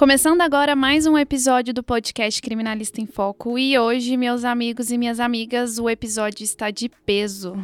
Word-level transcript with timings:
Começando 0.00 0.40
agora 0.40 0.74
mais 0.74 1.06
um 1.06 1.18
episódio 1.18 1.74
do 1.74 1.82
podcast 1.82 2.40
Criminalista 2.40 3.02
em 3.02 3.06
Foco. 3.06 3.58
E 3.58 3.78
hoje, 3.78 4.16
meus 4.16 4.46
amigos 4.46 4.90
e 4.90 4.96
minhas 4.96 5.20
amigas, 5.20 5.78
o 5.78 5.90
episódio 5.90 6.42
está 6.42 6.70
de 6.70 6.88
peso. 7.04 7.54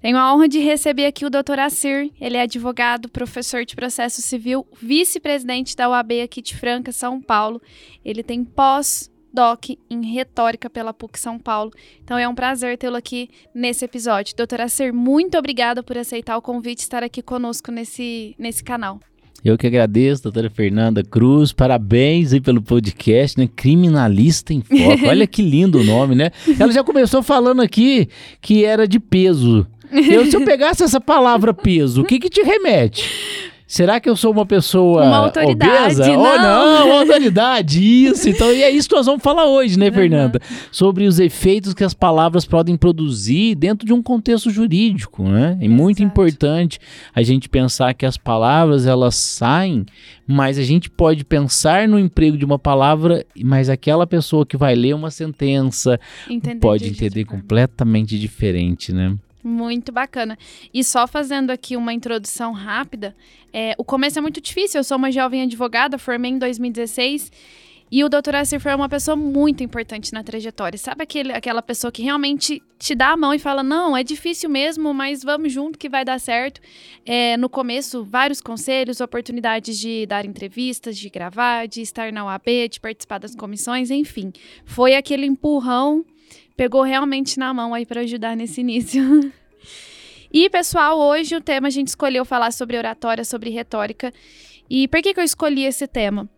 Tenho 0.00 0.16
a 0.16 0.32
honra 0.32 0.48
de 0.48 0.60
receber 0.60 1.04
aqui 1.04 1.26
o 1.26 1.30
Dr. 1.30 1.58
Assir. 1.58 2.10
Ele 2.18 2.38
é 2.38 2.40
advogado, 2.40 3.06
professor 3.10 3.66
de 3.66 3.76
processo 3.76 4.22
civil, 4.22 4.66
vice-presidente 4.80 5.76
da 5.76 5.90
UAB 5.90 6.22
aqui 6.22 6.40
de 6.40 6.56
Franca, 6.56 6.90
São 6.90 7.20
Paulo. 7.20 7.60
Ele 8.02 8.22
tem 8.22 8.42
pós 8.42 9.12
doc 9.30 9.72
em 9.90 10.06
retórica 10.06 10.70
pela 10.70 10.94
PUC 10.94 11.18
São 11.18 11.38
Paulo. 11.38 11.70
Então 12.02 12.16
é 12.16 12.26
um 12.26 12.34
prazer 12.34 12.78
tê-lo 12.78 12.96
aqui 12.96 13.28
nesse 13.54 13.84
episódio. 13.84 14.34
Doutora 14.34 14.68
Ser, 14.68 14.90
muito 14.90 15.36
obrigada 15.36 15.82
por 15.82 15.98
aceitar 15.98 16.34
o 16.38 16.40
convite 16.40 16.80
e 16.80 16.84
estar 16.84 17.02
aqui 17.02 17.20
conosco 17.20 17.70
nesse, 17.70 18.34
nesse 18.38 18.64
canal. 18.64 18.98
Eu 19.44 19.58
que 19.58 19.66
agradeço, 19.66 20.22
doutora 20.22 20.48
Fernanda 20.48 21.02
Cruz. 21.02 21.52
Parabéns 21.52 22.32
aí 22.32 22.40
pelo 22.40 22.62
podcast, 22.62 23.36
né? 23.36 23.48
Criminalista 23.54 24.54
em 24.54 24.60
Foco. 24.60 25.06
Olha 25.06 25.26
que 25.26 25.42
lindo 25.42 25.80
o 25.80 25.84
nome, 25.84 26.14
né? 26.14 26.30
Ela 26.58 26.70
já 26.70 26.84
começou 26.84 27.24
falando 27.24 27.60
aqui 27.60 28.08
que 28.40 28.64
era 28.64 28.86
de 28.86 29.00
peso. 29.00 29.66
Eu, 29.90 30.26
se 30.26 30.36
eu 30.36 30.44
pegasse 30.44 30.84
essa 30.84 31.00
palavra 31.00 31.52
peso, 31.52 32.02
o 32.02 32.04
que 32.04 32.20
que 32.20 32.30
te 32.30 32.40
remete? 32.42 33.10
Será 33.72 33.98
que 33.98 34.06
eu 34.06 34.14
sou 34.14 34.32
uma 34.32 34.44
pessoa 34.44 35.02
uma 35.02 35.16
autoridade, 35.16 35.94
obesa? 35.94 36.06
Não. 36.06 36.20
Oh, 36.20 36.36
não, 36.36 36.86
uma 36.88 37.00
autoridade, 37.08 37.82
isso. 37.82 38.28
Então, 38.28 38.52
e 38.52 38.62
é 38.62 38.68
isso 38.68 38.86
que 38.86 38.94
nós 38.94 39.06
vamos 39.06 39.22
falar 39.22 39.46
hoje, 39.46 39.78
né, 39.78 39.90
Fernanda? 39.90 40.38
Uhum. 40.42 40.56
Sobre 40.70 41.06
os 41.06 41.18
efeitos 41.18 41.72
que 41.72 41.82
as 41.82 41.94
palavras 41.94 42.44
podem 42.44 42.76
produzir 42.76 43.54
dentro 43.54 43.86
de 43.86 43.94
um 43.94 44.02
contexto 44.02 44.50
jurídico, 44.50 45.22
né? 45.22 45.56
É 45.58 45.68
muito 45.68 46.02
Exato. 46.02 46.12
importante 46.12 46.78
a 47.14 47.22
gente 47.22 47.48
pensar 47.48 47.94
que 47.94 48.04
as 48.04 48.18
palavras, 48.18 48.86
elas 48.86 49.14
saem, 49.14 49.86
mas 50.26 50.58
a 50.58 50.62
gente 50.62 50.90
pode 50.90 51.24
pensar 51.24 51.88
no 51.88 51.98
emprego 51.98 52.36
de 52.36 52.44
uma 52.44 52.58
palavra, 52.58 53.24
mas 53.42 53.70
aquela 53.70 54.06
pessoa 54.06 54.44
que 54.44 54.58
vai 54.58 54.74
ler 54.74 54.94
uma 54.94 55.10
sentença 55.10 55.98
Entender 56.28 56.60
pode 56.60 56.90
entender 56.90 57.24
completamente 57.24 58.18
diferente, 58.18 58.92
né? 58.92 59.16
Muito 59.42 59.90
bacana. 59.90 60.38
E 60.72 60.84
só 60.84 61.06
fazendo 61.06 61.50
aqui 61.50 61.76
uma 61.76 61.92
introdução 61.92 62.52
rápida, 62.52 63.14
é, 63.52 63.74
o 63.76 63.84
começo 63.84 64.18
é 64.18 64.22
muito 64.22 64.40
difícil. 64.40 64.78
Eu 64.78 64.84
sou 64.84 64.96
uma 64.96 65.10
jovem 65.10 65.42
advogada, 65.42 65.98
formei 65.98 66.30
em 66.30 66.38
2016. 66.38 67.30
E 67.94 68.02
o 68.02 68.08
Dr. 68.08 68.36
Assir 68.36 68.58
foi 68.58 68.74
uma 68.74 68.88
pessoa 68.88 69.14
muito 69.14 69.62
importante 69.62 70.14
na 70.14 70.24
trajetória. 70.24 70.78
Sabe 70.78 71.02
aquele, 71.02 71.30
aquela 71.30 71.60
pessoa 71.60 71.92
que 71.92 72.02
realmente 72.02 72.62
te 72.78 72.94
dá 72.94 73.08
a 73.08 73.16
mão 73.18 73.34
e 73.34 73.38
fala: 73.38 73.62
Não, 73.62 73.94
é 73.94 74.02
difícil 74.02 74.48
mesmo, 74.48 74.94
mas 74.94 75.22
vamos 75.22 75.52
junto 75.52 75.78
que 75.78 75.90
vai 75.90 76.02
dar 76.02 76.18
certo. 76.18 76.58
É, 77.04 77.36
no 77.36 77.50
começo, 77.50 78.02
vários 78.02 78.40
conselhos, 78.40 79.02
oportunidades 79.02 79.78
de 79.78 80.06
dar 80.06 80.24
entrevistas, 80.24 80.96
de 80.96 81.10
gravar, 81.10 81.68
de 81.68 81.82
estar 81.82 82.10
na 82.10 82.24
UAB, 82.24 82.70
de 82.70 82.80
participar 82.80 83.18
das 83.18 83.36
comissões, 83.36 83.90
enfim. 83.90 84.32
Foi 84.64 84.94
aquele 84.94 85.26
empurrão 85.26 86.02
pegou 86.56 86.82
realmente 86.82 87.38
na 87.38 87.52
mão 87.52 87.74
aí 87.74 87.86
para 87.86 88.00
ajudar 88.02 88.36
nesse 88.36 88.60
início. 88.60 89.02
e, 90.32 90.48
pessoal, 90.50 90.98
hoje 90.98 91.34
o 91.34 91.40
tema 91.40 91.68
a 91.68 91.70
gente 91.70 91.88
escolheu 91.88 92.24
falar 92.24 92.52
sobre 92.52 92.76
oratória, 92.76 93.24
sobre 93.24 93.50
retórica. 93.50 94.12
E 94.68 94.88
por 94.88 95.02
que, 95.02 95.12
que 95.14 95.20
eu 95.20 95.24
escolhi 95.24 95.64
esse 95.64 95.86
tema? 95.86 96.28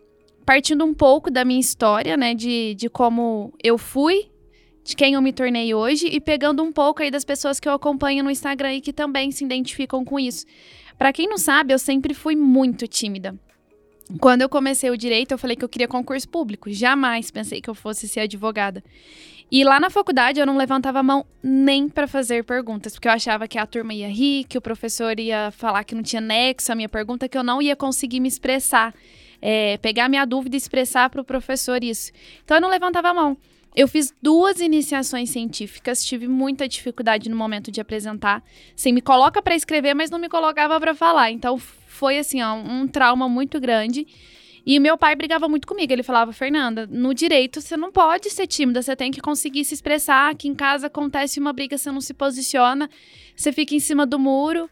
Partindo 0.44 0.84
um 0.84 0.92
pouco 0.92 1.30
da 1.30 1.44
minha 1.44 1.60
história, 1.60 2.16
né, 2.16 2.34
de, 2.34 2.74
de 2.74 2.88
como 2.88 3.52
eu 3.62 3.78
fui, 3.78 4.30
de 4.84 4.94
quem 4.94 5.14
eu 5.14 5.22
me 5.22 5.32
tornei 5.32 5.74
hoje, 5.74 6.06
e 6.06 6.20
pegando 6.20 6.62
um 6.62 6.70
pouco 6.70 7.02
aí 7.02 7.10
das 7.10 7.24
pessoas 7.24 7.58
que 7.58 7.68
eu 7.68 7.72
acompanho 7.72 8.22
no 8.22 8.30
Instagram 8.30 8.74
e 8.74 8.80
que 8.80 8.92
também 8.92 9.30
se 9.30 9.44
identificam 9.44 10.04
com 10.04 10.20
isso. 10.20 10.44
Para 10.98 11.12
quem 11.12 11.28
não 11.28 11.38
sabe, 11.38 11.72
eu 11.72 11.78
sempre 11.78 12.12
fui 12.12 12.36
muito 12.36 12.86
tímida. 12.86 13.34
Quando 14.20 14.42
eu 14.42 14.48
comecei 14.48 14.90
o 14.90 14.98
direito, 14.98 15.32
eu 15.32 15.38
falei 15.38 15.56
que 15.56 15.64
eu 15.64 15.68
queria 15.68 15.88
concurso 15.88 16.28
público. 16.28 16.70
Jamais 16.70 17.30
pensei 17.30 17.60
que 17.60 17.70
eu 17.70 17.74
fosse 17.74 18.06
ser 18.06 18.20
advogada. 18.20 18.82
E 19.50 19.62
lá 19.62 19.78
na 19.78 19.90
faculdade 19.90 20.40
eu 20.40 20.46
não 20.46 20.56
levantava 20.56 20.98
a 20.98 21.02
mão 21.02 21.24
nem 21.42 21.88
para 21.88 22.06
fazer 22.06 22.44
perguntas, 22.44 22.94
porque 22.94 23.06
eu 23.06 23.12
achava 23.12 23.46
que 23.46 23.58
a 23.58 23.66
turma 23.66 23.94
ia 23.94 24.08
rir, 24.08 24.44
que 24.44 24.58
o 24.58 24.60
professor 24.60 25.18
ia 25.20 25.50
falar 25.52 25.84
que 25.84 25.94
não 25.94 26.02
tinha 26.02 26.20
nexo 26.20 26.72
a 26.72 26.74
minha 26.74 26.88
pergunta, 26.88 27.28
que 27.28 27.36
eu 27.36 27.42
não 27.42 27.60
ia 27.60 27.76
conseguir 27.76 28.20
me 28.20 28.28
expressar, 28.28 28.94
é, 29.40 29.76
pegar 29.78 30.08
minha 30.08 30.24
dúvida 30.24 30.56
e 30.56 30.58
expressar 30.58 31.08
para 31.10 31.20
o 31.20 31.24
professor 31.24 31.84
isso. 31.84 32.10
Então 32.44 32.56
eu 32.56 32.60
não 32.60 32.70
levantava 32.70 33.10
a 33.10 33.14
mão. 33.14 33.36
Eu 33.76 33.88
fiz 33.88 34.14
duas 34.22 34.60
iniciações 34.60 35.30
científicas, 35.30 36.04
tive 36.04 36.28
muita 36.28 36.68
dificuldade 36.68 37.28
no 37.28 37.36
momento 37.36 37.72
de 37.72 37.80
apresentar. 37.80 38.42
Assim, 38.76 38.92
me 38.92 39.00
coloca 39.00 39.42
para 39.42 39.56
escrever, 39.56 39.94
mas 39.94 40.10
não 40.10 40.18
me 40.18 40.28
colocava 40.28 40.78
para 40.78 40.94
falar. 40.94 41.32
Então 41.32 41.60
foi 41.94 42.18
assim, 42.18 42.42
ó, 42.42 42.54
um 42.54 42.86
trauma 42.86 43.28
muito 43.28 43.60
grande. 43.60 44.06
E 44.66 44.80
meu 44.80 44.96
pai 44.96 45.14
brigava 45.14 45.48
muito 45.48 45.66
comigo. 45.66 45.92
Ele 45.92 46.02
falava, 46.02 46.32
Fernanda, 46.32 46.86
no 46.90 47.14
direito 47.14 47.60
você 47.60 47.76
não 47.76 47.92
pode 47.92 48.30
ser 48.30 48.46
tímida, 48.46 48.82
você 48.82 48.96
tem 48.96 49.10
que 49.10 49.20
conseguir 49.20 49.64
se 49.64 49.74
expressar. 49.74 50.30
Aqui 50.30 50.48
em 50.48 50.54
casa 50.54 50.86
acontece 50.86 51.38
uma 51.38 51.52
briga, 51.52 51.76
você 51.76 51.90
não 51.92 52.00
se 52.00 52.14
posiciona, 52.14 52.88
você 53.36 53.52
fica 53.52 53.74
em 53.74 53.80
cima 53.80 54.06
do 54.06 54.18
muro. 54.18 54.68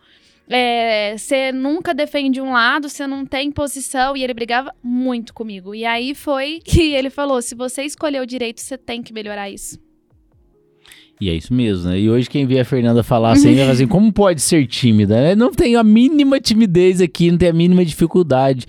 É, 0.49 1.17
você 1.17 1.53
nunca 1.53 1.95
defende 1.95 2.41
um 2.41 2.53
lado, 2.53 2.89
você 2.89 3.07
não 3.07 3.25
tem 3.25 3.53
posição. 3.53 4.17
E 4.17 4.25
ele 4.25 4.35
brigava 4.35 4.75
muito 4.83 5.33
comigo. 5.33 5.75
E 5.75 5.85
aí 5.85 6.15
foi 6.15 6.61
que 6.65 6.93
ele 6.95 7.11
falou: 7.11 7.41
se 7.43 7.55
você 7.55 7.85
escolher 7.85 8.21
o 8.21 8.27
direito, 8.27 8.61
você 8.61 8.79
tem 8.79 9.03
que 9.03 9.13
melhorar 9.13 9.51
isso. 9.51 9.79
E 11.23 11.31
é 11.31 11.35
isso 11.35 11.55
mesmo, 11.55 11.89
né? 11.89 12.01
E 12.01 12.11
hoje 12.11 12.29
quem 12.29 12.45
vê 12.45 12.59
a 12.59 12.65
Fernanda 12.65 13.01
falar 13.05 13.31
assim, 13.31 13.55
vai 13.55 13.71
assim, 13.71 13.87
como 13.87 14.13
pode 14.13 14.41
ser 14.41 14.67
tímida? 14.67 15.15
Né? 15.15 15.35
Não 15.37 15.53
tenho 15.53 15.79
a 15.79 15.85
mínima 15.85 16.41
timidez 16.41 17.01
aqui, 17.01 17.31
não 17.31 17.39
tenho 17.39 17.53
a 17.53 17.55
mínima 17.55 17.85
dificuldade. 17.85 18.67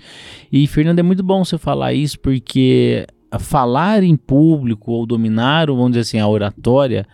E, 0.52 0.64
Fernanda, 0.68 1.00
é 1.00 1.02
muito 1.02 1.24
bom 1.24 1.44
você 1.44 1.58
falar 1.58 1.94
isso, 1.94 2.16
porque 2.20 3.08
falar 3.40 4.04
em 4.04 4.14
público 4.14 4.92
ou 4.92 5.04
dominar, 5.04 5.66
vamos 5.66 5.90
dizer 5.90 6.02
assim, 6.02 6.20
a 6.20 6.28
oratória, 6.28 7.04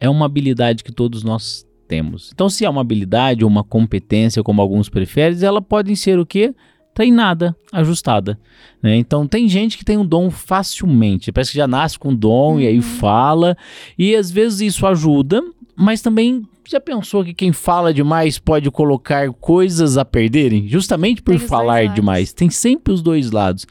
é 0.00 0.10
uma 0.10 0.26
habilidade 0.26 0.82
que 0.82 0.90
todos 0.90 1.22
nós 1.22 1.64
temos. 1.86 2.32
Então, 2.34 2.48
se 2.48 2.64
é 2.64 2.68
uma 2.68 2.80
habilidade 2.80 3.44
ou 3.44 3.50
uma 3.50 3.62
competência, 3.62 4.42
como 4.42 4.60
alguns 4.60 4.88
preferem, 4.88 5.38
ela 5.44 5.62
pode 5.62 5.94
ser 5.94 6.18
o 6.18 6.26
quê? 6.26 6.52
Treinada, 6.98 7.54
ajustada. 7.72 8.36
Né? 8.82 8.96
Então 8.96 9.24
tem 9.24 9.48
gente 9.48 9.78
que 9.78 9.84
tem 9.84 9.96
um 9.96 10.04
dom 10.04 10.30
facilmente, 10.30 11.30
parece 11.30 11.52
que 11.52 11.56
já 11.56 11.68
nasce 11.68 11.96
com 11.96 12.12
dom 12.12 12.54
uhum. 12.54 12.60
e 12.60 12.66
aí 12.66 12.74
uhum. 12.74 12.82
fala, 12.82 13.56
e 13.96 14.16
às 14.16 14.32
vezes 14.32 14.60
isso 14.62 14.84
ajuda, 14.84 15.40
mas 15.76 16.02
também 16.02 16.42
já 16.66 16.80
pensou 16.80 17.24
que 17.24 17.32
quem 17.32 17.52
fala 17.52 17.94
demais 17.94 18.40
pode 18.40 18.68
colocar 18.72 19.30
coisas 19.34 19.96
a 19.96 20.04
perderem? 20.04 20.66
Justamente 20.66 21.22
por 21.22 21.38
falar 21.38 21.86
demais. 21.86 22.32
Tem 22.32 22.50
sempre 22.50 22.92
os 22.92 23.00
dois 23.00 23.30
lados. 23.30 23.64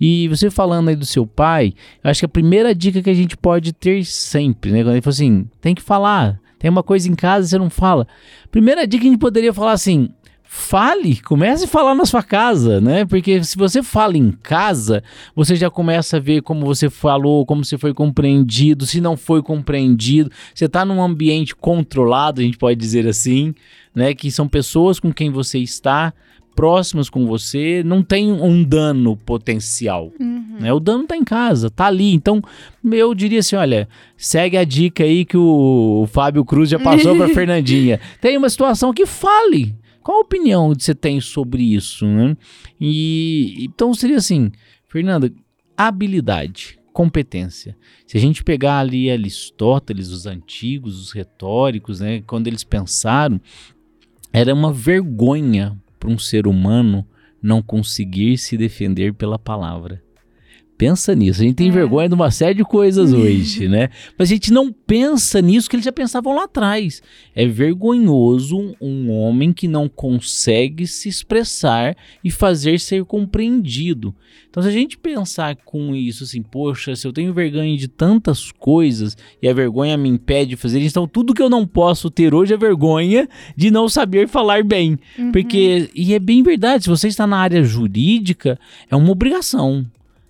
E 0.00 0.28
você 0.28 0.48
falando 0.48 0.88
aí 0.88 0.96
do 0.96 1.04
seu 1.04 1.26
pai, 1.26 1.74
eu 2.02 2.10
acho 2.10 2.20
que 2.20 2.26
a 2.26 2.28
primeira 2.28 2.74
dica 2.74 3.02
que 3.02 3.10
a 3.10 3.14
gente 3.14 3.36
pode 3.36 3.72
ter 3.72 4.02
sempre, 4.04 4.70
né? 4.70 4.82
Quando 4.82 4.92
ele 4.92 5.02
falou 5.02 5.12
assim, 5.12 5.46
tem 5.60 5.74
que 5.74 5.82
falar. 5.82 6.40
Tem 6.58 6.70
uma 6.70 6.82
coisa 6.82 7.08
em 7.08 7.14
casa 7.14 7.46
e 7.46 7.50
você 7.50 7.58
não 7.58 7.70
fala. 7.70 8.06
Primeira 8.50 8.86
dica 8.86 9.02
que 9.02 9.08
a 9.08 9.10
gente 9.10 9.20
poderia 9.20 9.52
falar 9.52 9.72
assim: 9.72 10.10
fale, 10.50 11.20
comece 11.20 11.66
a 11.66 11.68
falar 11.68 11.94
na 11.94 12.06
sua 12.06 12.22
casa, 12.22 12.80
né? 12.80 13.04
Porque 13.04 13.44
se 13.44 13.54
você 13.54 13.82
fala 13.82 14.16
em 14.16 14.30
casa, 14.30 15.04
você 15.36 15.54
já 15.54 15.68
começa 15.68 16.16
a 16.16 16.20
ver 16.20 16.40
como 16.40 16.64
você 16.64 16.88
falou, 16.88 17.44
como 17.44 17.62
você 17.62 17.76
foi 17.76 17.92
compreendido, 17.92 18.86
se 18.86 18.98
não 18.98 19.14
foi 19.14 19.42
compreendido. 19.42 20.30
Você 20.54 20.64
está 20.64 20.86
num 20.86 21.02
ambiente 21.02 21.54
controlado, 21.54 22.40
a 22.40 22.44
gente 22.44 22.56
pode 22.56 22.80
dizer 22.80 23.06
assim, 23.06 23.54
né? 23.94 24.14
Que 24.14 24.30
são 24.30 24.48
pessoas 24.48 24.98
com 24.98 25.12
quem 25.12 25.30
você 25.30 25.58
está 25.58 26.14
próximas 26.56 27.10
com 27.10 27.26
você, 27.26 27.82
não 27.84 28.02
tem 28.02 28.32
um 28.32 28.64
dano 28.64 29.16
potencial. 29.16 30.10
Uhum. 30.18 30.56
Né? 30.58 30.72
O 30.72 30.80
dano 30.80 31.02
está 31.02 31.14
em 31.14 31.22
casa, 31.22 31.70
tá 31.70 31.86
ali. 31.86 32.14
Então, 32.14 32.42
eu 32.90 33.14
diria 33.14 33.40
assim: 33.40 33.54
olha, 33.54 33.86
segue 34.16 34.56
a 34.56 34.64
dica 34.64 35.04
aí 35.04 35.26
que 35.26 35.36
o, 35.36 36.00
o 36.02 36.06
Fábio 36.06 36.44
Cruz 36.44 36.70
já 36.70 36.78
passou 36.78 37.14
para 37.16 37.28
Fernandinha. 37.34 38.00
Tem 38.18 38.36
uma 38.36 38.48
situação 38.48 38.94
que 38.94 39.04
fale. 39.04 39.76
Qual 40.08 40.20
a 40.20 40.22
opinião 40.22 40.74
que 40.74 40.82
você 40.82 40.94
tem 40.94 41.20
sobre 41.20 41.62
isso? 41.62 42.06
Né? 42.06 42.34
E 42.80 43.56
então 43.60 43.92
seria 43.92 44.16
assim, 44.16 44.50
Fernanda, 44.86 45.30
habilidade, 45.76 46.78
competência. 46.94 47.76
Se 48.06 48.16
a 48.16 48.20
gente 48.20 48.42
pegar 48.42 48.78
ali 48.78 49.10
Aristóteles, 49.10 50.08
os 50.08 50.24
antigos, 50.24 50.98
os 50.98 51.12
retóricos, 51.12 52.00
né, 52.00 52.22
quando 52.22 52.46
eles 52.46 52.64
pensaram, 52.64 53.38
era 54.32 54.54
uma 54.54 54.72
vergonha 54.72 55.78
para 56.00 56.08
um 56.08 56.18
ser 56.18 56.46
humano 56.46 57.06
não 57.42 57.60
conseguir 57.60 58.38
se 58.38 58.56
defender 58.56 59.12
pela 59.12 59.38
palavra. 59.38 60.02
Pensa 60.78 61.12
nisso. 61.12 61.40
A 61.40 61.44
gente 61.44 61.56
tem 61.56 61.68
é. 61.70 61.72
vergonha 61.72 62.08
de 62.08 62.14
uma 62.14 62.30
série 62.30 62.54
de 62.54 62.62
coisas 62.62 63.12
hoje, 63.12 63.66
né? 63.66 63.90
Mas 64.16 64.28
a 64.28 64.32
gente 64.32 64.52
não 64.52 64.72
pensa 64.72 65.42
nisso 65.42 65.68
que 65.68 65.74
eles 65.74 65.84
já 65.84 65.90
pensavam 65.90 66.36
lá 66.36 66.44
atrás. 66.44 67.02
É 67.34 67.44
vergonhoso 67.44 68.76
um 68.80 69.10
homem 69.10 69.52
que 69.52 69.66
não 69.66 69.88
consegue 69.88 70.86
se 70.86 71.08
expressar 71.08 71.96
e 72.22 72.30
fazer 72.30 72.78
ser 72.78 73.04
compreendido. 73.04 74.14
Então, 74.48 74.62
se 74.62 74.68
a 74.68 74.72
gente 74.72 74.96
pensar 74.96 75.56
com 75.56 75.96
isso, 75.96 76.22
assim, 76.22 76.42
poxa, 76.42 76.94
se 76.94 77.06
eu 77.06 77.12
tenho 77.12 77.34
vergonha 77.34 77.76
de 77.76 77.88
tantas 77.88 78.52
coisas 78.52 79.16
e 79.42 79.48
a 79.48 79.52
vergonha 79.52 79.96
me 79.96 80.08
impede 80.08 80.50
de 80.50 80.56
fazer 80.56 80.80
então 80.80 81.08
tudo 81.08 81.34
que 81.34 81.42
eu 81.42 81.50
não 81.50 81.66
posso 81.66 82.08
ter 82.08 82.32
hoje 82.32 82.54
é 82.54 82.56
vergonha 82.56 83.28
de 83.56 83.68
não 83.68 83.88
saber 83.88 84.28
falar 84.28 84.62
bem. 84.62 84.96
Uhum. 85.18 85.32
Porque, 85.32 85.90
e 85.92 86.14
é 86.14 86.20
bem 86.20 86.40
verdade, 86.44 86.84
se 86.84 86.88
você 86.88 87.08
está 87.08 87.26
na 87.26 87.38
área 87.38 87.64
jurídica, 87.64 88.58
é 88.88 88.94
uma 88.94 89.10
obrigação. 89.10 89.84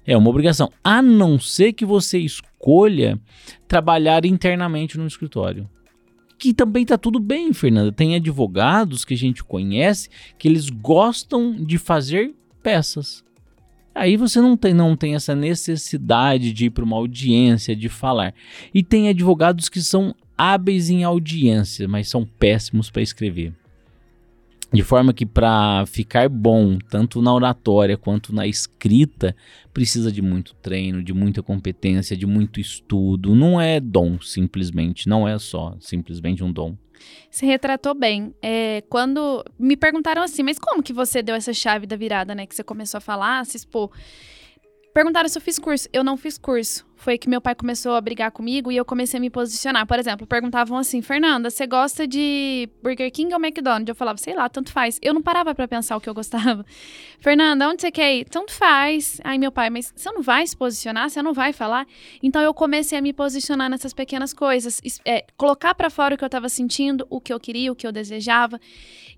É 0.08 0.16
uma 0.16 0.31
obrigação, 0.31 0.72
a 0.82 1.02
não 1.02 1.38
ser 1.38 1.75
que 1.75 1.84
você 1.84 2.19
escolha 2.19 3.20
trabalhar 3.69 4.25
internamente 4.25 4.96
no 4.96 5.06
escritório. 5.06 5.69
Que 6.38 6.55
também 6.55 6.87
tá 6.87 6.96
tudo 6.96 7.20
bem, 7.20 7.52
Fernanda. 7.52 7.93
Tem 7.93 8.14
advogados 8.14 9.05
que 9.05 9.12
a 9.12 9.16
gente 9.19 9.44
conhece 9.44 10.08
que 10.38 10.49
eles 10.49 10.70
gostam 10.70 11.52
de 11.62 11.76
fazer 11.76 12.34
peças. 12.62 13.22
Aí 13.94 14.16
você 14.16 14.40
não 14.40 14.56
tem, 14.56 14.72
não 14.72 14.96
tem 14.96 15.14
essa 15.14 15.34
necessidade 15.34 16.55
de 16.55 16.66
ir 16.66 16.70
para 16.70 16.84
uma 16.84 16.96
audiência, 16.96 17.76
de 17.76 17.90
falar. 17.90 18.32
E 18.72 18.82
tem 18.82 19.10
advogados 19.10 19.69
que 19.69 19.82
são 19.82 20.14
hábeis 20.38 20.88
em 20.88 21.05
audiência, 21.05 21.87
mas 21.87 22.08
são 22.08 22.25
péssimos 22.25 22.90
para 22.90 23.02
escrever. 23.02 23.52
De 24.70 24.82
forma 24.82 25.15
que 25.15 25.25
para 25.25 25.85
ficar 25.87 26.29
bom, 26.29 26.76
tanto 26.91 27.23
na 27.23 27.32
oratória 27.32 27.97
quanto 27.97 28.35
na 28.35 28.47
escrita, 28.47 29.35
precisa 29.73 30.12
de 30.12 30.20
muito 30.20 30.55
treino, 30.56 31.03
de 31.03 31.15
muita 31.15 31.43
competência, 31.43 32.15
de 32.15 32.26
muito 32.26 32.61
estudo. 32.61 33.35
Não 33.35 33.59
é 33.59 33.81
dom, 33.81 34.20
simplesmente. 34.20 35.09
Não 35.09 35.26
é 35.26 35.38
só 35.38 35.75
simplesmente 35.81 36.44
um 36.44 36.53
dom. 36.53 36.76
Se 37.31 37.47
retratou 37.47 37.94
bem. 37.94 38.35
É, 38.43 38.82
quando 38.91 39.43
me 39.59 39.76
perguntaram 39.76 40.23
assim, 40.23 40.43
mas 40.43 40.59
como 40.59 40.82
que 40.82 40.93
você 40.93 41.23
deu 41.23 41.35
essa 41.35 41.55
chave 41.55 41.87
da 41.87 41.97
virada, 41.97 42.35
né? 42.35 42.47
Que 42.47 42.55
você 42.55 42.65
começou 42.65 42.99
a 42.99 43.00
falar, 43.00 43.47
se 43.47 43.56
expor. 43.56 43.91
Perguntaram 44.98 45.28
se 45.28 45.38
eu 45.38 45.42
fiz 45.42 45.60
curso. 45.60 45.88
Eu 45.92 46.02
não 46.02 46.16
fiz 46.16 46.36
curso 46.36 46.84
foi 46.98 47.16
que 47.16 47.28
meu 47.28 47.40
pai 47.40 47.54
começou 47.54 47.94
a 47.94 48.00
brigar 48.00 48.30
comigo 48.32 48.72
e 48.72 48.76
eu 48.76 48.84
comecei 48.84 49.18
a 49.18 49.20
me 49.20 49.30
posicionar. 49.30 49.86
Por 49.86 49.98
exemplo, 49.98 50.26
perguntavam 50.26 50.76
assim: 50.76 51.00
Fernanda, 51.00 51.48
você 51.48 51.66
gosta 51.66 52.06
de 52.06 52.68
Burger 52.82 53.10
King 53.10 53.32
ou 53.32 53.40
McDonald's? 53.40 53.88
Eu 53.88 53.94
falava, 53.94 54.18
sei 54.18 54.34
lá, 54.34 54.48
tanto 54.48 54.72
faz. 54.72 54.98
Eu 55.00 55.14
não 55.14 55.22
parava 55.22 55.54
para 55.54 55.68
pensar 55.68 55.96
o 55.96 56.00
que 56.00 56.08
eu 56.08 56.14
gostava. 56.14 56.66
Fernanda, 57.20 57.68
onde 57.68 57.82
você 57.82 57.90
quer 57.90 58.16
ir? 58.16 58.24
Tanto 58.24 58.52
faz. 58.52 59.20
Aí 59.22 59.38
meu 59.38 59.52
pai, 59.52 59.70
mas 59.70 59.92
você 59.94 60.10
não 60.10 60.22
vai 60.22 60.46
se 60.46 60.56
posicionar? 60.56 61.08
Você 61.08 61.22
não 61.22 61.32
vai 61.32 61.52
falar? 61.52 61.86
Então 62.22 62.42
eu 62.42 62.52
comecei 62.52 62.98
a 62.98 63.02
me 63.02 63.12
posicionar 63.12 63.70
nessas 63.70 63.94
pequenas 63.94 64.34
coisas, 64.34 64.80
é, 65.04 65.24
colocar 65.36 65.74
para 65.74 65.88
fora 65.88 66.14
o 66.14 66.18
que 66.18 66.24
eu 66.24 66.28
tava 66.28 66.48
sentindo, 66.48 67.06
o 67.08 67.20
que 67.20 67.32
eu 67.32 67.38
queria, 67.38 67.70
o 67.70 67.76
que 67.76 67.86
eu 67.86 67.92
desejava. 67.92 68.60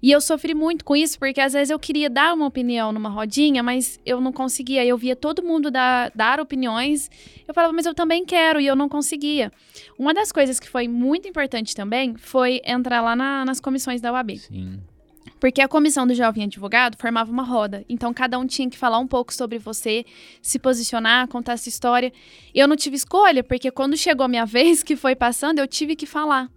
E 0.03 0.11
eu 0.11 0.21
sofri 0.21 0.55
muito 0.55 0.85
com 0.85 0.97
isso, 0.97 1.19
porque 1.19 1.41
às 1.41 1.53
vezes 1.53 1.71
eu 1.71 1.79
queria 1.79 2.09
dar 2.09 2.35
uma 2.35 2.47
opinião 2.47 2.91
numa 2.93 3.09
rodinha, 3.09 3.63
mas 3.63 4.01
eu 4.05 4.21
não 4.21 4.33
conseguia. 4.33 4.85
Eu 4.85 4.97
via 4.97 5.15
todo 5.15 5.43
mundo 5.43 5.71
dar, 5.71 6.11
dar 6.15 6.41
opiniões. 6.41 7.11
Eu 7.47 7.53
falava, 7.53 7.73
mas 7.73 7.87
eu 7.87 7.95
também 7.95 8.25
quero, 8.25 8.61
e 8.61 8.67
eu 8.67 8.75
não 8.75 8.89
conseguia. 8.89 9.53
Uma 9.99 10.15
das 10.15 10.33
coisas 10.33 10.59
que 10.59 10.69
foi 10.69 10.89
muito 10.89 11.29
importante 11.29 11.75
também 11.77 12.17
foi 12.17 12.61
entrar 12.65 13.01
lá 13.03 13.15
na, 13.15 13.45
nas 13.45 13.61
comissões 13.61 14.01
da 14.01 14.13
UAB. 14.13 14.39
Sim. 14.39 14.81
Porque 15.39 15.63
a 15.63 15.69
comissão 15.69 16.07
do 16.07 16.15
jovem 16.15 16.45
advogado 16.45 16.97
formava 16.99 17.31
uma 17.31 17.43
roda. 17.43 17.85
Então, 17.89 18.13
cada 18.13 18.39
um 18.39 18.47
tinha 18.47 18.69
que 18.69 18.77
falar 18.77 18.99
um 18.99 19.07
pouco 19.07 19.33
sobre 19.33 19.59
você, 19.59 20.05
se 20.43 20.59
posicionar, 20.59 21.29
contar 21.29 21.53
essa 21.53 21.69
história. 21.69 22.13
Eu 22.55 22.69
não 22.69 22.77
tive 22.77 22.97
escolha, 22.97 23.43
porque 23.43 23.71
quando 23.71 23.97
chegou 23.97 24.25
a 24.25 24.29
minha 24.29 24.45
vez, 24.47 24.83
que 24.83 24.97
foi 24.97 25.17
passando, 25.17 25.59
eu 25.59 25.67
tive 25.67 25.97
que 25.97 26.07
falar. 26.07 26.51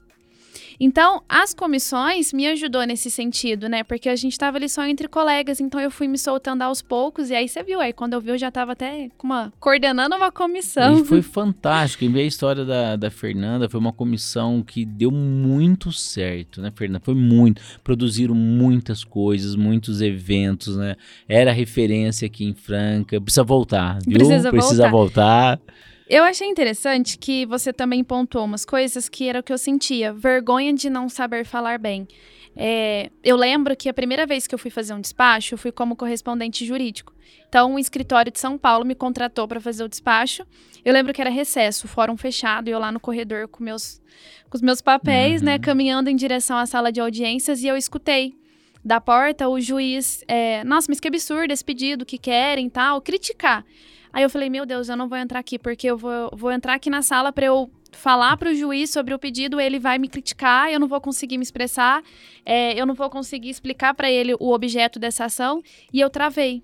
Então, 0.79 1.21
as 1.27 1.53
comissões 1.53 2.33
me 2.33 2.47
ajudou 2.47 2.85
nesse 2.85 3.09
sentido, 3.09 3.67
né? 3.67 3.83
Porque 3.83 4.09
a 4.09 4.15
gente 4.15 4.33
estava 4.33 4.57
ali 4.57 4.69
só 4.69 4.85
entre 4.85 5.07
colegas, 5.07 5.59
então 5.59 5.79
eu 5.79 5.91
fui 5.91 6.07
me 6.07 6.17
soltando 6.17 6.61
aos 6.61 6.81
poucos 6.81 7.29
e 7.29 7.35
aí 7.35 7.47
você 7.47 7.63
viu, 7.63 7.79
aí 7.79 7.93
quando 7.93 8.13
eu 8.13 8.21
vi 8.21 8.29
eu 8.29 8.37
já 8.37 8.47
estava 8.47 8.73
até 8.73 9.09
uma, 9.23 9.51
coordenando 9.59 10.15
uma 10.15 10.31
comissão. 10.31 10.99
E 10.99 11.05
foi 11.05 11.21
fantástico, 11.21 12.03
em 12.03 12.11
ver 12.11 12.21
a 12.21 12.25
história 12.25 12.65
da, 12.65 12.95
da 12.95 13.09
Fernanda, 13.09 13.69
foi 13.69 13.79
uma 13.79 13.93
comissão 13.93 14.63
que 14.63 14.85
deu 14.85 15.11
muito 15.11 15.91
certo, 15.91 16.61
né, 16.61 16.71
Fernanda? 16.75 17.01
Foi 17.03 17.15
muito, 17.15 17.61
produziram 17.83 18.35
muitas 18.35 19.03
coisas, 19.03 19.55
muitos 19.55 20.01
eventos, 20.01 20.77
né? 20.77 20.95
Era 21.27 21.51
referência 21.51 22.25
aqui 22.25 22.45
em 22.45 22.53
Franca, 22.53 23.19
precisa 23.19 23.43
voltar, 23.43 23.99
viu? 24.05 24.17
Precisa, 24.17 24.51
precisa 24.51 24.89
voltar. 24.89 25.57
voltar. 25.59 25.92
Eu 26.09 26.23
achei 26.23 26.47
interessante 26.47 27.17
que 27.17 27.45
você 27.45 27.71
também 27.71 28.03
pontuou 28.03 28.45
umas 28.45 28.65
coisas 28.65 29.07
que 29.07 29.27
era 29.27 29.39
o 29.39 29.43
que 29.43 29.53
eu 29.53 29.57
sentia. 29.57 30.13
Vergonha 30.13 30.73
de 30.73 30.89
não 30.89 31.07
saber 31.07 31.45
falar 31.45 31.79
bem. 31.79 32.07
É, 32.55 33.09
eu 33.23 33.35
lembro 33.35 33.75
que 33.75 33.89
a 33.89 33.93
primeira 33.93 34.25
vez 34.25 34.45
que 34.45 34.53
eu 34.53 34.59
fui 34.59 34.69
fazer 34.69 34.93
um 34.93 35.01
despacho, 35.01 35.53
eu 35.53 35.57
fui 35.57 35.71
como 35.71 35.95
correspondente 35.95 36.65
jurídico. 36.65 37.13
Então, 37.47 37.75
o 37.75 37.79
escritório 37.79 38.31
de 38.31 38.39
São 38.39 38.57
Paulo 38.57 38.85
me 38.85 38.95
contratou 38.95 39.47
para 39.47 39.59
fazer 39.59 39.83
o 39.83 39.89
despacho. 39.89 40.45
Eu 40.83 40.93
lembro 40.93 41.13
que 41.13 41.21
era 41.21 41.29
recesso, 41.29 41.87
fórum 41.87 42.17
fechado, 42.17 42.67
e 42.67 42.71
eu 42.71 42.79
lá 42.79 42.91
no 42.91 42.99
corredor 42.99 43.47
com, 43.47 43.63
meus, 43.63 44.01
com 44.49 44.57
os 44.57 44.61
meus 44.61 44.81
papéis, 44.81 45.41
né, 45.41 45.53
uhum. 45.53 45.57
né, 45.57 45.63
caminhando 45.63 46.09
em 46.09 46.15
direção 46.15 46.57
à 46.57 46.65
sala 46.65 46.91
de 46.91 46.99
audiências, 46.99 47.63
e 47.63 47.67
eu 47.67 47.77
escutei 47.77 48.35
da 48.83 48.99
porta 48.99 49.47
o 49.47 49.59
juiz, 49.61 50.23
é, 50.27 50.63
nossa, 50.63 50.87
mas 50.89 50.99
que 50.99 51.07
absurdo 51.07 51.53
esse 51.53 51.63
pedido, 51.63 52.05
que 52.05 52.17
querem 52.17 52.69
tal, 52.69 53.01
criticar. 53.01 53.65
Aí 54.13 54.21
eu 54.21 54.29
falei, 54.29 54.47
meu 54.47 54.63
Deus, 54.63 54.89
eu 54.89 54.95
não 54.95 55.09
vou 55.09 55.17
entrar 55.17 55.39
aqui, 55.39 55.57
porque 55.57 55.87
eu 55.87 55.97
vou, 55.97 56.29
vou 56.33 56.51
entrar 56.51 56.75
aqui 56.75 56.87
na 56.87 57.01
sala 57.01 57.33
para 57.33 57.47
eu 57.47 57.71
falar 57.91 58.37
para 58.37 58.51
o 58.51 58.53
juiz 58.53 58.91
sobre 58.91 59.11
o 59.13 59.19
pedido, 59.19 59.59
ele 59.59 59.79
vai 59.79 59.97
me 59.97 60.07
criticar, 60.07 60.71
eu 60.71 60.79
não 60.79 60.87
vou 60.87 61.01
conseguir 61.01 61.37
me 61.37 61.43
expressar, 61.43 62.03
é, 62.45 62.79
eu 62.79 62.85
não 62.85 62.93
vou 62.93 63.09
conseguir 63.09 63.49
explicar 63.49 63.95
para 63.95 64.11
ele 64.11 64.35
o 64.39 64.51
objeto 64.51 64.99
dessa 64.99 65.25
ação, 65.25 65.63
e 65.91 65.99
eu 65.99 66.11
travei. 66.11 66.61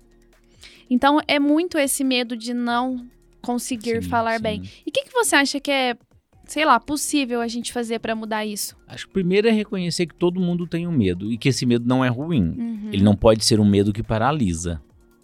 Então, 0.88 1.18
é 1.26 1.40
muito 1.40 1.76
esse 1.76 2.04
medo 2.04 2.36
de 2.36 2.54
não 2.54 3.04
conseguir 3.42 4.02
sim, 4.02 4.08
falar 4.08 4.36
sim. 4.36 4.42
bem. 4.42 4.62
E 4.86 4.90
o 4.90 4.92
que, 4.92 5.04
que 5.04 5.12
você 5.12 5.34
acha 5.34 5.58
que 5.58 5.70
é, 5.70 5.96
sei 6.44 6.64
lá, 6.64 6.78
possível 6.78 7.40
a 7.40 7.48
gente 7.48 7.72
fazer 7.72 7.98
para 7.98 8.14
mudar 8.14 8.44
isso? 8.44 8.76
Acho 8.86 9.06
que 9.06 9.12
primeiro 9.12 9.48
é 9.48 9.50
reconhecer 9.50 10.06
que 10.06 10.14
todo 10.14 10.40
mundo 10.40 10.66
tem 10.66 10.86
um 10.86 10.92
medo 10.92 11.32
e 11.32 11.38
que 11.38 11.48
esse 11.48 11.64
medo 11.66 11.84
não 11.86 12.04
é 12.04 12.08
ruim. 12.08 12.42
Uhum. 12.42 12.90
Ele 12.92 13.02
não 13.02 13.16
pode 13.16 13.44
ser 13.44 13.58
um 13.58 13.68
medo 13.68 13.92
que 13.92 14.02
paralisa 14.02 14.80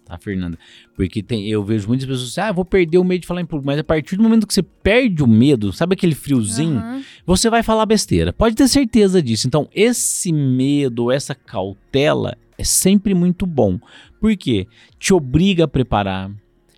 tá, 0.07 0.17
Fernanda? 0.17 0.57
Porque 0.95 1.21
tem, 1.21 1.47
eu 1.47 1.63
vejo 1.63 1.87
muitas 1.87 2.07
pessoas 2.07 2.29
assim, 2.29 2.41
ah, 2.41 2.51
vou 2.51 2.63
perder 2.63 2.97
o 2.97 3.03
medo 3.03 3.21
de 3.21 3.27
falar 3.27 3.41
em 3.41 3.45
público. 3.45 3.67
Mas 3.67 3.79
a 3.79 3.83
partir 3.83 4.15
do 4.15 4.23
momento 4.23 4.47
que 4.47 4.53
você 4.53 4.63
perde 4.63 5.21
o 5.21 5.27
medo, 5.27 5.73
sabe 5.73 5.93
aquele 5.93 6.15
friozinho? 6.15 6.79
Uhum. 6.79 7.03
Você 7.25 7.49
vai 7.49 7.61
falar 7.61 7.85
besteira. 7.85 8.31
Pode 8.31 8.55
ter 8.55 8.67
certeza 8.67 9.21
disso. 9.21 9.47
Então, 9.47 9.67
esse 9.73 10.31
medo, 10.31 11.11
essa 11.11 11.35
cautela 11.35 12.37
é 12.57 12.63
sempre 12.63 13.13
muito 13.13 13.45
bom. 13.45 13.79
Por 14.19 14.35
quê? 14.35 14.67
Te 14.97 15.13
obriga 15.13 15.65
a 15.65 15.67
preparar. 15.67 16.31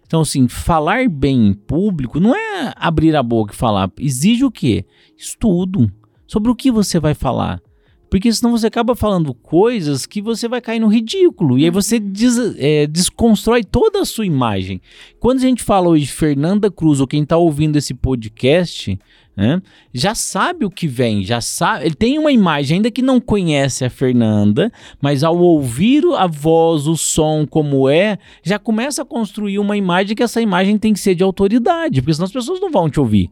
Então, 0.05 0.21
assim, 0.21 0.47
falar 0.47 1.07
bem 1.07 1.47
em 1.47 1.53
público 1.53 2.19
não 2.19 2.35
é 2.35 2.73
abrir 2.75 3.15
a 3.15 3.21
boca 3.21 3.53
e 3.53 3.55
falar. 3.55 3.91
Exige 3.99 4.43
o 4.43 4.51
quê? 4.51 4.83
Estudo. 5.15 5.91
Sobre 6.25 6.49
o 6.49 6.55
que 6.55 6.71
você 6.71 6.99
vai 6.99 7.13
falar. 7.13 7.61
Porque 8.09 8.31
senão 8.33 8.51
você 8.51 8.67
acaba 8.67 8.95
falando 8.95 9.33
coisas 9.33 10.05
que 10.05 10.21
você 10.21 10.47
vai 10.47 10.59
cair 10.59 10.79
no 10.79 10.87
ridículo. 10.87 11.57
E 11.57 11.65
aí 11.65 11.69
você 11.69 11.97
uhum. 11.97 12.11
des, 12.11 12.55
é, 12.57 12.87
desconstrói 12.87 13.63
toda 13.63 14.01
a 14.01 14.05
sua 14.05 14.25
imagem. 14.25 14.81
Quando 15.19 15.37
a 15.37 15.41
gente 15.41 15.63
fala 15.63 15.89
hoje 15.89 16.05
de 16.05 16.13
Fernanda 16.13 16.71
Cruz, 16.71 16.99
ou 16.99 17.07
quem 17.07 17.23
está 17.23 17.37
ouvindo 17.37 17.77
esse 17.77 17.93
podcast, 17.93 18.97
né, 19.35 19.61
já 19.93 20.13
sabe 20.13 20.65
o 20.65 20.69
que 20.69 20.87
vem, 20.87 21.23
já 21.23 21.39
sabe. 21.39 21.85
Ele 21.85 21.95
tem 21.95 22.19
uma 22.19 22.31
imagem, 22.31 22.77
ainda 22.77 22.91
que 22.91 23.01
não 23.01 23.21
conhece 23.21 23.85
a 23.85 23.89
Fernanda, 23.89 24.71
mas 25.01 25.23
ao 25.23 25.37
ouvir 25.37 26.03
a 26.17 26.27
voz, 26.27 26.87
o 26.87 26.97
som, 26.97 27.45
como 27.47 27.89
é, 27.89 28.17
já 28.43 28.59
começa 28.59 29.01
a 29.01 29.05
construir 29.05 29.59
uma 29.59 29.77
imagem 29.77 30.15
que 30.15 30.23
essa 30.23 30.41
imagem 30.41 30.77
tem 30.77 30.93
que 30.93 30.99
ser 30.99 31.15
de 31.15 31.23
autoridade, 31.23 32.01
porque 32.01 32.13
senão 32.13 32.25
as 32.25 32.31
pessoas 32.31 32.59
não 32.59 32.71
vão 32.71 32.89
te 32.89 32.99
ouvir. 32.99 33.31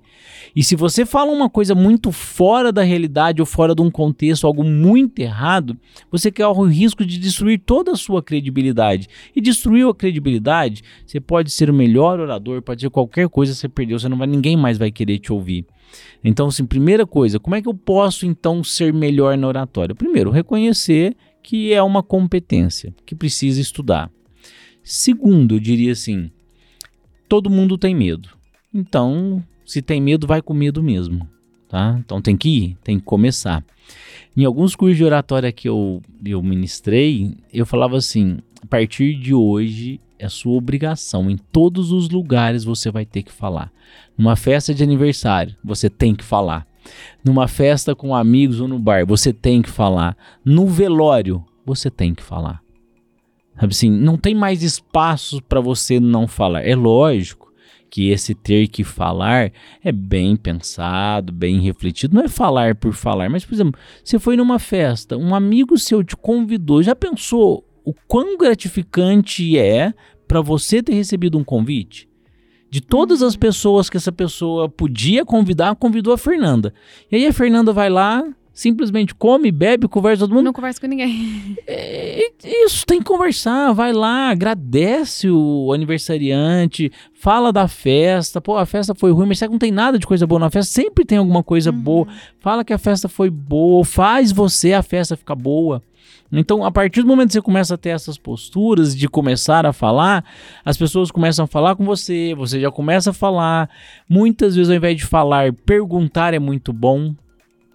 E 0.56 0.64
se 0.64 0.76
você 0.76 1.06
fala 1.06 1.32
uma 1.32 1.50
coisa 1.50 1.76
muito 1.76 2.12
fora 2.12 2.72
da 2.72 2.82
realidade 2.82 3.42
ou 3.42 3.46
fora 3.46 3.76
de 3.76 3.82
um 3.82 3.92
contexto, 3.92 4.48
algo 4.48 4.64
muito 4.64 5.20
errado, 5.20 5.78
você 6.12 6.32
corre 6.32 6.60
o 6.60 6.64
risco 6.64 7.06
de 7.06 7.20
destruir 7.20 7.60
toda 7.60 7.92
a 7.92 7.96
sua 7.96 8.24
credibilidade. 8.24 9.08
E 9.36 9.42
destruiu 9.42 9.90
a 9.90 9.96
credibilidade, 9.96 10.84
você 11.06 11.20
pode 11.20 11.52
ser 11.52 11.70
o 11.70 11.74
melhor 11.74 12.20
orador, 12.20 12.62
pode 12.62 12.82
ser 12.82 12.90
qualquer 12.90 13.30
coisa 13.30 13.54
você 13.54 13.70
perdeu, 13.70 14.00
você 14.00 14.10
não 14.10 14.18
vai, 14.18 14.28
ninguém 14.28 14.58
mais 14.58 14.78
vai 14.78 14.92
querer 14.92 15.20
te 15.20 15.32
ouvir. 15.32 15.66
Então, 16.24 16.48
assim, 16.48 16.66
primeira 16.66 17.06
coisa, 17.06 17.40
como 17.40 17.56
é 17.56 17.62
que 17.62 17.68
eu 17.68 17.74
posso 17.74 18.26
então 18.26 18.64
ser 18.64 18.94
melhor 18.94 19.38
na 19.38 19.48
oratória? 19.48 19.96
Primeiro, 19.96 20.32
reconhecer 20.32 21.16
que 21.42 21.72
é 21.72 21.82
uma 21.82 22.04
competência, 22.04 22.94
que 23.06 23.16
precisa 23.16 23.62
estudar. 23.62 24.12
Segundo, 24.84 25.56
eu 25.56 25.60
diria 25.60 25.92
assim, 25.92 26.32
todo 27.30 27.50
mundo 27.50 27.78
tem 27.78 27.96
medo. 27.96 28.30
Então, 28.74 29.44
se 29.66 29.82
tem 29.82 30.02
medo, 30.02 30.28
vai 30.28 30.42
com 30.42 30.54
medo 30.54 30.82
mesmo, 30.82 31.28
tá? 31.68 31.98
Então 32.00 32.22
tem 32.22 32.36
que 32.36 32.50
ir, 32.50 32.78
tem 32.84 33.00
que 33.00 33.06
começar. 33.06 33.64
Em 34.36 34.46
alguns 34.46 34.76
cursos 34.76 34.98
de 34.98 35.04
oratória 35.04 35.52
que 35.52 35.68
eu, 35.68 36.02
eu 36.26 36.42
ministrei, 36.44 37.36
eu 37.54 37.66
falava 37.66 37.98
assim: 37.98 38.40
a 38.62 38.66
partir 38.66 39.16
de 39.16 39.34
hoje 39.34 40.00
é 40.20 40.30
sua 40.30 40.54
obrigação. 40.54 41.30
Em 41.30 41.38
todos 41.38 41.92
os 41.92 42.10
lugares 42.10 42.64
você 42.64 42.92
vai 42.92 43.06
ter 43.06 43.24
que 43.24 43.32
falar. 43.32 43.72
Numa 44.18 44.36
festa 44.36 44.74
de 44.74 44.84
aniversário, 44.84 45.56
você 45.64 45.90
tem 45.90 46.16
que 46.16 46.24
falar. 46.24 46.68
Numa 47.24 47.48
festa 47.48 47.96
com 47.96 48.16
amigos 48.16 48.60
ou 48.60 48.68
no 48.68 48.80
bar, 48.80 49.06
você 49.06 49.34
tem 49.34 49.62
que 49.62 49.70
falar. 49.70 50.18
No 50.44 50.68
velório, 50.68 51.44
você 51.66 51.90
tem 51.90 52.14
que 52.14 52.24
falar. 52.24 52.62
Sabe 53.60 53.74
assim, 53.74 53.90
não 53.90 54.18
tem 54.18 54.36
mais 54.36 54.62
espaço 54.64 55.42
para 55.42 55.60
você 55.60 56.00
não 56.00 56.28
falar. 56.28 56.62
É 56.62 56.76
lógico 56.76 57.52
que 57.90 58.10
esse 58.10 58.36
ter 58.36 58.68
que 58.68 58.84
falar 58.84 59.52
é 59.84 59.92
bem 59.92 60.36
pensado, 60.36 61.32
bem 61.32 61.60
refletido. 61.60 62.16
Não 62.16 62.24
é 62.24 62.28
falar 62.28 62.76
por 62.76 62.94
falar, 62.94 63.30
mas, 63.30 63.46
por 63.46 63.54
exemplo, 63.54 63.80
você 64.04 64.20
foi 64.20 64.36
numa 64.36 64.60
festa, 64.60 65.18
um 65.18 65.34
amigo 65.34 65.78
seu 65.78 66.04
te 66.04 66.16
convidou, 66.16 66.84
já 66.84 66.96
pensou 66.96 67.67
o 67.88 67.94
quão 68.06 68.38
gratificante 68.38 69.58
é 69.58 69.94
para 70.28 70.42
você 70.42 70.84
ter 70.84 70.94
recebido 70.94 71.38
um 71.38 71.44
convite? 71.44 72.10
De 72.70 72.82
todas 72.82 73.24
as 73.24 73.38
pessoas 73.38 73.90
que 73.90 73.96
essa 73.96 74.12
pessoa 74.12 74.68
podia 74.68 75.24
convidar, 75.24 75.74
convidou 75.78 76.14
a 76.14 76.18
Fernanda. 76.18 76.74
E 77.10 77.16
aí 77.16 77.26
a 77.26 77.32
Fernanda 77.32 77.72
vai 77.72 77.90
lá, 77.90 78.28
simplesmente 78.58 79.14
come, 79.14 79.52
bebe, 79.52 79.88
conversa 79.88 80.22
com 80.22 80.28
todo 80.28 80.36
mundo. 80.36 80.46
Não 80.46 80.54
conversa 80.54 80.82
com 80.82 80.88
ninguém. 80.88 81.56
É, 81.68 82.32
isso, 82.44 82.84
tem 82.88 82.98
que 82.98 83.06
conversar. 83.06 83.72
Vai 83.72 83.94
lá, 83.94 84.30
agradece 84.30 85.30
o 85.30 85.72
aniversariante, 85.72 86.92
fala 87.14 87.54
da 87.54 87.68
festa. 87.68 88.42
Pô, 88.42 88.58
a 88.58 88.66
festa 88.66 88.96
foi 88.96 89.12
ruim, 89.12 89.28
mas 89.28 89.38
será 89.38 89.48
que 89.48 89.54
não 89.54 89.60
tem 89.60 89.72
nada 89.72 90.00
de 90.00 90.08
coisa 90.08 90.26
boa 90.26 90.40
na 90.40 90.50
festa? 90.50 90.74
Sempre 90.74 91.06
tem 91.06 91.20
alguma 91.20 91.44
coisa 91.44 91.70
uhum. 91.70 91.80
boa. 91.80 92.08
Fala 92.40 92.66
que 92.66 92.74
a 92.74 92.80
festa 92.80 93.08
foi 93.08 93.30
boa, 93.30 93.86
faz 93.86 94.32
você 94.32 94.74
a 94.74 94.82
festa 94.82 95.16
ficar 95.16 95.36
boa. 95.36 95.84
Então, 96.32 96.66
a 96.66 96.72
partir 96.72 97.04
do 97.04 97.08
momento 97.08 97.28
que 97.28 97.34
você 97.34 97.42
começa 97.42 97.76
a 97.76 97.78
ter 97.78 97.90
essas 97.90 98.18
posturas 98.18 98.96
de 98.96 99.08
começar 99.08 99.68
a 99.68 99.72
falar, 99.72 100.26
as 100.66 100.78
pessoas 100.78 101.12
começam 101.12 101.46
a 101.46 101.48
falar 101.48 101.76
com 101.76 101.86
você, 101.86 102.34
você 102.36 102.60
já 102.60 102.72
começa 102.72 103.12
a 103.12 103.14
falar. 103.14 103.70
Muitas 104.10 104.56
vezes, 104.56 104.72
ao 104.72 104.76
invés 104.76 104.98
de 104.98 105.06
falar, 105.06 105.54
perguntar 105.54 106.34
é 106.34 106.40
muito 106.40 106.74
bom. 106.74 107.14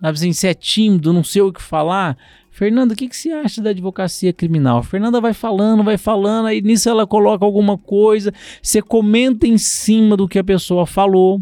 Assim, 0.02 0.32
se 0.32 0.48
é 0.48 0.54
tímido, 0.54 1.12
não 1.12 1.22
sei 1.22 1.42
o 1.42 1.52
que 1.52 1.62
falar. 1.62 2.18
Fernanda, 2.50 2.92
o 2.92 2.96
que, 2.96 3.08
que 3.08 3.16
você 3.16 3.30
acha 3.30 3.62
da 3.62 3.70
advocacia 3.70 4.32
criminal? 4.32 4.82
Fernanda 4.82 5.20
vai 5.20 5.32
falando, 5.32 5.82
vai 5.84 5.96
falando, 5.96 6.46
aí 6.46 6.60
nisso 6.60 6.88
ela 6.88 7.06
coloca 7.06 7.44
alguma 7.44 7.78
coisa, 7.78 8.32
você 8.60 8.82
comenta 8.82 9.46
em 9.46 9.56
cima 9.56 10.16
do 10.16 10.28
que 10.28 10.38
a 10.38 10.44
pessoa 10.44 10.84
falou. 10.84 11.40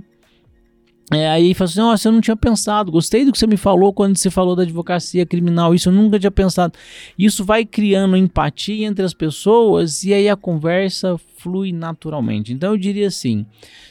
É, 1.13 1.29
aí 1.29 1.55
fala 1.55 1.69
assim, 1.69 1.81
nossa, 1.81 2.09
eu 2.09 2.13
não 2.13 2.21
tinha 2.21 2.37
pensado, 2.37 2.93
gostei 2.93 3.25
do 3.25 3.33
que 3.33 3.39
você 3.39 3.47
me 3.47 3.57
falou 3.57 3.93
quando 3.93 4.17
você 4.17 4.31
falou 4.31 4.55
da 4.55 4.63
advocacia 4.63 5.27
criminal, 5.27 5.75
isso 5.75 5.89
eu 5.89 5.93
nunca 5.93 6.21
tinha 6.21 6.31
pensado. 6.31 6.75
Isso 7.19 7.45
vai 7.45 7.65
criando 7.65 8.17
empatia 8.17 8.87
entre 8.87 9.05
as 9.05 9.13
pessoas 9.13 10.05
e 10.05 10.15
aí 10.15 10.29
a 10.29 10.37
conversa 10.37 11.19
flui 11.37 11.73
naturalmente. 11.73 12.53
Então 12.53 12.73
eu 12.73 12.79
diria 12.79 13.09
assim, 13.09 13.45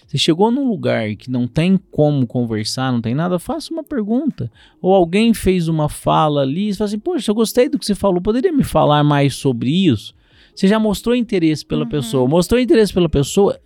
você 0.08 0.18
chegou 0.18 0.50
num 0.50 0.70
lugar 0.70 1.14
que 1.18 1.30
não 1.30 1.46
tem 1.46 1.78
como 1.92 2.26
conversar, 2.26 2.92
não 2.92 3.02
tem 3.02 3.14
nada, 3.14 3.38
faça 3.38 3.74
uma 3.74 3.84
pergunta. 3.84 4.50
Ou 4.82 4.94
alguém 4.94 5.34
fez 5.34 5.68
uma 5.68 5.90
fala 5.90 6.42
ali, 6.42 6.72
você 6.72 6.78
fala 6.78 6.88
assim, 6.88 7.00
poxa, 7.00 7.30
eu 7.30 7.36
gostei 7.36 7.68
do 7.68 7.78
que 7.78 7.86
você 7.86 7.96
falou, 7.96 8.22
poderia 8.22 8.54
me 8.54 8.64
falar 8.64 9.04
mais 9.04 9.36
sobre 9.36 9.70
isso? 9.70 10.16
Você 10.56 10.68
já 10.70 10.80
mostrou 10.80 11.14
interesse 11.14 11.66
pela 11.66 11.84
uhum. 11.84 11.90
pessoa, 11.90 12.28
mostrou 12.30 12.60
interesse 12.60 12.94
pela 12.94 13.10
pessoa, 13.10 13.60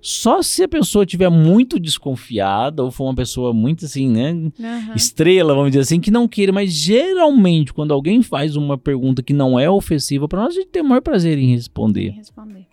só 0.00 0.42
se 0.42 0.62
a 0.62 0.68
pessoa 0.68 1.04
tiver 1.04 1.28
muito 1.28 1.78
desconfiada 1.78 2.82
ou 2.82 2.90
for 2.90 3.04
uma 3.04 3.14
pessoa 3.14 3.52
muito 3.52 3.84
assim, 3.84 4.08
né, 4.08 4.32
uhum. 4.32 4.94
estrela, 4.94 5.54
vamos 5.54 5.70
dizer 5.70 5.82
assim, 5.82 6.00
que 6.00 6.10
não 6.10 6.26
queira, 6.26 6.52
mas 6.52 6.72
geralmente 6.72 7.72
quando 7.72 7.92
alguém 7.92 8.22
faz 8.22 8.56
uma 8.56 8.78
pergunta 8.78 9.22
que 9.22 9.32
não 9.32 9.58
é 9.58 9.68
ofensiva 9.68 10.26
para 10.26 10.42
nós, 10.42 10.54
a 10.54 10.60
gente 10.60 10.70
tem 10.70 10.82
o 10.82 10.84
maior 10.86 11.02
prazer 11.02 11.38
em 11.38 11.54
responder. 11.54 12.08
Em 12.08 12.16
responder. 12.16 12.66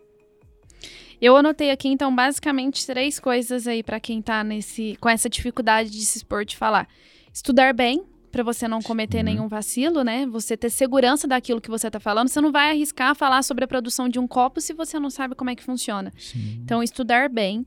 Eu 1.20 1.36
anotei 1.36 1.72
aqui 1.72 1.88
então 1.88 2.16
basicamente 2.16 2.86
três 2.86 3.20
coisas 3.20 3.68
aí 3.68 3.82
para 3.82 4.00
quem 4.00 4.22
tá 4.22 4.44
nesse 4.44 4.96
com 5.00 5.10
essa 5.10 5.30
dificuldade 5.30 5.90
de 5.90 6.06
se 6.06 6.20
expor 6.20 6.46
de 6.46 6.56
falar. 6.56 6.88
Estudar 7.34 7.74
bem, 7.74 8.04
para 8.38 8.44
você 8.44 8.68
não 8.68 8.84
cometer 8.84 9.18
uhum. 9.18 9.24
nenhum 9.24 9.48
vacilo, 9.48 10.04
né? 10.04 10.28
Você 10.28 10.56
ter 10.56 10.70
segurança 10.70 11.28
daquilo 11.28 11.60
que 11.60 11.72
você 11.72 11.88
está 11.88 12.00
falando. 12.00 12.28
Você 12.28 12.40
não 12.40 12.52
vai 12.52 12.70
arriscar 12.70 13.16
falar 13.16 13.42
sobre 13.42 13.64
a 13.64 13.68
produção 13.68 14.08
de 14.08 14.20
um 14.20 14.28
copo 14.28 14.62
se 14.62 14.74
você 14.74 15.00
não 15.00 15.10
sabe 15.10 15.34
como 15.34 15.50
é 15.50 15.56
que 15.56 15.64
funciona. 15.64 16.14
Sim. 16.16 16.62
Então, 16.64 16.84
estudar 16.84 17.30
bem. 17.30 17.66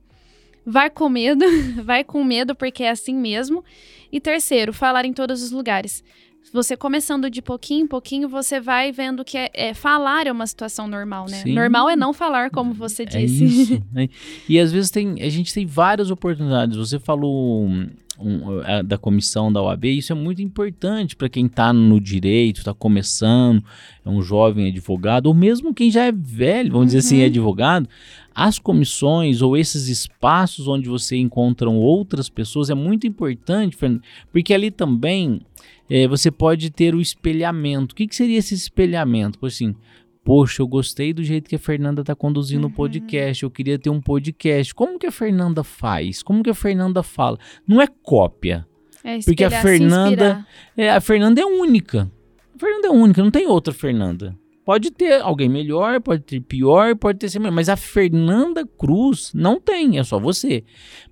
Vai 0.64 0.88
com 0.88 1.08
medo, 1.08 1.44
vai 1.82 2.04
com 2.04 2.22
medo 2.22 2.54
porque 2.54 2.84
é 2.84 2.90
assim 2.90 3.16
mesmo. 3.16 3.64
E 4.12 4.20
terceiro, 4.20 4.72
falar 4.72 5.04
em 5.04 5.12
todos 5.12 5.42
os 5.42 5.50
lugares. 5.50 6.04
Você 6.52 6.76
começando 6.76 7.30
de 7.30 7.40
pouquinho 7.40 7.85
em 7.85 7.87
pouquinho, 7.87 8.28
você 8.28 8.61
vai 8.61 8.90
vendo 8.90 9.25
que 9.25 9.38
é, 9.38 9.50
é 9.54 9.75
falar 9.75 10.26
é 10.26 10.32
uma 10.32 10.47
situação 10.47 10.88
normal, 10.88 11.26
né? 11.30 11.42
Sim. 11.42 11.52
Normal 11.54 11.88
é 11.88 11.94
não 11.94 12.12
falar, 12.12 12.50
como 12.50 12.75
você 12.75 13.04
é 13.04 13.06
disse. 13.06 13.44
Isso, 13.44 13.82
né? 13.92 14.09
E 14.49 14.59
às 14.59 14.73
vezes 14.73 14.90
tem, 14.90 15.23
a 15.23 15.28
gente 15.28 15.54
tem 15.54 15.64
várias 15.64 16.11
oportunidades. 16.11 16.76
Você 16.76 16.99
falou 16.99 17.68
um, 18.20 18.61
a, 18.64 18.82
da 18.82 18.99
comissão 18.99 19.52
da 19.52 19.62
OAB, 19.62 19.85
isso 19.87 20.12
é 20.12 20.14
muito 20.14 20.42
importante 20.42 21.16
para 21.16 21.28
quem 21.28 21.47
está 21.47 21.73
no 21.73 22.00
direito, 22.00 22.59
está 22.59 22.75
começando, 22.75 23.64
é 24.04 24.09
um 24.09 24.20
jovem 24.20 24.68
advogado, 24.68 25.26
ou 25.26 25.35
mesmo 25.35 25.73
quem 25.73 25.90
já 25.90 26.04
é 26.04 26.12
velho, 26.12 26.73
vamos 26.73 26.80
uhum. 26.80 26.87
dizer 26.87 26.99
assim, 26.99 27.20
é 27.20 27.26
advogado. 27.26 27.88
As 28.35 28.59
comissões 28.59 29.42
ou 29.42 29.56
esses 29.56 29.88
espaços 29.88 30.68
onde 30.68 30.88
você 30.88 31.16
encontra 31.16 31.68
outras 31.68 32.28
pessoas 32.28 32.70
é 32.70 32.75
muito 32.75 33.06
importante, 33.06 33.76
porque 34.32 34.54
ali 34.54 34.70
também 34.70 35.40
é, 35.90 36.06
você 36.06 36.30
pode 36.30 36.70
ter 36.70 36.94
o 36.94 37.00
espelhamento. 37.00 37.92
O 37.92 37.97
que, 37.97 38.06
que 38.06 38.14
seria 38.14 38.38
esse 38.38 38.54
espelhamento? 38.54 39.38
Pois 39.38 39.54
assim, 39.54 39.75
Poxa, 40.23 40.61
eu 40.61 40.68
gostei 40.68 41.12
do 41.12 41.25
jeito 41.25 41.49
que 41.49 41.56
a 41.56 41.59
Fernanda 41.59 42.02
está 42.02 42.14
conduzindo 42.14 42.64
uhum. 42.64 42.70
o 42.70 42.75
podcast. 42.75 43.42
Eu 43.42 43.50
queria 43.50 43.78
ter 43.78 43.90
um 43.90 44.00
podcast. 44.00 44.75
Como 44.75 44.99
que 44.99 45.06
a 45.06 45.11
Fernanda 45.11 45.64
faz? 45.64 46.23
Como 46.23 46.42
que 46.42 46.50
a 46.50 46.54
Fernanda 46.54 47.02
fala? 47.02 47.38
Não 47.66 47.80
é 47.80 47.87
cópia. 47.87 48.66
É 49.02 49.18
porque 49.25 49.44
a 49.44 49.50
Fernanda, 49.50 50.47
é, 50.76 50.90
a 50.90 51.00
Fernanda 51.00 51.40
é 51.40 51.44
única. 51.44 52.11
A 52.54 52.59
Fernanda 52.59 52.88
é 52.88 52.90
única, 52.90 53.23
não 53.23 53.30
tem 53.30 53.47
outra 53.47 53.73
Fernanda. 53.73 54.38
Pode 54.70 54.92
ter 54.92 55.20
alguém 55.20 55.48
melhor, 55.48 56.00
pode 56.00 56.22
ter 56.22 56.40
pior, 56.40 56.94
pode 56.94 57.18
ter 57.18 57.28
ser 57.28 57.40
melhor. 57.40 57.52
Mas 57.52 57.68
a 57.68 57.74
Fernanda 57.74 58.64
Cruz 58.64 59.32
não 59.34 59.60
tem, 59.60 59.98
é 59.98 60.04
só 60.04 60.16
você. 60.16 60.62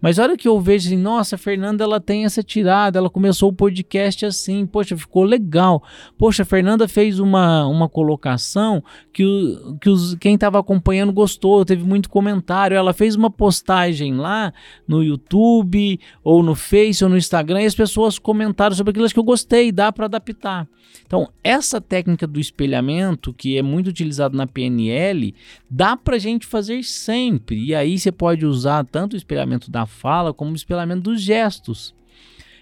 Mas 0.01 0.17
a 0.17 0.23
hora 0.23 0.37
que 0.37 0.47
eu 0.47 0.61
vejo 0.61 0.87
assim, 0.87 0.97
nossa, 0.97 1.35
a 1.35 1.39
Fernanda 1.39 1.83
ela 1.83 1.99
tem 1.99 2.25
essa 2.25 2.41
tirada, 2.41 3.01
ela 3.01 3.11
começou 3.11 3.49
o 3.49 3.53
podcast 3.53 4.25
assim, 4.25 4.65
poxa, 4.65 4.97
ficou 4.97 5.25
legal. 5.25 5.83
Poxa, 6.17 6.45
a 6.45 6.47
Fernanda 6.47 6.87
fez 6.87 7.19
uma, 7.19 7.67
uma 7.67 7.89
colocação 7.89 8.81
que, 9.13 9.25
o, 9.25 9.77
que 9.81 9.91
os, 9.91 10.15
quem 10.15 10.37
estava 10.37 10.61
acompanhando 10.61 11.13
gostou, 11.13 11.65
teve 11.65 11.83
muito 11.83 12.09
comentário. 12.09 12.77
Ela 12.77 12.93
fez 12.93 13.17
uma 13.17 13.29
postagem 13.29 14.15
lá 14.15 14.53
no 14.87 15.03
YouTube, 15.03 15.99
ou 16.23 16.45
no 16.45 16.55
Face, 16.55 17.03
ou 17.03 17.11
no 17.11 17.17
Instagram, 17.17 17.63
e 17.63 17.67
as 17.67 17.75
pessoas 17.75 18.21
comentaram 18.21 18.77
sobre 18.77 18.93
aquilo 18.93 19.09
que 19.09 19.19
eu 19.19 19.25
gostei, 19.25 19.73
dá 19.73 19.91
para 19.91 20.05
adaptar. 20.05 20.69
Então, 21.07 21.29
essa 21.43 21.81
técnica 21.81 22.27
do 22.27 22.39
espelhamento, 22.39 23.33
que 23.33 23.48
é 23.57 23.63
muito 23.63 23.87
utilizado 23.87 24.37
na 24.37 24.47
PNL, 24.47 25.35
dá 25.71 25.97
para 25.97 26.19
gente 26.19 26.47
fazer 26.47 26.83
sempre. 26.83 27.65
E 27.65 27.75
aí 27.75 27.99
você 27.99 28.11
pode 28.11 28.45
usar 28.45 28.85
tanto 28.85 29.15
o 29.15 29.17
espelhamento 29.17 29.71
da 29.71 29.87
fala 29.87 30.35
como 30.35 30.53
o 30.53 30.57
espelhamento 30.57 31.03
dos 31.03 31.23
gestos 31.23 31.97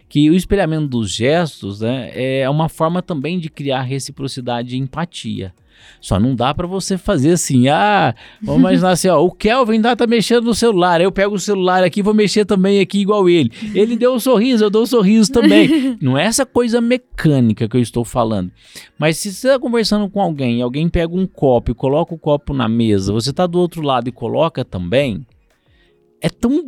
que 0.09 0.31
o 0.31 0.35
espelhamento 0.35 0.87
dos 0.87 1.11
gestos 1.11 1.81
né, 1.81 2.11
é 2.15 2.49
uma 2.49 2.69
forma 2.69 3.03
também 3.03 3.39
de 3.39 3.51
criar 3.51 3.83
reciprocidade 3.83 4.77
e 4.77 4.79
empatia. 4.79 5.53
Só 6.01 6.19
não 6.19 6.35
dá 6.35 6.55
para 6.55 6.67
você 6.67 6.97
fazer 6.97 7.33
assim, 7.33 7.69
ah, 7.69 8.15
vamos 8.41 8.61
imaginar 8.61 8.91
assim, 8.91 9.09
ó, 9.09 9.23
o 9.23 9.31
Kelvin 9.31 9.83
tá, 9.83 9.97
tá 9.97 10.07
mexendo 10.07 10.45
no 10.45 10.55
celular, 10.55 11.01
eu 11.01 11.11
pego 11.11 11.35
o 11.35 11.39
celular 11.39 11.83
aqui 11.83 12.03
vou 12.07 12.15
mexer 12.15 12.45
também 12.45 12.81
aqui 12.81 13.01
igual 13.01 13.29
ele. 13.29 13.51
Ele 13.75 13.97
deu 13.97 14.15
um 14.15 14.21
sorriso, 14.21 14.65
eu 14.65 14.71
dou 14.71 14.85
um 14.85 14.87
sorriso 14.87 15.33
também. 15.33 15.99
não 16.01 16.17
é 16.17 16.25
essa 16.25 16.47
coisa 16.47 16.81
mecânica 16.81 17.69
que 17.69 17.77
eu 17.77 17.81
estou 17.81 18.05
falando. 18.05 18.51
Mas 18.99 19.19
se 19.19 19.33
você 19.33 19.49
está 19.49 19.59
conversando 19.59 20.09
com 20.09 20.21
alguém, 20.21 20.63
alguém 20.63 20.89
pega 20.89 21.15
um 21.15 21.27
copo 21.27 21.73
e 21.73 21.75
coloca 21.75 22.15
o 22.15 22.19
copo 22.19 22.55
na 22.55 22.69
mesa, 22.69 23.13
você 23.13 23.33
tá 23.33 23.47
do 23.47 23.59
outro 23.59 23.83
lado 23.83 24.09
e 24.09 24.13
coloca 24.13 24.65
também, 24.65 25.27
é 26.21 26.29
tão. 26.29 26.65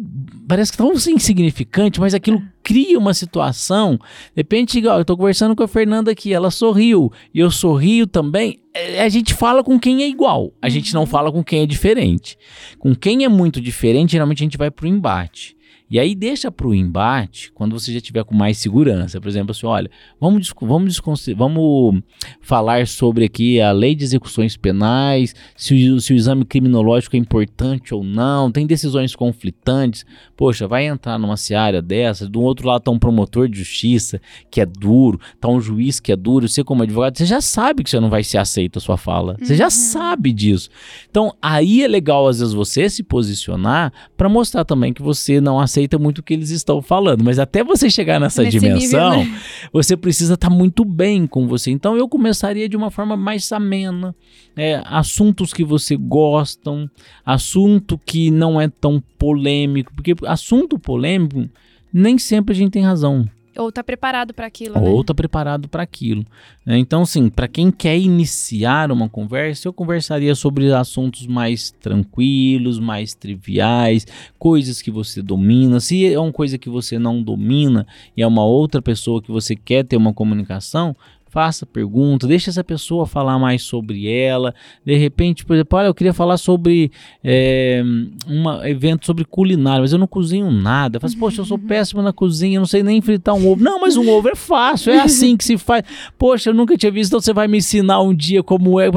Parece 0.47 0.77
tão 0.77 0.93
insignificante, 0.93 2.01
mas 2.01 2.15
aquilo 2.15 2.43
cria 2.63 2.99
uma 2.99 3.13
situação. 3.15 3.97
De 3.97 4.37
repente, 4.37 4.79
igual, 4.79 4.99
eu 4.99 5.05
tô 5.05 5.17
conversando 5.17 5.55
com 5.55 5.63
a 5.63 5.69
Fernanda 5.69 6.11
aqui, 6.11 6.33
ela 6.33 6.51
sorriu, 6.51 7.13
e 7.35 7.41
eu 7.41 7.51
sorrio 7.51 8.07
também. 8.07 8.61
É, 8.75 9.03
a 9.03 9.09
gente 9.09 9.35
fala 9.35 9.63
com 9.65 9.79
quem 9.79 10.03
é 10.03 10.09
igual, 10.09 10.53
a 10.63 10.69
gente 10.69 10.95
não 10.95 11.03
uhum. 11.03 11.07
fala 11.07 11.33
com 11.33 11.43
quem 11.43 11.63
é 11.63 11.67
diferente. 11.67 12.39
Com 12.79 12.95
quem 12.95 13.25
é 13.25 13.29
muito 13.29 13.61
diferente, 13.61 14.13
geralmente 14.13 14.43
a 14.43 14.47
gente 14.47 14.59
vai 14.59 14.71
pro 14.71 14.87
embate. 14.87 15.58
E 15.91 15.99
aí 15.99 16.15
deixa 16.15 16.51
para 16.51 16.67
o 16.67 16.75
embate 16.75 17.51
quando 17.55 17.79
você 17.79 17.93
já 17.93 18.01
tiver 18.01 18.23
com 18.23 18.35
mais 18.35 18.59
segurança. 18.59 19.19
Por 19.21 19.29
exemplo, 19.29 19.53
assim, 19.53 19.67
olha, 19.67 19.91
vamos, 20.21 20.53
vamos, 20.61 21.01
vamos 21.35 22.03
falar 22.43 22.87
sobre 22.87 23.25
aqui 23.25 23.59
a 23.61 23.73
lei 23.73 23.95
de 23.95 24.05
execuções 24.05 24.57
penais, 24.57 25.35
se 25.57 25.91
o, 25.91 26.01
se 26.01 26.13
o 26.13 26.17
exame 26.17 26.45
criminológico 26.45 27.17
é 27.17 27.19
importante 27.19 27.95
ou 27.95 28.05
não, 28.05 28.53
tem 28.53 28.67
decisões 28.67 29.17
conflitantes. 29.17 30.05
Poxa, 30.37 30.69
vai 30.69 30.87
entrar 30.87 31.19
numa 31.19 31.37
seara 31.37 31.81
dessa, 31.81 32.29
do 32.29 32.43
outro 32.43 32.67
lado 32.67 32.83
tá 32.83 32.91
um 32.91 32.99
promotor 32.99 33.49
de 33.49 33.59
justiça 33.59 34.21
que 34.51 34.61
é 34.61 34.67
duro, 34.67 35.19
tá 35.41 35.49
um 35.49 35.61
juiz 35.61 35.99
que 36.01 36.13
é 36.13 36.17
duro, 36.17 36.49
você 36.49 36.63
como 36.63 36.83
advogado, 36.83 37.17
você 37.17 37.27
já 37.27 37.41
sabe 37.41 37.83
que 37.83 37.91
você 37.91 37.99
não 37.99 38.11
vai 38.11 38.23
ser 38.23 38.39
aceito 38.39 38.79
a 38.79 38.81
sua 38.81 38.97
fala. 38.97 39.37
Você 39.41 39.57
já 39.57 39.65
uhum. 39.65 39.71
sabe 39.71 40.33
disso. 40.33 40.69
Então, 41.11 41.35
aí 41.41 41.83
é 41.83 41.89
legal 41.89 42.29
às 42.29 42.41
vezes 42.41 42.53
você 42.53 42.91
se 42.91 43.03
posicionar 43.03 43.93
para 44.17 44.29
mostrar 44.29 44.65
também 44.65 44.93
que 44.93 45.03
você 45.03 45.41
não 45.41 45.59
aceita 45.59 45.78
muito 45.99 46.19
o 46.19 46.23
que 46.23 46.35
eles 46.35 46.51
estão 46.51 46.81
falando, 46.81 47.23
mas 47.23 47.39
até 47.39 47.63
você 47.63 47.91
chegar 47.91 48.19
nessa 48.19 48.43
Nesse 48.43 48.59
dimensão, 48.59 49.19
nível, 49.19 49.33
né? 49.33 49.41
você 49.73 49.97
precisa 49.97 50.35
estar 50.35 50.49
tá 50.49 50.55
muito 50.55 50.85
bem 50.85 51.27
com 51.27 51.47
você. 51.47 51.71
Então, 51.71 51.97
eu 51.97 52.09
começaria 52.09 52.69
de 52.69 52.77
uma 52.77 52.91
forma 52.91 53.17
mais 53.17 53.51
amena, 53.53 54.15
é, 54.57 54.83
assuntos 54.87 55.53
que 55.53 55.65
você 55.65 55.97
gostam, 55.97 56.91
assunto 57.25 58.01
que 58.05 58.31
não 58.31 58.61
é 58.61 58.69
tão 58.69 59.03
polêmico, 59.19 59.93
porque 59.95 60.15
assunto 60.27 60.79
polêmico 60.79 61.49
nem 61.93 62.19
sempre 62.19 62.53
a 62.55 62.57
gente 62.57 62.73
tem 62.73 62.83
razão. 62.83 63.29
Ou 63.59 63.73
tá 63.73 63.83
preparado 63.83 64.33
para 64.33 64.47
aquilo, 64.47 64.79
Ou 64.79 64.99
né? 64.99 65.05
tá 65.05 65.13
preparado 65.13 65.69
para 65.69 65.83
aquilo. 65.83 66.25
Então, 66.65 67.03
assim, 67.03 67.29
para 67.29 67.49
quem 67.49 67.73
quer 67.73 67.99
iniciar 67.99 68.93
uma 68.93 69.09
conversa, 69.09 69.67
eu 69.67 69.73
conversaria 69.73 70.35
sobre 70.35 70.73
assuntos 70.73 71.27
mais 71.27 71.73
tranquilos, 71.73 72.79
mais 72.79 73.15
triviais, 73.15 74.07
coisas 74.39 74.81
que 74.81 74.91
você 74.91 75.21
domina. 75.21 75.81
Se 75.81 76.07
é 76.07 76.19
uma 76.21 76.33
coisa 76.33 76.57
que 76.57 76.71
você 76.71 76.99
não 76.99 77.21
domina 77.21 77.85
e 78.17 78.23
é 78.23 78.27
uma 78.27 78.45
outra 78.45 78.81
pessoa 78.81 79.21
que 79.21 79.33
você 79.33 79.57
quer 79.57 79.85
ter 79.85 79.97
uma 79.97 80.15
comunicação, 80.15 80.95
faça 81.31 81.67
pergunta, 81.67 82.27
deixe 82.27 82.51
essa 82.51 82.65
pessoa 82.65 83.07
falar 83.07 83.39
mais 83.39 83.63
sobre 83.63 84.11
ela. 84.11 84.55
De 84.85 84.97
repente, 84.97 85.45
por 85.45 85.55
exemplo, 85.55 85.79
olha, 85.79 85.87
eu 85.87 85.95
queria 85.95 86.15
falar 86.15 86.37
sobre 86.37 86.91
é, 87.23 87.83
um 88.27 88.65
evento 88.65 89.07
sobre 89.07 89.25
culinária, 89.25 89.81
mas 89.81 89.93
eu 89.93 89.99
não 89.99 90.07
cozinho 90.07 90.51
nada. 90.51 90.97
Eu 90.97 91.01
falo 91.01 91.11
assim, 91.11 91.19
poxa, 91.19 91.41
eu 91.41 91.45
sou 91.45 91.59
péssimo 91.59 92.03
na 92.03 92.13
cozinha, 92.13 92.57
eu 92.57 92.61
não 92.61 92.67
sei 92.67 92.83
nem 92.83 93.01
fritar 93.01 93.35
um 93.35 93.49
ovo. 93.49 93.63
Não, 93.63 93.81
mas 93.81 93.97
um 93.97 94.09
ovo 94.09 94.29
é 94.29 94.35
fácil, 94.35 94.93
é 94.93 95.01
assim 95.01 95.37
que 95.37 95.45
se 95.45 95.59
faz. 95.59 95.85
Poxa, 96.19 96.51
eu 96.51 96.55
nunca 96.55 96.77
tinha 96.77 96.91
visto, 96.91 97.11
então 97.11 97.21
você 97.21 97.33
vai 97.33 97.47
me 97.47 97.59
ensinar 97.59 98.01
um 98.01 98.15
dia 98.15 98.43
como 98.43 98.81
é. 98.81 98.89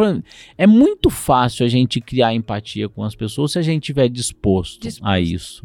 É 0.57 0.65
muito 0.65 1.09
fácil 1.09 1.65
a 1.65 1.69
gente 1.69 2.00
criar 2.00 2.33
empatia 2.33 2.88
com 2.88 3.03
as 3.03 3.15
pessoas 3.15 3.51
se 3.51 3.59
a 3.59 3.61
gente 3.61 3.83
estiver 3.83 4.07
disposto, 4.09 4.81
disposto. 4.81 5.05
a 5.05 5.19
isso. 5.19 5.63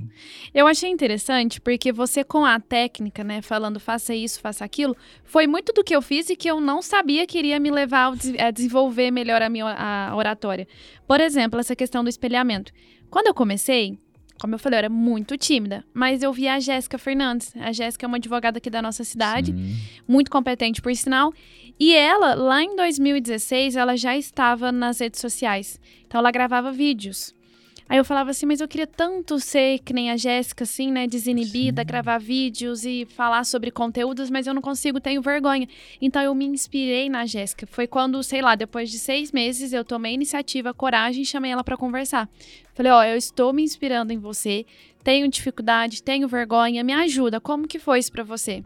Eu 0.52 0.66
achei 0.66 0.90
interessante 0.90 1.60
porque 1.60 1.92
você 1.92 2.24
com 2.24 2.44
a 2.44 2.58
técnica, 2.58 3.22
né, 3.22 3.40
falando 3.42 3.78
faça 3.78 4.14
isso, 4.14 4.40
faça 4.40 4.64
aquilo, 4.64 4.96
foi 5.24 5.46
muito 5.46 5.72
do 5.72 5.84
que 5.84 5.94
eu 5.94 6.02
fiz 6.02 6.30
e 6.30 6.36
que 6.36 6.48
eu 6.48 6.55
não 6.60 6.82
sabia 6.82 7.26
que 7.26 7.38
iria 7.38 7.58
me 7.58 7.70
levar 7.70 8.12
a 8.38 8.50
desenvolver 8.50 9.10
melhor 9.10 9.42
a 9.42 9.48
minha 9.48 9.66
a 9.66 10.14
oratória. 10.16 10.66
Por 11.06 11.20
exemplo, 11.20 11.60
essa 11.60 11.76
questão 11.76 12.02
do 12.02 12.10
espelhamento. 12.10 12.72
Quando 13.10 13.28
eu 13.28 13.34
comecei, 13.34 13.98
como 14.40 14.54
eu 14.54 14.58
falei, 14.58 14.76
eu 14.76 14.80
era 14.80 14.88
muito 14.88 15.36
tímida, 15.36 15.84
mas 15.94 16.22
eu 16.22 16.32
vi 16.32 16.48
a 16.48 16.58
Jéssica 16.60 16.98
Fernandes. 16.98 17.54
A 17.56 17.72
Jéssica 17.72 18.04
é 18.04 18.08
uma 18.08 18.16
advogada 18.16 18.58
aqui 18.58 18.68
da 18.68 18.82
nossa 18.82 19.04
cidade, 19.04 19.52
Sim. 19.52 19.76
muito 20.06 20.30
competente 20.30 20.82
por 20.82 20.94
sinal, 20.94 21.32
e 21.78 21.94
ela, 21.94 22.34
lá 22.34 22.62
em 22.62 22.74
2016, 22.74 23.76
ela 23.76 23.96
já 23.96 24.16
estava 24.16 24.72
nas 24.72 25.00
redes 25.00 25.20
sociais. 25.20 25.78
Então 26.06 26.18
ela 26.18 26.30
gravava 26.30 26.72
vídeos. 26.72 27.35
Aí 27.88 27.98
eu 27.98 28.04
falava 28.04 28.30
assim, 28.30 28.46
mas 28.46 28.60
eu 28.60 28.66
queria 28.66 28.86
tanto 28.86 29.38
ser 29.38 29.78
que 29.78 29.92
nem 29.92 30.10
a 30.10 30.16
Jéssica, 30.16 30.64
assim, 30.64 30.90
né? 30.90 31.06
Desinibida, 31.06 31.82
Sim. 31.82 31.86
gravar 31.86 32.18
vídeos 32.18 32.84
e 32.84 33.06
falar 33.06 33.44
sobre 33.44 33.70
conteúdos, 33.70 34.28
mas 34.28 34.46
eu 34.46 34.54
não 34.54 34.60
consigo, 34.60 35.00
tenho 35.00 35.22
vergonha. 35.22 35.68
Então 36.00 36.20
eu 36.20 36.34
me 36.34 36.44
inspirei 36.44 37.08
na 37.08 37.26
Jéssica. 37.26 37.64
Foi 37.66 37.86
quando, 37.86 38.20
sei 38.24 38.42
lá, 38.42 38.56
depois 38.56 38.90
de 38.90 38.98
seis 38.98 39.30
meses, 39.30 39.72
eu 39.72 39.84
tomei 39.84 40.14
iniciativa, 40.14 40.74
coragem 40.74 41.22
e 41.22 41.26
chamei 41.26 41.52
ela 41.52 41.62
para 41.62 41.76
conversar. 41.76 42.28
Falei, 42.74 42.90
ó, 42.90 43.00
oh, 43.00 43.04
eu 43.04 43.16
estou 43.16 43.52
me 43.52 43.62
inspirando 43.62 44.12
em 44.12 44.18
você, 44.18 44.66
tenho 45.04 45.28
dificuldade, 45.28 46.02
tenho 46.02 46.26
vergonha, 46.26 46.82
me 46.82 46.92
ajuda. 46.92 47.40
Como 47.40 47.68
que 47.68 47.78
foi 47.78 48.00
isso 48.00 48.10
para 48.10 48.24
você? 48.24 48.64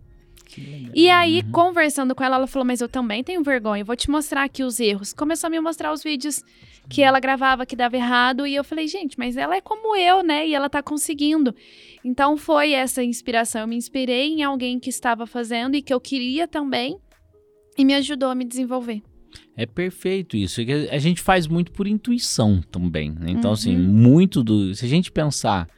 E 0.95 1.09
aí, 1.09 1.43
uhum. 1.43 1.53
conversando 1.53 2.15
com 2.15 2.25
ela, 2.25 2.37
ela 2.37 2.47
falou: 2.47 2.67
Mas 2.67 2.81
eu 2.81 2.89
também 2.89 3.23
tenho 3.23 3.43
vergonha, 3.43 3.85
vou 3.85 3.95
te 3.95 4.11
mostrar 4.11 4.45
aqui 4.45 4.65
os 4.65 4.81
erros. 4.81 5.13
Começou 5.13 5.47
a 5.47 5.51
me 5.51 5.61
mostrar 5.61 5.93
os 5.93 6.03
vídeos 6.03 6.43
que 6.89 7.03
ela 7.03 7.21
gravava 7.21 7.67
que 7.67 7.77
dava 7.77 7.97
errado. 7.97 8.47
E 8.47 8.55
eu 8.55 8.65
falei: 8.65 8.87
Gente, 8.89 9.19
mas 9.19 9.37
ela 9.37 9.57
é 9.57 9.61
como 9.61 9.97
eu, 9.97 10.23
né? 10.23 10.47
E 10.47 10.55
ela 10.55 10.69
tá 10.69 10.83
conseguindo. 10.83 11.55
Então 12.05 12.37
foi 12.37 12.73
essa 12.73 13.03
inspiração. 13.03 13.63
Eu 13.63 13.69
me 13.69 13.77
inspirei 13.77 14.35
em 14.35 14.43
alguém 14.43 14.79
que 14.79 14.91
estava 14.91 15.27
fazendo 15.27 15.77
e 15.77 15.83
que 15.83 15.93
eu 15.93 16.01
queria 16.01 16.49
também. 16.49 16.99
E 17.79 17.85
me 17.85 17.95
ajudou 17.95 18.29
a 18.29 18.35
me 18.35 18.45
desenvolver. 18.45 19.03
É 19.57 19.65
perfeito 19.65 20.37
isso. 20.37 20.61
A 20.91 20.99
gente 20.99 21.21
faz 21.21 21.47
muito 21.47 21.71
por 21.73 21.87
intuição 21.87 22.61
também. 22.71 23.11
Né? 23.11 23.31
Então, 23.31 23.53
assim, 23.53 23.75
uhum. 23.77 23.83
assim, 23.83 23.93
muito 23.93 24.43
do. 24.43 24.75
Se 24.75 24.85
a 24.85 24.89
gente 24.89 25.13
pensar 25.13 25.69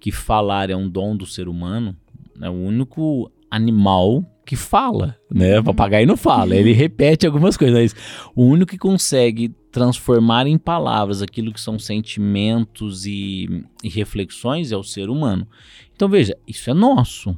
que 0.00 0.10
falar 0.10 0.70
é 0.70 0.76
um 0.76 0.88
dom 0.88 1.16
do 1.16 1.26
ser 1.26 1.48
humano, 1.48 1.96
é 2.40 2.48
o 2.48 2.52
único 2.52 3.30
animal 3.50 4.24
que 4.44 4.56
fala, 4.56 5.16
né? 5.30 5.58
Uhum. 5.58 5.64
Papagaio 5.64 6.06
não 6.06 6.16
fala, 6.16 6.56
ele 6.56 6.72
repete 6.72 7.26
algumas 7.26 7.56
coisas, 7.56 7.78
mas 7.78 7.94
o 8.34 8.44
único 8.44 8.72
que 8.72 8.78
consegue 8.78 9.54
transformar 9.72 10.46
em 10.46 10.58
palavras 10.58 11.22
aquilo 11.22 11.52
que 11.52 11.60
são 11.60 11.78
sentimentos 11.78 13.06
e, 13.06 13.64
e 13.82 13.88
reflexões 13.88 14.70
é 14.70 14.76
o 14.76 14.84
ser 14.84 15.08
humano. 15.08 15.48
Então 15.96 16.08
veja, 16.08 16.36
isso 16.46 16.70
é 16.70 16.74
nosso. 16.74 17.36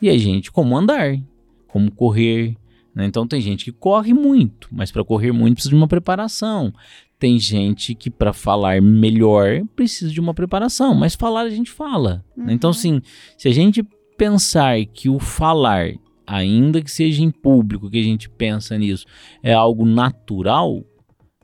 E 0.00 0.08
a 0.08 0.16
gente, 0.16 0.52
como 0.52 0.76
andar, 0.76 1.20
como 1.66 1.90
correr. 1.90 2.56
Né? 2.94 3.06
Então 3.06 3.26
tem 3.26 3.40
gente 3.40 3.64
que 3.64 3.72
corre 3.72 4.14
muito, 4.14 4.68
mas 4.70 4.92
para 4.92 5.04
correr 5.04 5.32
muito 5.32 5.54
precisa 5.54 5.70
de 5.70 5.76
uma 5.76 5.88
preparação. 5.88 6.72
Tem 7.18 7.38
gente 7.38 7.94
que 7.94 8.10
para 8.10 8.32
falar 8.32 8.80
melhor 8.80 9.64
precisa 9.74 10.12
de 10.12 10.20
uma 10.20 10.34
preparação, 10.34 10.94
mas 10.94 11.14
falar 11.14 11.42
a 11.42 11.50
gente 11.50 11.70
fala. 11.70 12.24
Uhum. 12.36 12.44
Né? 12.44 12.52
Então, 12.52 12.70
uhum. 12.70 12.74
sim, 12.74 13.02
se 13.36 13.48
a 13.48 13.52
gente 13.52 13.82
pensar 14.16 14.84
que 14.86 15.08
o 15.08 15.18
falar, 15.18 15.94
ainda 16.24 16.80
que 16.80 16.90
seja 16.90 17.22
em 17.22 17.30
público, 17.30 17.90
que 17.90 17.98
a 17.98 18.04
gente 18.04 18.28
pensa 18.28 18.78
nisso, 18.78 19.04
é 19.42 19.52
algo 19.52 19.84
natural, 19.84 20.84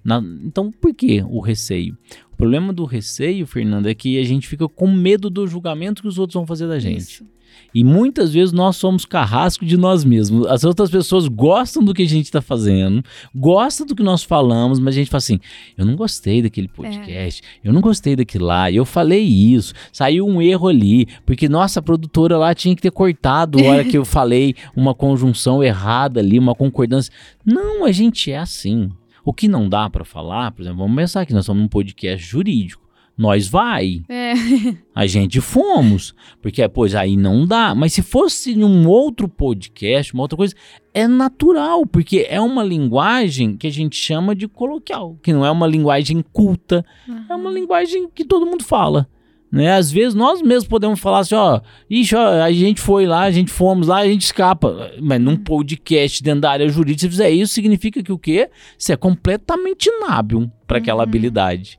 na, 0.05 0.23
então 0.45 0.71
por 0.71 0.95
que 0.95 1.23
o 1.23 1.41
receio? 1.41 1.97
O 2.33 2.37
problema 2.37 2.73
do 2.73 2.85
receio, 2.85 3.47
Fernando, 3.47 3.87
é 3.87 3.95
que 3.95 4.19
a 4.19 4.25
gente 4.25 4.49
fica 4.49 4.69
com 4.69 4.87
medo 4.87 5.29
do 5.29 5.47
julgamento 5.47 6.03
que 6.03 6.09
os 6.09 6.19
outros 6.19 6.35
vão 6.35 6.47
fazer 6.47 6.67
da 6.67 6.79
gente. 6.79 7.03
Isso. 7.03 7.27
E 7.75 7.85
muitas 7.85 8.33
vezes 8.33 8.53
nós 8.53 8.77
somos 8.77 9.05
carrasco 9.05 9.65
de 9.65 9.77
nós 9.77 10.05
mesmos. 10.05 10.47
As 10.47 10.65
outras 10.65 10.91
pessoas 10.91 11.29
gostam 11.29 11.85
do 11.85 11.95
que 11.95 12.03
a 12.03 12.09
gente 12.09 12.25
está 12.25 12.43
fazendo, 12.43 13.03
gostam 13.35 13.87
do 13.87 13.95
que 13.95 14.03
nós 14.03 14.23
falamos, 14.23 14.81
mas 14.81 14.95
a 14.95 14.99
gente 14.99 15.11
fala 15.11 15.19
assim: 15.19 15.39
eu 15.77 15.87
não 15.87 15.95
gostei 15.95 16.43
daquele 16.43 16.67
é. 16.67 16.77
podcast, 16.77 17.43
é. 17.43 17.69
eu 17.69 17.73
não 17.73 17.81
gostei 17.81 18.17
daquilo 18.17 18.47
lá, 18.47 18.71
eu 18.71 18.85
falei 18.85 19.23
isso, 19.23 19.73
saiu 19.93 20.27
um 20.27 20.43
erro 20.43 20.69
ali, 20.69 21.07
porque 21.25 21.49
nossa, 21.49 21.81
a 21.81 21.83
produtora 21.83 22.37
lá 22.37 22.55
tinha 22.55 22.75
que 22.75 22.83
ter 22.83 22.91
cortado 22.91 23.59
a 23.61 23.69
hora 23.69 23.85
que 23.85 23.97
eu 23.97 24.05
falei 24.07 24.55
uma 24.75 24.95
conjunção 24.95 25.63
errada 25.63 26.21
ali, 26.21 26.39
uma 26.39 26.55
concordância. 26.55 27.13
Não, 27.45 27.85
a 27.85 27.93
gente 27.93 28.33
é 28.33 28.39
assim. 28.39 28.91
O 29.25 29.33
que 29.33 29.49
não 29.49 29.69
dá 29.69 29.89
para 29.89 30.05
falar, 30.05 30.53
por 30.53 30.63
exemplo, 30.63 30.79
vamos 30.79 30.97
pensar 30.97 31.27
que 31.27 31.35
nós 31.35 31.45
somos 31.45 31.63
um 31.63 31.69
podcast 31.69 32.25
jurídico 32.27 32.91
nós 33.21 33.47
vai. 33.47 34.03
É. 34.09 34.33
A 34.95 35.07
gente 35.07 35.43
fomos. 35.43 36.15
Porque, 36.41 36.67
pois, 36.71 36.95
aí 36.95 37.19
não 37.19 37.47
dá. 37.47 37.75
Mas 37.75 37.93
se 37.93 38.01
fosse 38.01 38.57
um 38.57 38.89
outro 38.89 39.29
podcast, 39.29 40.15
uma 40.15 40.23
outra 40.23 40.39
coisa, 40.39 40.55
é 40.95 41.07
natural, 41.07 41.85
porque 41.87 42.27
é 42.31 42.41
uma 42.41 42.65
linguagem 42.65 43.59
que 43.59 43.67
a 43.67 43.71
gente 43.71 43.95
chama 43.95 44.35
de 44.35 44.49
coloquial, 44.49 45.19
que 45.23 45.35
não 45.35 45.45
é 45.45 45.51
uma 45.51 45.67
linguagem 45.67 46.25
culta, 46.33 46.85
uhum. 47.07 47.25
é 47.29 47.35
uma 47.35 47.51
linguagem 47.51 48.09
que 48.09 48.25
todo 48.25 48.47
mundo 48.47 48.65
fala. 48.65 49.07
Né? 49.51 49.73
Às 49.73 49.91
vezes 49.91 50.15
nós 50.15 50.41
mesmos 50.41 50.69
podemos 50.69 51.01
falar 51.01 51.21
assim, 51.21 51.35
ó, 51.35 51.61
ixi, 51.89 52.15
ó, 52.15 52.43
a 52.43 52.53
gente 52.53 52.81
foi 52.81 53.05
lá, 53.07 53.23
a 53.23 53.31
gente 53.31 53.51
fomos 53.51 53.89
lá, 53.89 53.99
a 53.99 54.07
gente 54.07 54.23
escapa. 54.23 54.93
Mas 55.01 55.21
num 55.21 55.37
podcast 55.37 56.23
dentro 56.23 56.43
da 56.43 56.51
área 56.51 56.69
jurídica, 56.69 57.01
se 57.01 57.09
fizer 57.09 57.31
isso, 57.31 57.53
significa 57.53 58.03
que 58.03 58.13
o 58.13 58.19
quê? 58.19 58.49
Você 58.79 58.93
é 58.93 58.97
completamente 58.97 59.89
inábil 59.89 60.51
para 60.67 60.79
aquela 60.79 61.03
uhum. 61.03 61.09
habilidade. 61.09 61.79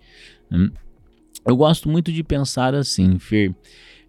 Hum? 0.52 0.70
Eu 1.46 1.56
gosto 1.56 1.90
muito 1.90 2.12
de 2.12 2.24
pensar 2.24 2.76
assim, 2.76 3.18
Fer, 3.18 3.56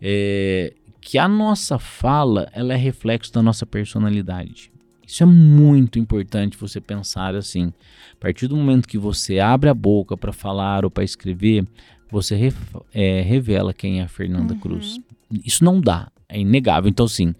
é, 0.01 0.75
que 1.01 1.17
a 1.17 1.29
nossa 1.29 1.79
fala 1.79 2.49
ela 2.53 2.75
é 2.75 2.77
reflexo 2.77 3.33
da 3.33 3.43
nossa 3.43 3.65
personalidade. 3.65 4.73
Isso 5.07 5.23
é 5.23 5.27
muito 5.27 5.99
importante 5.99 6.57
você 6.57 6.81
pensar 6.81 7.35
assim. 7.35 7.73
A 8.13 8.17
partir 8.21 8.49
do 8.49 8.57
momento 8.57 8.89
que 8.89 8.99
você 8.99 9.39
abre 9.39 9.69
a 9.69 9.75
boca 9.75 10.17
para 10.17 10.33
falar 10.33 10.85
ou 10.85 10.91
para 10.91 11.05
escrever, 11.05 11.67
você 12.13 12.37
re, 12.37 12.53
é, 12.93 13.23
revela 13.23 13.73
quem 13.73 14.01
é 14.01 14.03
a 14.03 14.09
Fernanda 14.09 14.53
uhum. 14.53 14.61
Cruz. 14.61 15.01
Isso 15.45 15.65
não 15.65 15.81
dá, 15.81 16.13
é 16.29 16.39
inegável. 16.39 16.91
Então, 16.91 17.09
sim, 17.09 17.35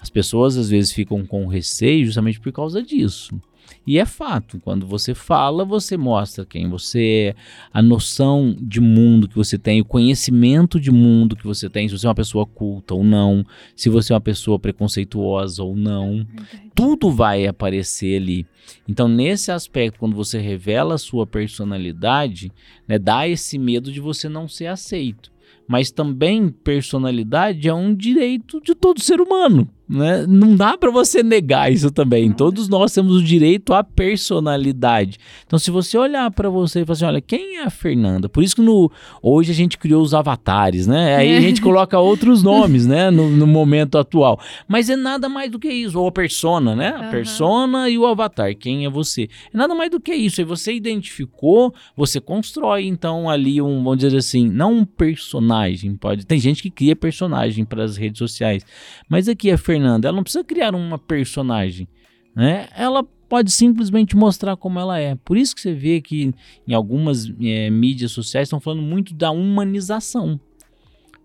as 0.00 0.08
pessoas 0.08 0.56
às 0.56 0.70
vezes 0.70 0.92
ficam 0.92 1.26
com 1.26 1.46
receio 1.46 2.06
justamente 2.06 2.40
por 2.40 2.50
causa 2.50 2.82
disso. 2.82 3.38
E 3.86 3.98
é 3.98 4.06
fato, 4.06 4.58
quando 4.60 4.86
você 4.86 5.14
fala, 5.14 5.64
você 5.64 5.96
mostra 5.96 6.44
quem 6.44 6.68
você 6.68 7.34
é, 7.34 7.34
a 7.72 7.82
noção 7.82 8.56
de 8.58 8.80
mundo 8.80 9.28
que 9.28 9.36
você 9.36 9.58
tem, 9.58 9.80
o 9.80 9.84
conhecimento 9.84 10.80
de 10.80 10.90
mundo 10.90 11.36
que 11.36 11.44
você 11.44 11.68
tem, 11.68 11.86
se 11.86 11.98
você 11.98 12.06
é 12.06 12.08
uma 12.08 12.14
pessoa 12.14 12.46
culta 12.46 12.94
ou 12.94 13.04
não, 13.04 13.44
se 13.76 13.88
você 13.88 14.12
é 14.12 14.14
uma 14.14 14.20
pessoa 14.20 14.58
preconceituosa 14.58 15.62
ou 15.62 15.76
não. 15.76 16.26
Verdade. 16.26 16.72
Tudo 16.74 17.10
vai 17.10 17.46
aparecer 17.46 18.16
ali. 18.16 18.46
Então, 18.88 19.06
nesse 19.06 19.52
aspecto, 19.52 19.98
quando 19.98 20.16
você 20.16 20.38
revela 20.38 20.94
a 20.94 20.98
sua 20.98 21.26
personalidade, 21.26 22.50
né, 22.88 22.98
dá 22.98 23.28
esse 23.28 23.58
medo 23.58 23.92
de 23.92 24.00
você 24.00 24.28
não 24.28 24.48
ser 24.48 24.66
aceito. 24.66 25.30
Mas 25.66 25.90
também 25.90 26.48
personalidade 26.48 27.68
é 27.68 27.74
um 27.74 27.94
direito 27.94 28.60
de 28.60 28.74
todo 28.74 29.00
ser 29.00 29.20
humano. 29.20 29.68
Né? 29.86 30.24
Não 30.26 30.56
dá 30.56 30.78
para 30.78 30.90
você 30.90 31.22
negar 31.22 31.70
isso 31.70 31.90
também. 31.90 32.32
Todos 32.32 32.68
nós 32.68 32.92
temos 32.92 33.16
o 33.16 33.22
direito 33.22 33.74
à 33.74 33.84
personalidade. 33.84 35.18
Então, 35.46 35.58
se 35.58 35.70
você 35.70 35.98
olhar 35.98 36.30
para 36.30 36.48
você 36.48 36.80
e 36.80 36.84
falar 36.86 36.94
assim, 36.94 37.04
olha, 37.04 37.20
quem 37.20 37.58
é 37.58 37.64
a 37.64 37.70
Fernanda? 37.70 38.26
Por 38.26 38.42
isso 38.42 38.56
que 38.56 38.62
no, 38.62 38.90
hoje 39.22 39.52
a 39.52 39.54
gente 39.54 39.76
criou 39.76 40.02
os 40.02 40.14
avatares, 40.14 40.86
né? 40.86 41.16
Aí 41.16 41.36
a 41.36 41.40
gente 41.40 41.60
coloca 41.60 41.98
outros 41.98 42.40
nomes, 42.42 42.86
né? 42.86 43.10
No, 43.10 43.28
no, 43.28 43.46
momento 43.46 43.98
atual. 43.98 44.40
Mas 44.66 44.88
é 44.88 44.96
nada 44.96 45.28
mais 45.28 45.50
do 45.50 45.58
que 45.58 45.68
isso. 45.68 46.00
Ou 46.00 46.08
a 46.08 46.12
persona, 46.12 46.74
né? 46.74 46.94
A 46.96 47.02
uhum. 47.02 47.10
persona 47.10 47.88
e 47.90 47.98
o 47.98 48.06
avatar. 48.06 48.56
Quem 48.56 48.86
é 48.86 48.90
você? 48.90 49.28
É 49.52 49.56
nada 49.56 49.74
mais 49.74 49.90
do 49.90 50.00
que 50.00 50.14
isso. 50.14 50.40
Aí 50.40 50.46
você 50.46 50.72
identificou, 50.72 51.74
você 51.94 52.20
constrói, 52.20 52.86
então, 52.86 53.28
ali 53.28 53.60
um, 53.60 53.84
vamos 53.84 53.98
dizer 53.98 54.16
assim, 54.16 54.48
não 54.48 54.72
um 54.78 54.84
personagem. 54.84 55.94
Pode. 55.94 56.24
Tem 56.24 56.38
gente 56.38 56.62
que 56.62 56.70
cria 56.70 56.96
personagem 56.96 57.66
para 57.66 57.84
as 57.84 57.98
redes 57.98 58.18
sociais. 58.18 58.64
Mas 59.08 59.28
aqui 59.28 59.50
a 59.50 59.58
Fernanda 59.58 59.73
Fernanda, 59.74 60.08
ela 60.08 60.16
não 60.16 60.22
precisa 60.22 60.44
criar 60.44 60.74
uma 60.74 60.98
personagem, 60.98 61.88
né? 62.34 62.68
Ela 62.76 63.02
pode 63.28 63.50
simplesmente 63.50 64.16
mostrar 64.16 64.56
como 64.56 64.78
ela 64.78 64.98
é. 64.98 65.16
Por 65.16 65.36
isso 65.36 65.54
que 65.54 65.60
você 65.60 65.74
vê 65.74 66.00
que 66.00 66.32
em 66.66 66.72
algumas 66.72 67.28
é, 67.40 67.68
mídias 67.70 68.12
sociais 68.12 68.46
estão 68.46 68.60
falando 68.60 68.82
muito 68.82 69.12
da 69.12 69.32
humanização. 69.32 70.38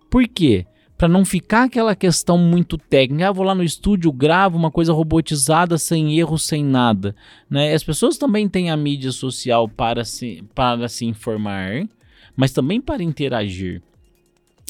Por 0.09 0.27
quê? 0.27 0.65
Para 0.97 1.07
não 1.07 1.23
ficar 1.23 1.65
aquela 1.65 1.95
questão 1.95 2.37
muito 2.37 2.77
técnica, 2.77 3.29
ah, 3.29 3.31
vou 3.31 3.45
lá 3.45 3.53
no 3.53 3.63
estúdio, 3.63 4.11
gravo 4.11 4.57
uma 4.57 4.71
coisa 4.71 4.91
robotizada, 4.91 5.77
sem 5.77 6.17
erro, 6.17 6.37
sem 6.37 6.65
nada. 6.65 7.15
Né? 7.49 7.73
As 7.73 7.83
pessoas 7.83 8.17
também 8.17 8.49
têm 8.49 8.71
a 8.71 8.75
mídia 8.75 9.11
social 9.11 9.69
para 9.69 10.03
se, 10.03 10.43
para 10.55 10.89
se 10.89 11.05
informar, 11.05 11.87
mas 12.35 12.51
também 12.51 12.81
para 12.81 13.03
interagir. 13.03 13.81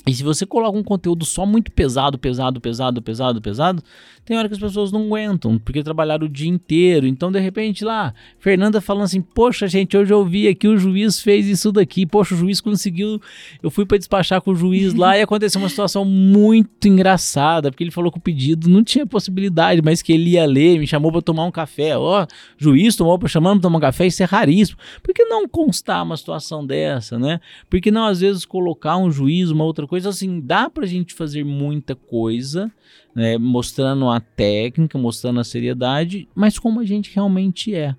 E 0.08 0.14
se 0.14 0.24
você 0.24 0.46
coloca 0.46 0.78
um 0.78 0.84
conteúdo 0.84 1.26
só 1.26 1.46
muito 1.46 1.72
pesado, 1.72 2.18
pesado, 2.18 2.62
pesado, 2.62 3.02
pesado, 3.02 3.42
pesado, 3.42 3.84
tem 4.26 4.38
hora 4.38 4.48
que 4.48 4.54
as 4.54 4.60
pessoas 4.60 4.92
não 4.92 5.06
aguentam, 5.06 5.58
porque 5.58 5.84
trabalharam 5.84 6.26
o 6.26 6.30
dia 6.30 6.48
inteiro. 6.48 7.06
Então, 7.06 7.32
de 7.32 7.40
repente, 7.40 7.84
lá, 7.84 8.14
Fernanda 8.40 8.80
falando 8.80 9.06
assim: 9.06 9.22
Poxa, 9.22 9.68
gente, 9.68 9.98
hoje 9.98 10.14
eu 10.14 10.24
vi 10.24 10.48
aqui 10.48 10.68
o 10.68 10.78
juiz 10.78 11.22
fez 11.22 11.48
isso 11.48 11.72
daqui. 11.72 12.06
Poxa, 12.06 12.34
o 12.34 12.38
juiz 12.38 12.62
conseguiu. 12.62 13.20
Eu 13.62 13.70
fui 13.70 13.86
para 13.86 13.98
despachar 13.98 14.42
com 14.42 14.52
o 14.52 14.56
juiz 14.56 14.94
lá 14.94 15.18
e 15.18 15.22
aconteceu 15.22 15.60
uma 15.60 15.70
situação 15.70 16.06
muito 16.06 16.88
engraçada, 16.88 17.72
porque 17.72 17.84
ele 17.84 17.92
falou 17.92 18.12
que 18.12 18.20
o 18.20 18.22
pedido 18.22 18.70
não 18.70 18.84
tinha 18.84 19.06
possibilidade, 19.06 19.82
mas 19.84 20.02
que 20.02 20.14
ele 20.14 20.32
ia 20.32 20.46
ler, 20.46 20.80
me 20.80 20.88
chamou 20.88 21.12
para 21.12 21.22
tomar 21.22 21.46
um 21.46 21.52
café. 21.52 21.98
Ó, 21.98 22.24
oh, 22.24 22.28
juiz 22.58 22.96
tomou 22.96 23.18
para 23.20 23.28
chamar 23.28 23.54
para 23.54 23.62
tomar 23.62 23.78
um 23.78 23.82
café, 23.82 24.08
isso 24.08 24.22
é 24.24 24.26
raríssimo. 24.26 24.78
Por 25.02 25.14
que 25.14 25.26
não 25.26 25.48
constar 25.48 26.04
uma 26.04 26.16
situação 26.16 26.66
dessa, 26.66 27.18
né? 27.18 27.42
Por 27.70 27.82
que 27.82 27.92
não, 27.92 28.06
às 28.06 28.20
vezes, 28.22 28.46
colocar 28.46 28.98
um 28.98 29.12
juiz, 29.12 29.50
uma 29.50 29.64
outra 29.64 29.88
coisa 29.90 30.10
assim? 30.10 30.40
Dá 30.40 30.70
para 30.70 30.86
a 30.86 30.88
gente 30.88 31.14
fazer 31.14 31.44
muita 31.44 31.96
coisa 31.96 32.72
né, 33.14 33.38
mostrando 33.38 34.08
a 34.10 34.20
técnica, 34.20 34.98
mostrando 34.98 35.40
a 35.40 35.44
seriedade, 35.44 36.30
mas 36.34 36.58
como 36.58 36.80
a 36.80 36.86
gente 36.86 37.14
realmente 37.14 37.74
é. 37.76 37.96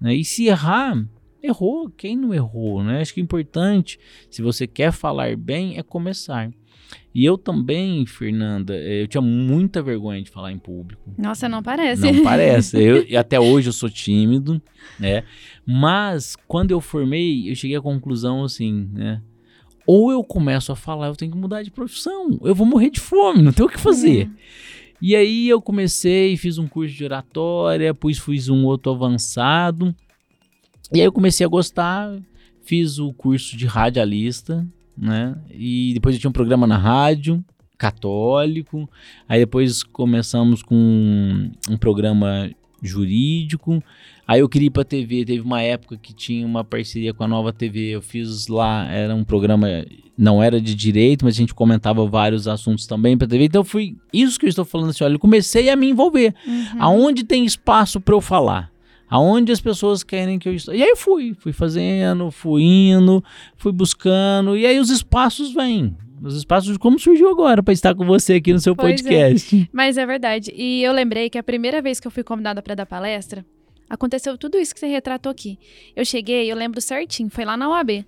Né? 0.00 0.14
E 0.14 0.24
se 0.24 0.46
errar, 0.46 1.04
errou. 1.42 1.90
Quem 1.90 2.16
não 2.16 2.32
errou? 2.32 2.84
Né? 2.84 3.00
Acho 3.00 3.14
que 3.14 3.20
é 3.20 3.22
importante, 3.22 3.98
se 4.30 4.42
você 4.42 4.66
quer 4.66 4.92
falar 4.92 5.36
bem, 5.36 5.78
é 5.78 5.82
começar. 5.82 6.50
E 7.14 7.24
eu 7.24 7.36
também, 7.36 8.06
Fernanda, 8.06 8.74
eu 8.74 9.06
tinha 9.06 9.20
muita 9.20 9.82
vergonha 9.82 10.22
de 10.22 10.30
falar 10.30 10.52
em 10.52 10.58
público. 10.58 11.14
Nossa, 11.18 11.48
não 11.48 11.62
parece. 11.62 12.10
Não 12.10 12.22
parece. 12.22 12.82
Eu, 12.82 13.06
até 13.18 13.38
hoje 13.38 13.68
eu 13.68 13.72
sou 13.72 13.90
tímido, 13.90 14.60
né? 14.98 15.24
Mas 15.66 16.36
quando 16.46 16.70
eu 16.70 16.80
formei, 16.80 17.50
eu 17.50 17.54
cheguei 17.54 17.76
à 17.76 17.82
conclusão 17.82 18.44
assim, 18.44 18.88
né? 18.92 19.22
Ou 19.86 20.10
eu 20.10 20.22
começo 20.22 20.72
a 20.72 20.76
falar, 20.76 21.08
eu 21.08 21.16
tenho 21.16 21.32
que 21.32 21.38
mudar 21.38 21.62
de 21.62 21.70
profissão. 21.70 22.38
Eu 22.42 22.54
vou 22.54 22.66
morrer 22.66 22.90
de 22.90 23.00
fome, 23.00 23.42
não 23.42 23.52
tenho 23.52 23.68
o 23.68 23.72
que 23.72 23.80
fazer. 23.80 24.26
Uhum. 24.26 24.34
E 25.00 25.16
aí 25.16 25.48
eu 25.48 25.60
comecei, 25.60 26.36
fiz 26.36 26.58
um 26.58 26.68
curso 26.68 26.94
de 26.94 27.04
oratória, 27.04 27.92
depois 27.92 28.18
fiz 28.18 28.48
um 28.48 28.64
outro 28.64 28.92
avançado. 28.92 29.94
E 30.92 31.00
aí 31.00 31.06
eu 31.06 31.12
comecei 31.12 31.44
a 31.44 31.48
gostar, 31.48 32.16
fiz 32.62 32.98
o 32.98 33.12
curso 33.12 33.56
de 33.56 33.66
radialista, 33.66 34.66
né? 34.96 35.36
E 35.50 35.92
depois 35.94 36.14
eu 36.14 36.20
tinha 36.20 36.30
um 36.30 36.32
programa 36.32 36.66
na 36.66 36.78
rádio 36.78 37.44
católico. 37.76 38.88
Aí 39.28 39.40
depois 39.40 39.82
começamos 39.82 40.62
com 40.62 41.50
um 41.68 41.76
programa 41.76 42.48
jurídico. 42.82 43.82
Aí 44.26 44.40
eu 44.40 44.48
queria 44.48 44.66
ir 44.66 44.70
pra 44.70 44.84
TV, 44.84 45.24
teve 45.24 45.40
uma 45.40 45.62
época 45.62 45.96
que 45.96 46.12
tinha 46.12 46.46
uma 46.46 46.64
parceria 46.64 47.12
com 47.14 47.24
a 47.24 47.28
Nova 47.28 47.52
TV, 47.52 47.90
eu 47.90 48.02
fiz 48.02 48.46
lá, 48.48 48.86
era 48.90 49.14
um 49.14 49.24
programa, 49.24 49.68
não 50.16 50.42
era 50.42 50.60
de 50.60 50.74
direito, 50.74 51.24
mas 51.24 51.34
a 51.34 51.38
gente 51.38 51.54
comentava 51.54 52.06
vários 52.06 52.48
assuntos 52.48 52.86
também 52.86 53.16
pra 53.16 53.26
TV. 53.26 53.44
Então 53.44 53.64
fui, 53.64 53.96
isso 54.12 54.38
que 54.38 54.46
eu 54.46 54.50
estou 54.50 54.64
falando 54.64 54.90
assim, 54.90 55.04
olha, 55.04 55.14
eu 55.14 55.18
comecei 55.18 55.70
a 55.70 55.76
me 55.76 55.88
envolver. 55.88 56.34
Uhum. 56.46 56.66
Aonde 56.78 57.24
tem 57.24 57.44
espaço 57.44 58.00
para 58.00 58.14
eu 58.14 58.20
falar? 58.20 58.70
Aonde 59.08 59.52
as 59.52 59.60
pessoas 59.60 60.02
querem 60.02 60.38
que 60.38 60.48
eu 60.48 60.54
estou. 60.54 60.74
E 60.74 60.82
aí 60.82 60.88
eu 60.88 60.96
fui, 60.96 61.34
fui 61.38 61.52
fazendo, 61.52 62.30
fui 62.30 62.62
indo, 62.62 63.22
fui 63.56 63.72
buscando, 63.72 64.56
e 64.56 64.64
aí 64.64 64.80
os 64.80 64.88
espaços 64.88 65.52
vêm 65.52 65.94
os 66.22 66.36
espaços 66.36 66.76
como 66.76 66.98
surgiu 66.98 67.28
agora 67.28 67.62
para 67.62 67.72
estar 67.72 67.94
com 67.94 68.06
você 68.06 68.34
aqui 68.34 68.52
no 68.52 68.58
seu 68.60 68.76
pois 68.76 68.92
é. 68.92 68.96
podcast. 68.96 69.56
É. 69.56 69.68
Mas 69.72 69.96
é 69.96 70.06
verdade. 70.06 70.52
E 70.54 70.82
eu 70.82 70.92
lembrei 70.92 71.28
que 71.28 71.38
a 71.38 71.42
primeira 71.42 71.82
vez 71.82 71.98
que 71.98 72.06
eu 72.06 72.10
fui 72.10 72.22
convidada 72.22 72.62
para 72.62 72.74
dar 72.74 72.86
palestra, 72.86 73.44
Aconteceu 73.92 74.38
tudo 74.38 74.56
isso 74.56 74.72
que 74.72 74.80
você 74.80 74.86
retratou 74.86 75.30
aqui. 75.30 75.58
Eu 75.94 76.02
cheguei, 76.02 76.50
eu 76.50 76.56
lembro 76.56 76.80
certinho, 76.80 77.28
foi 77.28 77.44
lá 77.44 77.58
na 77.58 77.68
UAB. 77.68 78.06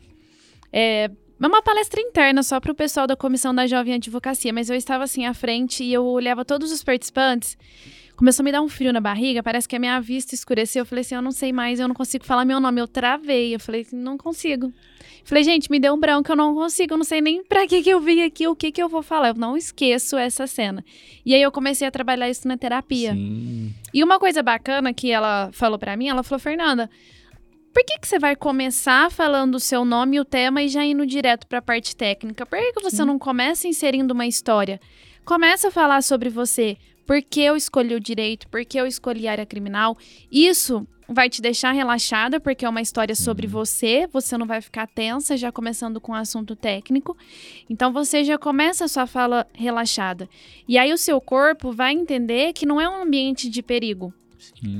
É, 0.72 1.10
é 1.10 1.46
uma 1.46 1.60
palestra 1.60 2.00
interna 2.00 2.42
só 2.42 2.58
para 2.58 2.72
o 2.72 2.74
pessoal 2.74 3.06
da 3.06 3.14
Comissão 3.14 3.54
da 3.54 3.66
Jovem 3.66 3.92
Advocacia, 3.92 4.50
mas 4.50 4.70
eu 4.70 4.76
estava 4.76 5.04
assim 5.04 5.26
à 5.26 5.34
frente 5.34 5.84
e 5.84 5.92
eu 5.92 6.02
olhava 6.06 6.42
todos 6.42 6.72
os 6.72 6.82
participantes. 6.82 7.58
Começou 8.16 8.42
a 8.42 8.44
me 8.44 8.52
dar 8.52 8.62
um 8.62 8.68
frio 8.68 8.92
na 8.92 9.00
barriga, 9.00 9.42
parece 9.42 9.68
que 9.68 9.74
a 9.74 9.78
minha 9.78 10.00
vista 10.00 10.34
escureceu. 10.34 10.82
Eu 10.82 10.86
falei 10.86 11.02
assim: 11.02 11.14
eu 11.14 11.22
não 11.22 11.32
sei 11.32 11.52
mais, 11.52 11.80
eu 11.80 11.88
não 11.88 11.94
consigo 11.94 12.24
falar 12.24 12.44
meu 12.44 12.60
nome. 12.60 12.80
Eu 12.80 12.86
travei. 12.86 13.54
Eu 13.54 13.60
falei 13.60 13.80
assim: 13.80 13.96
não 13.96 14.16
consigo. 14.16 14.72
Falei, 15.24 15.42
gente, 15.42 15.70
me 15.70 15.80
deu 15.80 15.94
um 15.94 15.98
branco, 15.98 16.30
eu 16.30 16.36
não 16.36 16.54
consigo, 16.54 16.92
eu 16.92 16.98
não 16.98 17.04
sei 17.04 17.22
nem 17.22 17.42
pra 17.42 17.66
que 17.66 17.82
que 17.82 17.88
eu 17.88 17.98
vim 17.98 18.22
aqui, 18.22 18.46
o 18.46 18.54
que 18.54 18.70
que 18.70 18.82
eu 18.82 18.90
vou 18.90 19.02
falar. 19.02 19.28
Eu 19.28 19.34
não 19.34 19.56
esqueço 19.56 20.18
essa 20.18 20.46
cena. 20.46 20.84
E 21.24 21.34
aí 21.34 21.40
eu 21.40 21.50
comecei 21.50 21.88
a 21.88 21.90
trabalhar 21.90 22.28
isso 22.28 22.46
na 22.46 22.58
terapia. 22.58 23.12
Sim. 23.14 23.72
E 23.92 24.04
uma 24.04 24.18
coisa 24.18 24.42
bacana 24.42 24.92
que 24.92 25.10
ela 25.10 25.50
falou 25.52 25.78
para 25.78 25.96
mim, 25.96 26.08
ela 26.08 26.22
falou, 26.22 26.38
Fernanda, 26.38 26.90
por 27.72 27.82
que, 27.84 27.98
que 27.98 28.06
você 28.06 28.18
vai 28.18 28.36
começar 28.36 29.10
falando 29.10 29.54
o 29.54 29.60
seu 29.60 29.82
nome 29.84 30.18
e 30.18 30.20
o 30.20 30.24
tema 30.24 30.62
e 30.62 30.68
já 30.68 30.84
indo 30.84 31.06
direto 31.06 31.46
para 31.46 31.58
a 31.58 31.62
parte 31.62 31.96
técnica? 31.96 32.44
Por 32.44 32.58
que, 32.58 32.72
que 32.74 32.82
você 32.82 32.98
Sim. 32.98 33.06
não 33.06 33.18
começa 33.18 33.66
inserindo 33.66 34.12
uma 34.12 34.26
história? 34.26 34.78
Começa 35.24 35.68
a 35.68 35.70
falar 35.70 36.02
sobre 36.02 36.28
você. 36.28 36.76
Por 37.06 37.22
que 37.22 37.40
eu 37.40 37.56
escolhi 37.56 37.94
o 37.94 38.00
direito? 38.00 38.48
Por 38.48 38.64
que 38.64 38.78
eu 38.78 38.86
escolhi 38.86 39.28
a 39.28 39.32
área 39.32 39.46
criminal? 39.46 39.96
Isso 40.30 40.86
vai 41.08 41.28
te 41.28 41.42
deixar 41.42 41.72
relaxada, 41.72 42.40
porque 42.40 42.64
é 42.64 42.68
uma 42.68 42.80
história 42.80 43.14
sobre 43.14 43.46
uhum. 43.46 43.52
você, 43.52 44.06
você 44.10 44.38
não 44.38 44.46
vai 44.46 44.60
ficar 44.60 44.86
tensa, 44.86 45.36
já 45.36 45.52
começando 45.52 46.00
com 46.00 46.12
o 46.12 46.14
um 46.14 46.18
assunto 46.18 46.56
técnico. 46.56 47.16
Então 47.68 47.92
você 47.92 48.24
já 48.24 48.38
começa 48.38 48.84
a 48.84 48.88
sua 48.88 49.06
fala 49.06 49.46
relaxada. 49.52 50.28
E 50.66 50.78
aí 50.78 50.92
o 50.92 50.98
seu 50.98 51.20
corpo 51.20 51.72
vai 51.72 51.92
entender 51.92 52.52
que 52.52 52.66
não 52.66 52.80
é 52.80 52.88
um 52.88 53.02
ambiente 53.02 53.48
de 53.48 53.62
perigo. 53.62 54.12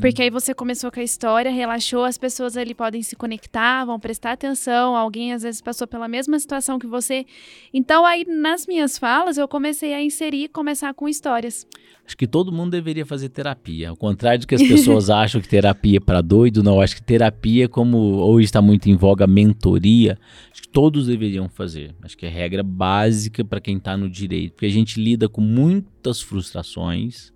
Porque 0.01 0.23
aí 0.23 0.31
você 0.31 0.55
começou 0.55 0.91
com 0.91 1.01
a 1.01 1.03
história, 1.03 1.51
relaxou, 1.51 2.05
as 2.05 2.19
pessoas 2.19 2.57
ali 2.57 2.75
podem 2.75 3.03
se 3.03 3.17
conectar, 3.17 3.85
vão 3.85 3.99
prestar 3.99 4.33
atenção, 4.33 4.97
alguém 4.97 5.33
às 5.33 5.43
vezes 5.43 5.61
passou 5.61 5.87
pela 5.87 6.09
mesma 6.09 6.39
situação 6.39 6.79
que 6.79 6.87
você. 6.87 7.27
Então 7.73 8.05
aí 8.05 8.25
nas 8.27 8.67
minhas 8.67 8.99
falas 8.99 9.39
eu 9.39 9.49
comecei 9.49 9.95
a 9.95 10.03
inserir, 10.03 10.49
começar 10.49 10.93
com 10.95 11.09
histórias. 11.09 11.67
Acho 12.07 12.17
que 12.17 12.27
todo 12.27 12.53
mundo 12.53 12.73
deveria 12.73 13.07
fazer 13.07 13.31
terapia. 13.31 13.89
Ao 13.89 13.97
contrário 13.97 14.41
do 14.41 14.47
que 14.47 14.55
as 14.55 14.63
pessoas 14.63 15.09
acham 15.11 15.41
que 15.41 15.49
terapia 15.49 15.97
é 15.97 16.01
para 16.01 16.21
doido, 16.21 16.63
não. 16.63 16.81
Acho 16.81 16.97
que 16.97 17.03
terapia, 17.03 17.67
como 17.67 17.97
hoje 17.99 18.45
está 18.45 18.61
muito 18.61 18.91
em 18.91 18.97
voga 18.97 19.27
mentoria, 19.27 20.19
acho 20.53 20.63
que 20.63 20.69
todos 20.69 21.07
deveriam 21.07 21.49
fazer. 21.49 21.95
Acho 22.03 22.17
que 22.17 22.27
é 22.27 22.29
regra 22.29 22.63
básica 22.63 23.43
para 23.43 23.61
quem 23.61 23.79
está 23.79 23.97
no 23.97 24.11
direito. 24.11 24.53
Porque 24.53 24.67
a 24.67 24.71
gente 24.71 25.01
lida 25.01 25.29
com 25.31 25.41
muitas 25.41 26.21
frustrações, 26.21 27.33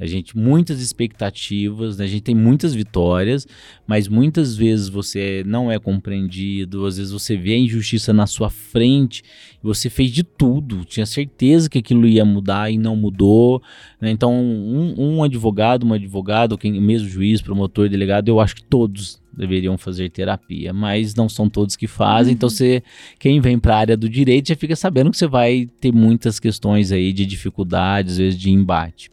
A 0.00 0.06
gente 0.06 0.36
muitas 0.36 0.80
expectativas, 0.80 1.98
né? 1.98 2.06
a 2.06 2.08
gente 2.08 2.22
tem 2.22 2.34
muitas 2.34 2.74
vitórias, 2.74 3.46
mas 3.86 4.08
muitas 4.08 4.56
vezes 4.56 4.88
você 4.88 5.42
não 5.46 5.70
é 5.70 5.78
compreendido, 5.78 6.86
às 6.86 6.96
vezes 6.96 7.12
você 7.12 7.36
vê 7.36 7.52
a 7.52 7.58
injustiça 7.58 8.10
na 8.10 8.26
sua 8.26 8.48
frente, 8.48 9.22
você 9.62 9.90
fez 9.90 10.10
de 10.10 10.24
tudo, 10.24 10.86
tinha 10.86 11.04
certeza 11.04 11.68
que 11.68 11.78
aquilo 11.78 12.08
ia 12.08 12.24
mudar 12.24 12.70
e 12.70 12.78
não 12.78 12.96
mudou. 12.96 13.62
Né? 14.00 14.10
Então, 14.10 14.32
um, 14.32 14.94
um 14.96 15.22
advogado, 15.22 15.86
um 15.86 15.92
advogado, 15.92 16.56
quem 16.56 16.80
mesmo 16.80 17.06
juiz, 17.06 17.42
promotor, 17.42 17.88
delegado, 17.88 18.28
eu 18.28 18.40
acho 18.40 18.56
que 18.56 18.64
todos 18.64 19.20
deveriam 19.36 19.76
fazer 19.76 20.10
terapia, 20.10 20.72
mas 20.72 21.14
não 21.14 21.28
são 21.28 21.48
todos 21.48 21.76
que 21.76 21.86
fazem. 21.86 22.32
Então, 22.32 22.48
uhum. 22.48 22.54
Então, 22.54 22.66
você, 22.66 22.82
quem 23.18 23.38
vem 23.38 23.58
para 23.58 23.74
a 23.74 23.78
área 23.78 23.96
do 23.98 24.08
direito 24.08 24.48
já 24.48 24.56
fica 24.56 24.74
sabendo 24.74 25.10
que 25.10 25.18
você 25.18 25.26
vai 25.26 25.68
ter 25.78 25.92
muitas 25.92 26.40
questões 26.40 26.90
aí 26.90 27.12
de 27.12 27.26
dificuldades, 27.26 28.12
às 28.12 28.18
vezes 28.18 28.40
de 28.40 28.50
embate. 28.50 29.10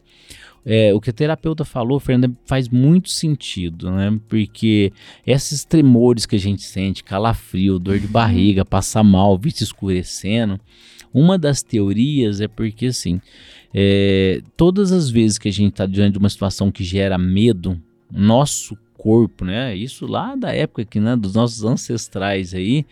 É, 0.70 0.92
o 0.92 1.00
que 1.00 1.08
a 1.08 1.14
terapeuta 1.14 1.64
falou, 1.64 1.98
Fernanda, 1.98 2.30
faz 2.44 2.68
muito 2.68 3.08
sentido, 3.08 3.90
né? 3.90 4.20
Porque 4.28 4.92
esses 5.26 5.64
tremores 5.64 6.26
que 6.26 6.36
a 6.36 6.38
gente 6.38 6.60
sente, 6.60 7.02
calafrio, 7.02 7.78
dor 7.78 7.98
de 7.98 8.04
uhum. 8.04 8.12
barriga, 8.12 8.66
passar 8.66 9.02
mal, 9.02 9.38
vista 9.38 9.62
escurecendo, 9.62 10.60
uma 11.12 11.38
das 11.38 11.62
teorias 11.62 12.42
é 12.42 12.48
porque, 12.48 12.86
assim, 12.86 13.18
é, 13.72 14.42
todas 14.58 14.92
as 14.92 15.08
vezes 15.08 15.38
que 15.38 15.48
a 15.48 15.52
gente 15.52 15.70
está 15.70 15.86
diante 15.86 16.12
de 16.12 16.18
uma 16.18 16.28
situação 16.28 16.70
que 16.70 16.84
gera 16.84 17.16
medo, 17.16 17.80
nosso 18.12 18.76
corpo, 18.94 19.46
né? 19.46 19.74
Isso 19.74 20.06
lá 20.06 20.36
da 20.36 20.52
época 20.54 20.84
que, 20.84 21.00
né, 21.00 21.16
dos 21.16 21.32
nossos 21.32 21.64
ancestrais 21.64 22.52
aí, 22.52 22.84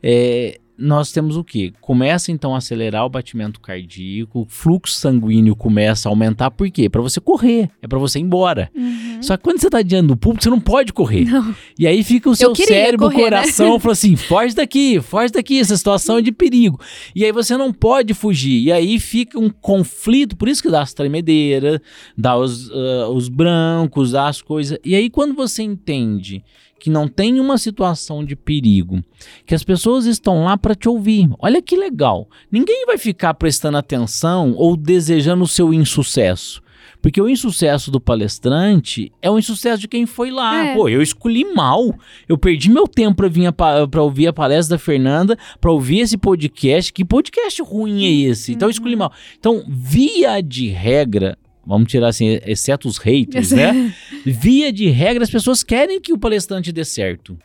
é, 0.00 0.60
nós 0.78 1.10
temos 1.10 1.36
o 1.36 1.44
que? 1.44 1.72
Começa 1.80 2.30
então 2.30 2.54
a 2.54 2.58
acelerar 2.58 3.04
o 3.04 3.08
batimento 3.08 3.60
cardíaco, 3.60 4.40
o 4.40 4.46
fluxo 4.46 4.94
sanguíneo 4.94 5.56
começa 5.56 6.08
a 6.08 6.10
aumentar, 6.10 6.50
por 6.50 6.70
quê? 6.70 6.88
Para 6.88 7.00
você 7.00 7.20
correr, 7.20 7.70
é 7.80 7.88
para 7.88 7.98
você 7.98 8.18
ir 8.18 8.22
embora. 8.22 8.70
Uhum. 8.74 9.22
Só 9.22 9.36
que 9.36 9.42
quando 9.42 9.60
você 9.60 9.70
tá 9.70 9.82
diante 9.82 10.08
do 10.08 10.16
público, 10.16 10.44
você 10.44 10.50
não 10.50 10.60
pode 10.60 10.92
correr. 10.92 11.24
Não. 11.24 11.54
E 11.78 11.86
aí 11.86 12.02
fica 12.04 12.28
o 12.28 12.36
seu 12.36 12.54
cérebro, 12.54 13.06
correr, 13.06 13.14
o 13.14 13.18
né? 13.18 13.24
coração, 13.24 13.78
né? 13.82 13.90
assim: 13.90 14.16
foge 14.16 14.54
daqui, 14.54 15.00
foge 15.00 15.32
daqui, 15.32 15.58
essa 15.58 15.76
situação 15.76 16.18
é 16.18 16.22
de 16.22 16.32
perigo. 16.32 16.78
E 17.14 17.24
aí 17.24 17.32
você 17.32 17.56
não 17.56 17.72
pode 17.72 18.12
fugir. 18.14 18.62
E 18.62 18.72
aí 18.72 19.00
fica 19.00 19.38
um 19.38 19.48
conflito, 19.48 20.36
por 20.36 20.48
isso 20.48 20.62
que 20.62 20.70
dá 20.70 20.82
as 20.82 20.92
tremedeiras, 20.92 21.80
dá 22.16 22.36
os, 22.36 22.68
uh, 22.68 23.10
os 23.14 23.28
brancos, 23.28 24.12
dá 24.12 24.28
as 24.28 24.42
coisas. 24.42 24.78
E 24.84 24.94
aí 24.94 25.08
quando 25.08 25.34
você 25.34 25.62
entende 25.62 26.44
que 26.86 26.90
não 26.90 27.08
tem 27.08 27.40
uma 27.40 27.58
situação 27.58 28.24
de 28.24 28.36
perigo, 28.36 29.02
que 29.44 29.56
as 29.56 29.64
pessoas 29.64 30.06
estão 30.06 30.44
lá 30.44 30.56
para 30.56 30.72
te 30.72 30.88
ouvir. 30.88 31.28
Olha 31.40 31.60
que 31.60 31.76
legal. 31.76 32.28
Ninguém 32.48 32.86
vai 32.86 32.96
ficar 32.96 33.34
prestando 33.34 33.76
atenção 33.76 34.54
ou 34.56 34.76
desejando 34.76 35.42
o 35.42 35.48
seu 35.48 35.74
insucesso. 35.74 36.62
Porque 37.02 37.20
o 37.20 37.28
insucesso 37.28 37.90
do 37.90 38.00
palestrante 38.00 39.10
é 39.20 39.28
o 39.28 39.36
insucesso 39.36 39.80
de 39.80 39.88
quem 39.88 40.06
foi 40.06 40.30
lá. 40.30 40.64
É. 40.64 40.74
Pô, 40.76 40.88
eu 40.88 41.02
escolhi 41.02 41.44
mal. 41.52 41.92
Eu 42.28 42.38
perdi 42.38 42.70
meu 42.70 42.86
tempo 42.86 43.16
para 43.16 43.28
vir 43.28 43.52
para 43.52 44.02
ouvir 44.02 44.28
a 44.28 44.32
palestra 44.32 44.76
da 44.76 44.78
Fernanda, 44.78 45.36
para 45.60 45.72
ouvir 45.72 45.98
esse 45.98 46.16
podcast. 46.16 46.92
Que 46.92 47.04
podcast 47.04 47.60
ruim 47.62 48.04
é 48.04 48.30
esse? 48.30 48.52
Então 48.52 48.68
eu 48.68 48.70
escolhi 48.70 48.94
uhum. 48.94 49.00
mal. 49.00 49.12
Então, 49.36 49.64
via 49.66 50.40
de 50.40 50.68
regra, 50.68 51.36
vamos 51.66 51.90
tirar 51.90 52.08
assim, 52.08 52.38
exceto 52.46 52.86
os 52.86 52.98
haters, 52.98 53.50
né? 53.50 53.92
Via 54.24 54.72
de 54.72 54.88
regra, 54.88 55.24
as 55.24 55.30
pessoas 55.30 55.62
querem 55.62 56.00
que 56.00 56.12
o 56.12 56.18
palestrante 56.18 56.70
dê 56.70 56.84
certo. 56.84 57.36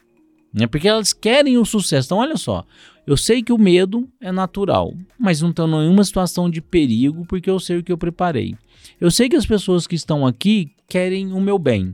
Né? 0.54 0.68
Porque 0.68 0.88
elas 0.88 1.12
querem 1.12 1.58
o 1.58 1.66
sucesso. 1.66 2.08
Então, 2.08 2.18
olha 2.20 2.38
só, 2.38 2.66
eu 3.08 3.18
sei 3.18 3.42
que 3.42 3.52
o 3.52 3.58
medo 3.58 4.08
é 4.20 4.32
natural, 4.32 4.94
mas 5.18 5.42
não 5.42 5.50
estou 5.50 5.68
em 5.68 5.72
nenhuma 5.72 6.04
situação 6.04 6.50
de 6.50 6.62
perigo 6.62 7.26
porque 7.26 7.50
eu 7.50 7.60
sei 7.60 7.78
o 7.78 7.84
que 7.84 7.92
eu 7.92 7.98
preparei. 7.98 8.56
Eu 9.00 9.10
sei 9.10 9.28
que 9.28 9.36
as 9.36 9.46
pessoas 9.46 9.88
que 9.88 9.96
estão 9.96 10.26
aqui 10.28 10.72
querem 10.88 11.34
o 11.34 11.42
meu 11.42 11.58
bem, 11.58 11.94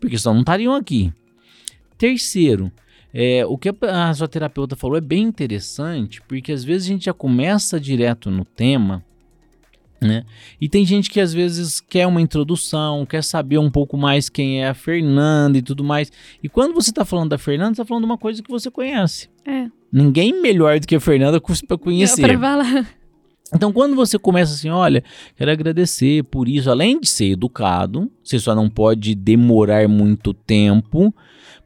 porque 0.00 0.16
senão 0.16 0.34
não 0.34 0.40
estariam 0.40 0.74
aqui. 0.74 1.12
Terceiro, 1.98 2.72
é, 3.12 3.44
o 3.44 3.58
que 3.58 3.68
a 3.68 4.14
sua 4.14 4.28
terapeuta 4.28 4.76
falou 4.76 4.96
é 4.96 5.00
bem 5.00 5.24
interessante, 5.24 6.22
porque 6.22 6.52
às 6.52 6.64
vezes 6.64 6.88
a 6.88 6.92
gente 6.92 7.04
já 7.06 7.12
começa 7.12 7.78
direto 7.78 8.30
no 8.30 8.44
tema 8.44 9.04
né? 10.00 10.24
E 10.60 10.68
tem 10.68 10.84
gente 10.84 11.10
que 11.10 11.20
às 11.20 11.32
vezes 11.32 11.80
quer 11.80 12.06
uma 12.06 12.20
introdução, 12.20 13.04
quer 13.04 13.22
saber 13.22 13.58
um 13.58 13.70
pouco 13.70 13.96
mais 13.96 14.28
quem 14.28 14.62
é 14.62 14.68
a 14.68 14.74
Fernanda 14.74 15.58
e 15.58 15.62
tudo 15.62 15.84
mais. 15.84 16.10
E 16.42 16.48
quando 16.48 16.74
você 16.74 16.90
está 16.90 17.04
falando 17.04 17.30
da 17.30 17.38
Fernanda, 17.38 17.74
você 17.74 17.82
está 17.82 17.84
falando 17.84 18.04
de 18.04 18.10
uma 18.10 18.18
coisa 18.18 18.42
que 18.42 18.50
você 18.50 18.70
conhece. 18.70 19.28
É. 19.46 19.66
Ninguém 19.92 20.40
melhor 20.40 20.78
do 20.80 20.86
que 20.86 20.94
a 20.94 21.00
Fernanda 21.00 21.40
para 21.40 21.78
conhecer. 21.78 22.22
Pra 22.22 22.38
falar. 22.38 23.00
Então, 23.52 23.72
quando 23.72 23.96
você 23.96 24.16
começa 24.18 24.54
assim, 24.54 24.70
olha, 24.70 25.02
quero 25.36 25.50
agradecer 25.50 26.22
por 26.24 26.48
isso, 26.48 26.70
além 26.70 27.00
de 27.00 27.08
ser 27.08 27.32
educado, 27.32 28.08
você 28.22 28.38
só 28.38 28.54
não 28.54 28.70
pode 28.70 29.14
demorar 29.14 29.88
muito 29.88 30.32
tempo, 30.32 31.12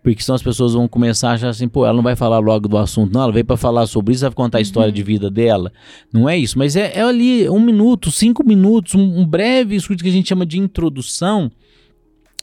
porque 0.05 0.23
senão 0.23 0.37
as 0.37 0.43
pessoas 0.43 0.75
vão 0.75 0.87
começar 0.87 1.31
a 1.31 1.33
achar 1.33 1.49
assim, 1.49 1.67
pô, 1.67 1.87
ela 1.87 1.97
não 1.97 2.03
vai 2.03 2.15
falar 2.15 2.39
logo 2.39 2.69
do 2.69 2.77
assunto, 2.77 3.15
não, 3.15 3.23
ela 3.23 3.33
veio 3.33 3.45
para 3.47 3.57
falar 3.57 3.87
sobre 3.87 4.13
isso, 4.13 4.21
vai 4.21 4.31
contar 4.33 4.59
a 4.59 4.61
história 4.61 4.91
uhum. 4.91 4.95
de 4.95 5.03
vida 5.03 5.31
dela. 5.31 5.73
Não 6.13 6.29
é 6.29 6.37
isso, 6.37 6.59
mas 6.59 6.77
é, 6.77 6.93
é 6.95 7.01
ali 7.01 7.49
um 7.49 7.59
minuto, 7.59 8.11
cinco 8.11 8.45
minutos, 8.45 8.95
um, 8.95 9.21
um 9.21 9.27
breve 9.27 9.75
escute 9.75 10.03
que 10.03 10.09
a 10.11 10.13
gente 10.13 10.29
chama 10.29 10.45
de 10.45 10.59
introdução, 10.59 11.51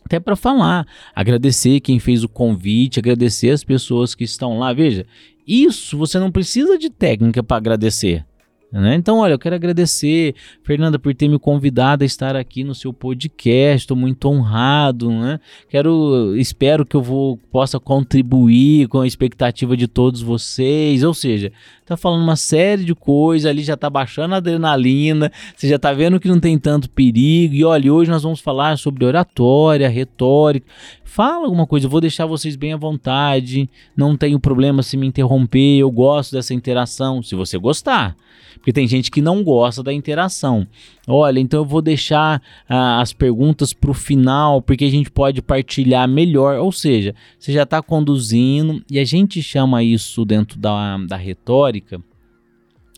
até 0.04 0.20
para 0.20 0.36
falar, 0.36 0.88
agradecer 1.16 1.80
quem 1.82 2.00
fez 2.00 2.24
o 2.24 2.28
convite, 2.28 3.00
agradecer 3.00 3.52
as 3.52 3.64
pessoas 3.64 4.16
que 4.16 4.24
estão 4.24 4.58
lá. 4.58 4.74
Veja, 4.74 5.06
isso 5.46 5.96
você 5.96 6.18
não 6.18 6.32
precisa 6.32 6.80
de 6.80 6.90
técnica 6.90 7.44
para 7.44 7.58
agradecer. 7.58 8.26
Né? 8.72 8.96
Então, 8.96 9.18
olha, 9.18 9.34
eu 9.34 9.40
quero 9.40 9.56
agradecer, 9.56 10.34
Fernanda, 10.64 10.98
por 10.98 11.14
ter 11.14 11.28
me 11.28 11.38
convidado 11.38 12.04
a 12.04 12.06
estar 12.06 12.38
aqui 12.38 12.64
no 12.64 12.74
seu 12.74 12.94
podcast. 12.94 13.84
Estou 13.84 13.98
muito 13.98 14.30
honrado, 14.30 15.12
né? 15.12 15.42
Quero, 15.68 16.34
espero 16.38 16.86
que 16.86 16.96
eu 16.96 17.02
vou, 17.02 17.38
possa 17.52 17.82
contribuir 17.82 18.88
com 18.88 19.02
a 19.02 19.08
expectativa 19.08 19.76
de 19.76 19.90
todos 19.90 20.22
vocês. 20.22 21.04
Ou 21.04 21.14
seja, 21.14 21.52
tá 21.86 21.98
falando 21.98 22.24
uma 22.24 22.38
série 22.38 22.86
de 22.86 22.96
coisas 22.96 23.50
ali, 23.50 23.62
já 23.62 23.76
tá 23.76 23.90
baixando 23.90 24.36
a 24.36 24.38
adrenalina, 24.38 25.30
você 25.54 25.68
já 25.68 25.78
tá 25.78 25.92
vendo 25.92 26.18
que 26.18 26.30
não 26.30 26.40
tem 26.40 26.58
tanto 26.58 26.90
perigo. 26.90 27.54
E 27.54 27.66
olha, 27.66 27.94
hoje 27.94 28.10
nós 28.10 28.24
vamos 28.24 28.40
falar 28.40 28.78
sobre 28.78 29.04
oratória, 29.04 29.90
retórica. 29.90 30.66
Fala 31.04 31.44
alguma 31.44 31.68
coisa, 31.68 31.88
eu 31.88 31.90
vou 31.90 32.00
deixar 32.00 32.26
vocês 32.26 32.56
bem 32.56 32.72
à 32.72 32.78
vontade. 32.78 33.70
Não 33.98 34.16
tenho 34.16 34.40
problema 34.40 34.82
se 34.82 34.96
me 34.96 35.06
interromper, 35.06 35.80
eu 35.80 35.92
gosto 35.92 36.32
dessa 36.32 36.54
interação, 36.54 37.22
se 37.22 37.36
você 37.36 37.58
gostar. 37.58 38.16
Porque 38.62 38.72
tem 38.72 38.88
gente 38.88 39.10
que 39.10 39.24
não 39.24 39.44
gosta 39.44 39.82
da 39.82 39.92
interação. 39.92 40.68
Olha, 41.08 41.40
então 41.40 41.62
eu 41.62 41.66
vou 41.66 41.82
deixar 41.82 42.40
ah, 42.70 43.02
as 43.02 43.12
perguntas 43.12 43.74
para 43.74 43.90
o 43.90 43.94
final, 43.94 44.62
porque 44.62 44.86
a 44.86 44.90
gente 44.90 45.10
pode 45.10 45.42
partilhar 45.42 46.08
melhor. 46.08 46.60
Ou 46.60 46.72
seja, 46.72 47.16
você 47.40 47.52
já 47.52 47.64
está 47.64 47.82
conduzindo, 47.82 48.84
e 48.90 49.00
a 49.00 49.04
gente 49.04 49.42
chama 49.42 49.84
isso 49.84 50.24
dentro 50.24 50.60
da, 50.60 50.96
da 51.00 51.16
retórica 51.18 52.00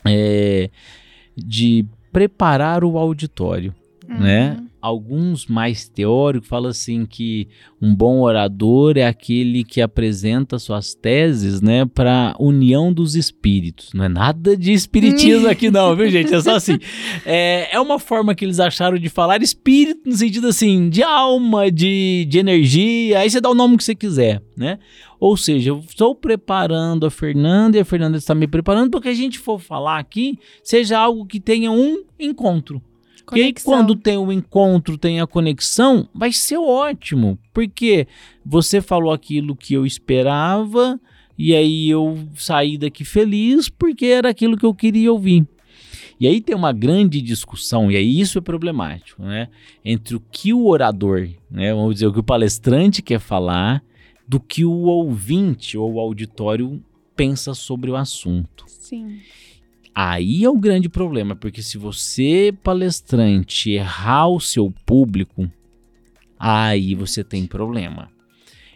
é, 0.04 0.68
de 1.34 1.86
preparar 2.12 2.84
o 2.84 2.98
auditório. 2.98 3.74
Né? 4.06 4.16
Uhum. 4.16 4.20
Né? 4.20 4.64
Alguns 4.84 5.46
mais 5.46 5.88
teóricos 5.88 6.46
falam 6.46 6.68
assim 6.68 7.06
que 7.06 7.48
um 7.80 7.94
bom 7.94 8.20
orador 8.20 8.98
é 8.98 9.06
aquele 9.06 9.64
que 9.64 9.80
apresenta 9.80 10.58
suas 10.58 10.94
teses, 10.94 11.62
né, 11.62 11.86
para 11.86 12.36
união 12.38 12.92
dos 12.92 13.14
espíritos. 13.14 13.94
Não 13.94 14.04
é 14.04 14.10
nada 14.10 14.54
de 14.54 14.74
espiritismo 14.74 15.48
aqui 15.48 15.70
não, 15.70 15.96
viu 15.96 16.10
gente? 16.10 16.34
É 16.34 16.40
só 16.42 16.56
assim. 16.56 16.78
É, 17.24 17.74
é 17.76 17.80
uma 17.80 17.98
forma 17.98 18.34
que 18.34 18.44
eles 18.44 18.60
acharam 18.60 18.98
de 18.98 19.08
falar 19.08 19.42
espírito 19.42 20.02
no 20.06 20.14
sentido 20.14 20.48
assim 20.48 20.90
de 20.90 21.02
alma, 21.02 21.70
de, 21.70 22.26
de 22.28 22.38
energia. 22.38 23.20
Aí 23.20 23.30
você 23.30 23.40
dá 23.40 23.48
o 23.48 23.54
nome 23.54 23.78
que 23.78 23.84
você 23.84 23.94
quiser, 23.94 24.42
né? 24.54 24.78
Ou 25.18 25.36
seja, 25.38 25.70
eu 25.70 25.78
estou 25.78 26.14
preparando 26.14 27.06
a 27.06 27.10
Fernanda 27.10 27.78
e 27.78 27.80
a 27.80 27.84
Fernanda 27.84 28.18
está 28.18 28.34
me 28.34 28.46
preparando 28.46 28.90
para 28.90 29.00
que 29.00 29.08
a 29.08 29.14
gente 29.14 29.38
for 29.38 29.58
falar 29.58 29.98
aqui 29.98 30.38
seja 30.62 30.98
algo 30.98 31.24
que 31.24 31.40
tenha 31.40 31.70
um 31.70 32.04
encontro. 32.18 32.82
Conexão. 33.24 33.42
E 33.42 33.42
aí, 33.46 33.54
quando 33.54 33.96
tem 33.96 34.16
o 34.16 34.30
encontro, 34.30 34.98
tem 34.98 35.20
a 35.20 35.26
conexão, 35.26 36.08
vai 36.14 36.32
ser 36.32 36.58
ótimo. 36.58 37.38
Porque 37.52 38.06
você 38.44 38.80
falou 38.80 39.12
aquilo 39.12 39.56
que 39.56 39.74
eu 39.74 39.86
esperava, 39.86 41.00
e 41.36 41.54
aí 41.54 41.90
eu 41.90 42.18
saí 42.36 42.78
daqui 42.78 43.04
feliz 43.04 43.68
porque 43.68 44.06
era 44.06 44.28
aquilo 44.28 44.56
que 44.56 44.66
eu 44.66 44.74
queria 44.74 45.12
ouvir. 45.12 45.46
E 46.20 46.28
aí 46.28 46.40
tem 46.40 46.54
uma 46.54 46.72
grande 46.72 47.20
discussão, 47.20 47.90
e 47.90 47.96
aí 47.96 48.20
isso 48.20 48.38
é 48.38 48.40
problemático, 48.40 49.22
né? 49.22 49.48
Entre 49.84 50.14
o 50.14 50.22
que 50.30 50.52
o 50.52 50.66
orador, 50.66 51.28
né, 51.50 51.74
vamos 51.74 51.94
dizer, 51.94 52.06
o 52.06 52.12
que 52.12 52.20
o 52.20 52.24
palestrante 52.24 53.02
quer 53.02 53.18
falar, 53.18 53.82
do 54.26 54.38
que 54.38 54.64
o 54.64 54.84
ouvinte 54.84 55.76
ou 55.76 55.94
o 55.94 56.00
auditório 56.00 56.82
pensa 57.16 57.52
sobre 57.52 57.90
o 57.90 57.96
assunto. 57.96 58.64
Sim. 58.68 59.18
Aí 59.94 60.44
é 60.44 60.50
o 60.50 60.58
grande 60.58 60.88
problema, 60.88 61.36
porque 61.36 61.62
se 61.62 61.78
você, 61.78 62.52
palestrante, 62.62 63.70
errar 63.70 64.28
o 64.28 64.40
seu 64.40 64.72
público, 64.84 65.48
aí 66.38 66.94
você 66.94 67.22
tem 67.22 67.46
problema. 67.46 68.10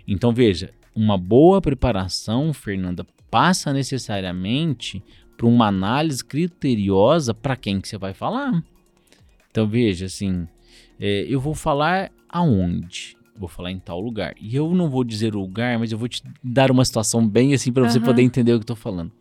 Então 0.07 0.33
veja, 0.33 0.73
uma 0.95 1.19
boa 1.19 1.61
preparação, 1.61 2.53
Fernanda, 2.53 3.05
passa 3.31 3.73
necessariamente 3.73 5.03
por 5.37 5.47
uma 5.47 5.67
análise 5.67 6.25
criteriosa 6.25 7.35
para 7.35 7.57
quem 7.57 7.81
que 7.81 7.89
você 7.89 7.99
vai 7.99 8.15
falar. 8.15 8.63
Então 9.51 9.67
veja, 9.69 10.07
assim, 10.07 10.47
É, 11.01 11.25
eu 11.29 11.39
vou 11.41 11.55
falar 11.55 12.11
aonde? 12.29 13.17
Vou 13.37 13.49
falar 13.49 13.71
em 13.71 13.79
tal 13.79 14.01
lugar. 14.01 14.35
E 14.41 14.57
eu 14.57 14.75
não 14.75 14.91
vou 14.91 15.05
dizer 15.05 15.37
o 15.37 15.39
lugar, 15.39 15.79
mas 15.79 15.93
eu 15.93 15.99
vou 15.99 16.09
te 16.09 16.21
dar 16.43 16.73
uma 16.73 16.85
situação 16.85 17.27
bem 17.27 17.55
assim 17.55 17.73
para 17.73 17.85
você 17.89 17.99
Aham. 17.99 18.05
poder 18.05 18.23
entender 18.23 18.53
o 18.53 18.57
que 18.59 18.63
eu 18.63 18.67
tô 18.67 18.75
falando. 18.75 19.13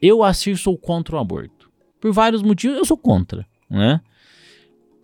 Eu, 0.00 0.22
Assir, 0.22 0.56
sou 0.56 0.76
contra 0.76 1.16
o 1.16 1.18
aborto. 1.18 1.70
Por 2.00 2.12
vários 2.12 2.42
motivos, 2.42 2.76
eu 2.76 2.84
sou 2.84 2.96
contra, 2.96 3.46
né? 3.68 4.00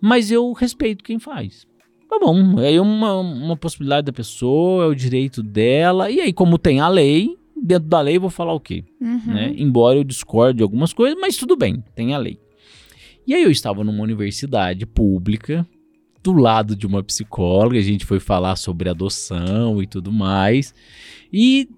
Mas 0.00 0.30
eu 0.30 0.52
respeito 0.52 1.02
quem 1.02 1.18
faz. 1.18 1.66
Tá 2.08 2.18
bom, 2.18 2.60
é 2.60 2.80
uma, 2.80 3.14
uma 3.18 3.56
possibilidade 3.56 4.04
da 4.06 4.12
pessoa, 4.12 4.84
é 4.84 4.86
o 4.86 4.94
direito 4.94 5.42
dela. 5.42 6.10
E 6.10 6.20
aí, 6.20 6.32
como 6.32 6.58
tem 6.58 6.78
a 6.78 6.88
lei, 6.88 7.36
dentro 7.60 7.88
da 7.88 8.00
lei 8.00 8.16
eu 8.16 8.20
vou 8.20 8.30
falar 8.30 8.52
o 8.52 8.60
quê? 8.60 8.84
Uhum. 9.00 9.20
né? 9.26 9.54
Embora 9.56 9.98
eu 9.98 10.04
discorde 10.04 10.58
de 10.58 10.62
algumas 10.62 10.92
coisas, 10.92 11.18
mas 11.20 11.36
tudo 11.36 11.56
bem, 11.56 11.82
tem 11.94 12.14
a 12.14 12.18
lei. 12.18 12.38
E 13.26 13.34
aí 13.34 13.42
eu 13.42 13.50
estava 13.50 13.82
numa 13.82 14.02
universidade 14.02 14.84
pública, 14.84 15.66
do 16.22 16.32
lado 16.32 16.76
de 16.76 16.86
uma 16.86 17.02
psicóloga, 17.02 17.78
a 17.78 17.82
gente 17.82 18.04
foi 18.04 18.20
falar 18.20 18.56
sobre 18.56 18.88
adoção 18.88 19.82
e 19.82 19.86
tudo 19.86 20.10
mais, 20.10 20.74
e 21.32 21.68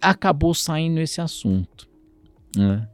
acabou 0.00 0.54
saindo 0.54 1.00
esse 1.00 1.20
assunto. 1.20 1.88
Né? 2.56 2.88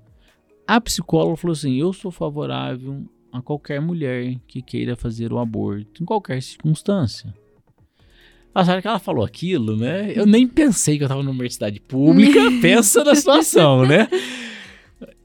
A 0.67 0.81
psicóloga 0.81 1.37
falou 1.37 1.53
assim: 1.53 1.75
eu 1.75 1.93
sou 1.93 2.11
favorável 2.11 3.05
a 3.33 3.41
qualquer 3.41 3.81
mulher 3.81 4.37
que 4.47 4.61
queira 4.61 4.95
fazer 4.95 5.33
o 5.33 5.39
aborto, 5.39 6.03
em 6.03 6.07
qualquer 6.07 6.43
circunstância. 6.43 7.35
Nossa, 8.55 8.71
a 8.71 8.73
hora 8.75 8.83
que 8.83 8.89
ela 8.89 8.99
falou 8.99 9.25
aquilo, 9.25 9.77
né? 9.77 10.13
Eu 10.15 10.27
nem 10.27 10.47
pensei 10.47 10.99
que 10.99 11.05
eu 11.05 11.09
tava 11.09 11.23
numa 11.23 11.33
universidade 11.33 11.81
pública, 11.81 12.39
pensa 12.61 13.03
na 13.03 13.15
situação, 13.15 13.87
né? 13.87 14.09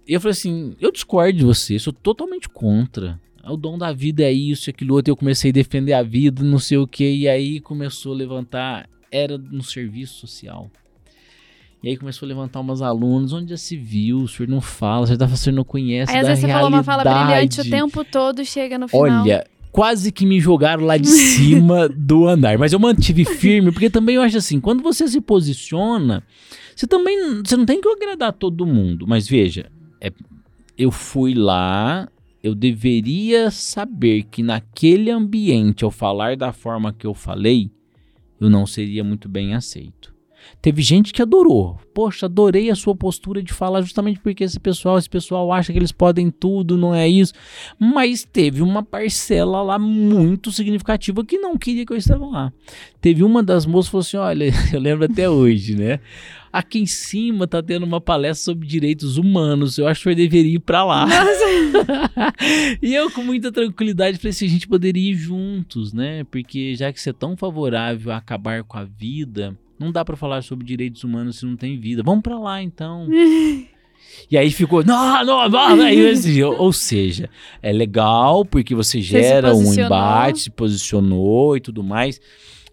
E 0.08 0.14
eu 0.14 0.22
falei 0.22 0.32
assim, 0.32 0.76
eu 0.80 0.90
discordo 0.90 1.38
de 1.38 1.44
você, 1.44 1.78
sou 1.78 1.92
totalmente 1.92 2.48
contra. 2.48 3.20
O 3.44 3.58
dom 3.58 3.78
da 3.78 3.92
vida 3.92 4.24
é 4.24 4.32
isso, 4.32 4.70
aquilo 4.70 4.96
outro. 4.96 5.12
Eu 5.12 5.18
comecei 5.18 5.52
a 5.52 5.54
defender 5.54 5.94
a 5.94 6.04
vida, 6.04 6.44
não 6.44 6.60
sei 6.60 6.78
o 6.78 6.88
que, 6.88 7.10
e 7.10 7.28
aí 7.28 7.60
começou 7.60 8.14
a 8.14 8.16
levantar, 8.16 8.90
era 9.12 9.38
no 9.38 9.62
serviço 9.62 10.16
social. 10.16 10.72
E 11.84 11.90
aí 11.90 11.98
começou 11.98 12.26
a 12.26 12.30
levantar 12.30 12.60
umas 12.60 12.82
alunas, 12.82 13.32
onde 13.34 13.52
já 13.52 13.58
se 13.58 13.78
viu, 13.78 14.20
o 14.22 14.28
senhor 14.28 14.50
não 14.50 14.60
fala, 14.60 15.04
o 15.04 15.06
senhor, 15.08 15.18
tá, 15.20 15.26
o 15.26 15.38
senhor 15.38 15.56
não 15.56 15.64
conhece 15.64 16.12
Aí 16.12 16.20
às 16.20 16.28
vezes 16.28 16.42
você 16.44 16.48
fala 16.52 16.68
uma 16.68 16.84
fala 16.84 17.04
realidade. 17.04 17.28
brilhante 17.56 17.62
o 17.62 17.70
tempo 17.70 18.04
todo, 18.04 18.44
chega 18.44 18.80
no 18.80 18.88
final. 18.88 19.04
Olha, 19.24 19.46
quase 19.72 20.12
que 20.12 20.26
me 20.26 20.40
jogaram 20.40 20.84
lá 20.84 20.98
de 20.98 21.08
cima 21.08 21.88
do 21.96 22.28
andar. 22.28 22.58
Mas 22.58 22.74
eu 22.74 22.80
mantive 22.80 23.24
firme, 23.26 23.72
porque 23.72 23.90
também 23.92 24.16
eu 24.16 24.22
acho 24.24 24.38
assim, 24.38 24.60
quando 24.60 24.82
você 24.82 25.08
se 25.08 25.22
posiciona, 25.22 26.24
você 26.76 26.88
também 26.88 27.42
você 27.46 27.56
não 27.56 27.66
tem 27.66 27.80
que 27.80 27.88
agradar 27.88 28.34
todo 28.34 28.66
mundo. 28.66 29.06
Mas 29.08 29.28
veja, 29.28 29.70
é- 30.02 30.12
eu 30.76 30.92
fui 30.92 31.36
lá, 31.36 32.10
eu 32.44 32.56
deveria 32.56 33.52
saber 33.52 34.24
que 34.24 34.42
naquele 34.42 35.12
ambiente, 35.12 35.84
ao 35.86 35.92
falar 35.92 36.36
da 36.36 36.52
forma 36.52 36.92
que 36.92 37.06
eu 37.06 37.14
falei, 37.14 37.70
eu 38.42 38.50
não 38.50 38.66
seria 38.66 39.04
muito 39.04 39.30
bem 39.30 39.54
aceito. 39.54 40.17
Teve 40.62 40.82
gente 40.82 41.14
que 41.14 41.22
adorou. 41.22 41.80
Poxa, 41.94 42.26
adorei 42.26 42.70
a 42.70 42.76
sua 42.76 42.96
postura 42.96 43.42
de 43.42 43.54
falar 43.54 43.82
justamente 43.82 44.20
porque 44.20 44.44
esse 44.44 44.60
pessoal, 44.60 44.98
esse 44.98 45.10
pessoal 45.10 45.52
acha 45.52 45.72
que 45.72 45.80
eles 45.80 45.92
podem 45.92 46.30
tudo, 46.30 46.78
não 46.78 46.94
é 46.94 47.08
isso. 47.08 47.34
Mas 47.80 48.24
teve 48.24 48.62
uma 48.62 48.84
parcela 48.84 49.62
lá 49.62 49.80
muito 49.80 50.52
significativa 50.52 51.24
que 51.24 51.38
não 51.38 51.58
queria 51.58 51.86
que 51.86 51.94
eu 51.94 51.98
estava 51.98 52.26
lá. 52.26 52.54
Teve 53.00 53.24
uma 53.24 53.42
das 53.42 53.66
moças 53.66 53.88
que 53.88 53.92
falou 53.92 54.02
assim: 54.02 54.18
olha, 54.18 54.52
eu 54.74 54.80
lembro 54.80 55.06
até 55.06 55.30
hoje, 55.30 55.76
né? 55.76 56.00
Aqui 56.52 56.80
em 56.80 56.86
cima 56.86 57.48
tá 57.48 57.62
tendo 57.62 57.86
uma 57.86 58.02
palestra 58.02 58.46
sobre 58.46 58.68
direitos 58.68 59.18
humanos. 59.18 59.78
Eu 59.78 59.88
acho 59.88 60.04
que 60.04 60.10
eu 60.10 60.16
deveria 60.16 60.56
ir 60.56 60.60
pra 60.60 60.84
lá. 60.84 61.06
e 62.82 62.96
eu, 62.96 63.12
com 63.12 63.22
muita 63.22 63.52
tranquilidade, 63.52 64.18
falei 64.18 64.32
assim: 64.32 64.46
a 64.46 64.50
gente 64.50 64.68
poderia 64.68 65.12
ir 65.12 65.16
juntos, 65.16 65.94
né? 65.94 66.24
Porque 66.26 66.76
já 66.76 66.92
que 66.92 67.00
você 67.00 67.12
é 67.12 67.14
tão 67.14 67.38
favorável 67.38 68.12
a 68.12 68.18
acabar 68.18 68.64
com 68.64 68.78
a 68.78 68.84
vida, 68.84 69.58
não 69.80 69.92
dá 69.92 70.04
pra 70.04 70.16
falar 70.16 70.42
sobre 70.44 70.66
direitos 70.66 71.04
humanos 71.04 71.38
se 71.40 71.46
não 71.46 71.56
tem 71.56 71.80
vida. 71.80 72.04
Vamos 72.04 72.24
pra 72.24 72.38
lá 72.38 72.62
então. 72.62 73.08
E 74.32 74.38
aí 74.38 74.50
ficou, 74.52 74.84
não, 74.84 75.24
não, 75.24 75.50
não. 75.50 75.82
Aí, 75.82 76.44
ou, 76.44 76.74
seja, 76.74 77.30
é 77.62 77.72
legal 77.72 78.44
porque 78.44 78.74
você 78.74 79.02
gera 79.02 79.54
um 79.54 79.60
posicionou. 79.64 79.86
embate, 79.86 80.40
se 80.40 80.50
posicionou 80.50 81.56
e 81.56 81.62
tudo 81.62 81.84
mais. 81.84 82.20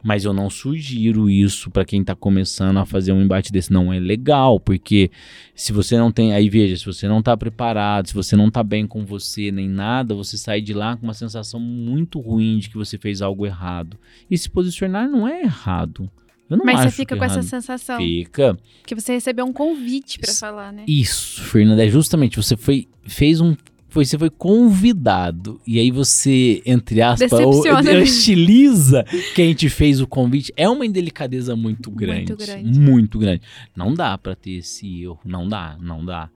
Mas 0.02 0.26
eu 0.26 0.34
não 0.34 0.50
sugiro 0.50 1.30
isso 1.30 1.70
pra 1.70 1.82
quem 1.82 2.04
tá 2.04 2.14
começando 2.14 2.76
a 2.76 2.84
fazer 2.84 3.10
um 3.12 3.22
embate 3.22 3.50
desse. 3.50 3.72
Não 3.72 3.90
é 3.90 3.98
legal, 3.98 4.60
porque 4.60 5.10
se 5.54 5.72
você 5.72 5.96
não 5.96 6.12
tem. 6.12 6.34
Aí 6.34 6.50
veja, 6.50 6.76
se 6.76 6.84
você 6.84 7.08
não 7.08 7.22
tá 7.22 7.34
preparado, 7.34 8.08
se 8.08 8.14
você 8.14 8.36
não 8.36 8.50
tá 8.50 8.62
bem 8.62 8.86
com 8.86 9.06
você 9.06 9.50
nem 9.50 9.66
nada, 9.66 10.14
você 10.14 10.36
sai 10.36 10.60
de 10.60 10.74
lá 10.74 10.94
com 10.94 11.04
uma 11.04 11.14
sensação 11.14 11.58
muito 11.58 12.20
ruim 12.20 12.58
de 12.58 12.68
que 12.68 12.76
você 12.76 12.98
fez 12.98 13.22
algo 13.22 13.46
errado. 13.46 13.96
E 14.30 14.36
se 14.36 14.50
posicionar 14.50 15.08
não 15.08 15.26
é 15.26 15.40
errado. 15.40 16.10
Eu 16.54 16.58
não 16.58 16.64
Mas 16.64 16.80
acho 16.80 16.90
você 16.90 16.96
fica 16.96 17.14
é 17.14 17.18
com 17.18 17.24
essa 17.24 17.42
sensação. 17.42 17.98
Fica. 17.98 18.56
Que 18.86 18.94
você 18.94 19.12
recebeu 19.12 19.44
um 19.44 19.52
convite 19.52 20.18
pra 20.18 20.30
Isso. 20.30 20.40
falar, 20.40 20.72
né? 20.72 20.84
Isso, 20.88 21.42
Fernanda, 21.42 21.84
é 21.84 21.88
justamente, 21.88 22.36
você 22.36 22.56
foi, 22.56 22.88
fez 23.06 23.40
um, 23.40 23.54
foi, 23.88 24.04
você 24.04 24.18
foi 24.18 24.30
convidado, 24.30 25.60
e 25.66 25.78
aí 25.78 25.90
você, 25.90 26.60
entre 26.66 27.00
aspas, 27.00 27.30
Decepciona. 27.30 27.92
o- 27.92 28.00
hostiliza 28.02 29.04
quem 29.34 29.54
te 29.54 29.68
fez 29.68 30.00
o 30.00 30.06
convite, 30.06 30.52
é 30.56 30.68
uma 30.68 30.84
indelicadeza 30.84 31.54
muito 31.54 31.90
grande, 31.90 32.34
grande. 32.34 32.78
muito 32.80 33.18
grande. 33.18 33.42
Não 33.76 33.94
dá 33.94 34.16
pra 34.18 34.34
ter 34.34 34.52
esse 34.58 35.02
erro, 35.02 35.20
não 35.24 35.48
dá, 35.48 35.76
não 35.80 36.04
dá. 36.04 36.28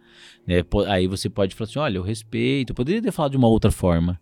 né? 0.47 0.63
Po- 0.63 0.83
aí 0.85 1.07
você 1.07 1.29
pode 1.29 1.55
falar 1.55 1.69
assim, 1.69 1.79
olha, 1.79 1.99
eu 1.99 2.03
respeito, 2.03 2.71
eu 2.71 2.75
poderia 2.75 3.03
ter 3.03 3.13
falado 3.13 3.33
de 3.33 3.37
uma 3.37 3.49
outra 3.49 3.71
forma, 3.71 4.19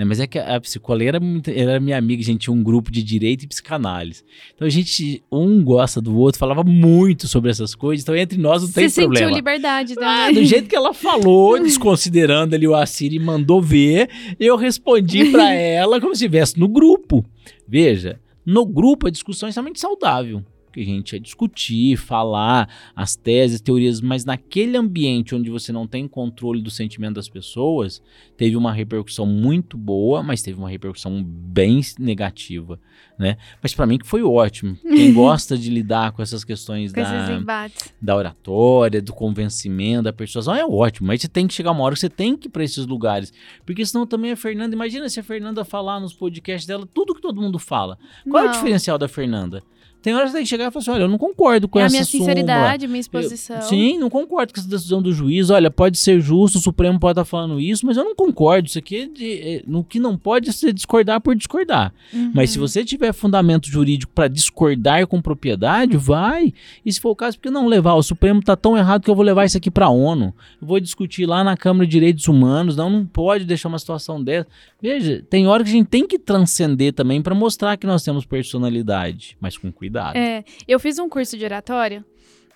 né? 0.00 0.04
Mas 0.04 0.18
é 0.20 0.26
que 0.26 0.38
a, 0.38 0.56
a 0.56 0.60
psicóloga 0.60 1.04
era, 1.04 1.20
muito- 1.20 1.50
era 1.50 1.78
minha 1.78 1.96
amiga, 1.96 2.22
a 2.22 2.24
gente 2.24 2.40
tinha 2.40 2.54
um 2.54 2.62
grupo 2.62 2.90
de 2.90 3.02
direito 3.02 3.44
e 3.44 3.46
psicanálise. 3.46 4.22
Então 4.54 4.66
a 4.66 4.70
gente, 4.70 5.22
um 5.30 5.62
gosta 5.62 6.00
do 6.00 6.16
outro, 6.18 6.38
falava 6.38 6.64
muito 6.64 7.28
sobre 7.28 7.50
essas 7.50 7.74
coisas, 7.74 8.02
então 8.02 8.16
entre 8.16 8.38
nós 8.38 8.62
não 8.62 8.70
tem 8.70 8.88
Você 8.88 9.02
problema. 9.02 9.26
sentiu 9.26 9.36
liberdade 9.36 9.92
Ah, 9.98 10.26
também. 10.26 10.34
do 10.34 10.44
jeito 10.44 10.68
que 10.68 10.74
ela 10.76 10.92
falou, 10.94 11.58
desconsiderando 11.62 12.54
ali 12.54 12.66
o 12.66 12.74
Assir 12.74 13.12
e 13.12 13.18
mandou 13.18 13.60
ver, 13.62 14.08
eu 14.38 14.56
respondi 14.56 15.26
pra 15.30 15.52
ela 15.54 16.00
como 16.00 16.14
se 16.14 16.24
estivesse 16.24 16.58
no 16.58 16.66
grupo. 16.68 17.24
Veja, 17.68 18.18
no 18.44 18.64
grupo 18.66 19.06
a 19.06 19.10
discussão 19.10 19.46
é 19.46 19.50
extremamente 19.50 19.78
saudável. 19.80 20.42
Que 20.72 20.80
a 20.80 20.84
gente 20.84 21.12
ia 21.12 21.20
discutir, 21.20 21.96
falar 21.96 22.68
as 22.94 23.16
teses, 23.16 23.60
teorias, 23.60 24.00
mas 24.00 24.24
naquele 24.24 24.76
ambiente 24.76 25.34
onde 25.34 25.50
você 25.50 25.72
não 25.72 25.86
tem 25.86 26.06
controle 26.06 26.62
do 26.62 26.70
sentimento 26.70 27.14
das 27.16 27.28
pessoas, 27.28 28.02
teve 28.36 28.56
uma 28.56 28.72
repercussão 28.72 29.26
muito 29.26 29.76
boa, 29.76 30.22
mas 30.22 30.42
teve 30.42 30.58
uma 30.58 30.70
repercussão 30.70 31.22
bem 31.22 31.80
negativa, 31.98 32.78
né? 33.18 33.36
Mas 33.62 33.74
pra 33.74 33.86
mim 33.86 33.98
que 33.98 34.06
foi 34.06 34.22
ótimo. 34.22 34.76
Quem 34.82 35.12
gosta 35.14 35.56
de 35.58 35.70
lidar 35.70 36.12
com 36.12 36.22
essas 36.22 36.44
questões 36.44 36.92
Com 36.92 37.00
da, 37.44 37.70
da 38.00 38.16
oratória, 38.16 39.02
do 39.02 39.12
convencimento, 39.12 40.04
da 40.04 40.12
persuasão, 40.12 40.54
é 40.54 40.64
ótimo. 40.64 41.08
Mas 41.08 41.20
você 41.20 41.28
tem 41.28 41.46
que 41.46 41.54
chegar 41.54 41.72
uma 41.72 41.82
hora 41.82 41.94
que 41.94 42.00
você 42.00 42.08
tem 42.08 42.36
que 42.36 42.48
ir 42.48 42.50
pra 42.50 42.64
esses 42.64 42.86
lugares. 42.86 43.32
Porque 43.66 43.84
senão 43.84 44.06
também 44.06 44.32
a 44.32 44.36
Fernanda, 44.36 44.74
imagina 44.74 45.08
se 45.08 45.20
a 45.20 45.22
Fernanda 45.24 45.64
falar 45.64 46.00
nos 46.00 46.14
podcasts 46.14 46.66
dela 46.66 46.86
tudo 46.92 47.14
que 47.14 47.20
todo 47.20 47.40
mundo 47.40 47.58
fala. 47.58 47.98
Qual 48.28 48.42
é 48.42 48.46
o 48.46 48.46
Não. 48.46 48.52
diferencial 48.52 48.96
da 48.98 49.08
Fernanda? 49.08 49.62
Tem 50.02 50.14
horas 50.14 50.26
que 50.26 50.30
você 50.32 50.36
tem 50.38 50.44
que 50.44 50.48
chegar 50.50 50.68
e 50.68 50.70
falar 50.70 50.80
assim: 50.82 50.90
olha, 50.92 51.02
eu 51.02 51.08
não 51.08 51.18
concordo 51.18 51.68
com 51.68 51.78
É 51.78 51.82
a 51.82 51.86
essa 51.86 51.92
minha 51.92 52.04
súmula. 52.04 52.30
sinceridade, 52.30 52.86
minha 52.86 52.96
Eu- 52.96 53.00
exposição. 53.00 53.62
Sim, 53.62 53.98
não 53.98 54.08
concordo 54.10 54.52
com 54.54 54.60
essa 54.60 54.68
decisão 54.68 55.02
do 55.02 55.12
juiz. 55.12 55.50
Olha, 55.50 55.70
pode 55.70 55.98
ser 55.98 56.20
justo, 56.20 56.58
o 56.58 56.60
Supremo 56.60 56.98
pode 56.98 57.12
estar 57.12 57.24
falando 57.24 57.60
isso, 57.60 57.84
mas 57.86 57.96
eu 57.96 58.04
não 58.04 58.14
concordo. 58.14 58.68
Isso 58.68 58.78
aqui 58.78 58.96
é 58.96 59.06
de- 59.06 59.32
é- 59.40 59.62
no 59.66 59.84
que 59.84 59.98
não 60.00 60.16
pode 60.16 60.48
é 60.48 60.52
você 60.52 60.72
discordar 60.72 61.20
por 61.20 61.34
discordar. 61.34 61.92
Uhum. 62.12 62.32
Mas 62.34 62.50
se 62.50 62.58
você 62.58 62.84
tiver 62.84 63.12
fundamento 63.12 63.68
jurídico 63.68 64.12
para 64.14 64.28
discordar 64.28 65.06
com 65.06 65.20
propriedade, 65.20 65.96
vai. 65.96 66.52
E 66.84 66.92
se 66.92 67.00
for 67.00 67.10
o 67.10 67.16
caso, 67.16 67.36
por 67.36 67.42
que 67.44 67.50
não 67.50 67.66
levar? 67.66 67.94
O 67.94 68.02
Supremo 68.02 68.42
tá 68.42 68.56
tão 68.56 68.76
errado 68.78 69.02
que 69.02 69.10
eu 69.10 69.14
vou 69.14 69.24
levar 69.24 69.44
isso 69.44 69.56
aqui 69.56 69.70
para 69.70 69.86
a 69.86 69.90
ONU. 69.90 70.34
Eu 70.60 70.66
vou 70.66 70.80
discutir 70.80 71.26
lá 71.26 71.44
na 71.44 71.56
Câmara 71.56 71.86
de 71.86 71.90
Direitos 71.92 72.26
Humanos. 72.26 72.76
Não, 72.76 72.88
não 72.88 73.04
pode 73.04 73.44
deixar 73.44 73.68
uma 73.68 73.78
situação 73.78 74.22
dessa. 74.22 74.46
Veja, 74.80 75.22
tem 75.28 75.46
hora 75.46 75.62
que 75.62 75.68
a 75.68 75.72
gente 75.72 75.86
tem 75.88 76.06
que 76.06 76.18
transcender 76.18 76.92
também 76.94 77.20
para 77.20 77.34
mostrar 77.34 77.76
que 77.76 77.86
nós 77.86 78.02
temos 78.02 78.24
personalidade, 78.24 79.36
mas 79.40 79.56
com 79.58 79.70
cuidado. 79.70 79.89
É, 80.16 80.44
eu 80.66 80.78
fiz 80.80 80.98
um 80.98 81.08
curso 81.08 81.36
de 81.36 81.44
oratória 81.44 82.04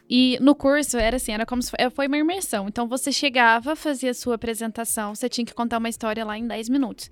e 0.08 0.38
no 0.40 0.54
curso 0.54 0.96
era 0.98 1.16
assim, 1.16 1.32
era 1.32 1.46
como 1.46 1.62
se 1.62 1.70
fo- 1.70 1.76
foi 1.94 2.06
uma 2.06 2.18
imersão. 2.18 2.68
Então 2.68 2.86
você 2.88 3.10
chegava, 3.12 3.74
fazia 3.74 4.10
a 4.10 4.14
sua 4.14 4.34
apresentação, 4.34 5.14
você 5.14 5.28
tinha 5.28 5.44
que 5.44 5.54
contar 5.54 5.78
uma 5.78 5.88
história 5.88 6.24
lá 6.24 6.38
em 6.38 6.46
10 6.46 6.68
minutos. 6.68 7.10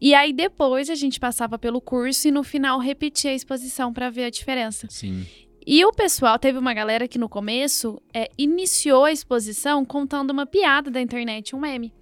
E 0.00 0.14
aí 0.14 0.32
depois 0.32 0.90
a 0.90 0.94
gente 0.94 1.20
passava 1.20 1.58
pelo 1.58 1.80
curso 1.80 2.26
e 2.28 2.30
no 2.30 2.42
final 2.42 2.78
repetia 2.78 3.30
a 3.30 3.34
exposição 3.34 3.92
para 3.92 4.10
ver 4.10 4.24
a 4.24 4.30
diferença. 4.30 4.86
Sim. 4.90 5.24
E 5.64 5.84
o 5.84 5.92
pessoal, 5.92 6.38
teve 6.40 6.58
uma 6.58 6.74
galera 6.74 7.06
que 7.06 7.18
no 7.18 7.28
começo 7.28 8.02
é, 8.12 8.28
iniciou 8.36 9.04
a 9.04 9.12
exposição 9.12 9.84
contando 9.84 10.30
uma 10.32 10.44
piada 10.44 10.90
da 10.90 11.00
internet, 11.00 11.54
um 11.54 11.60
meme. 11.60 11.92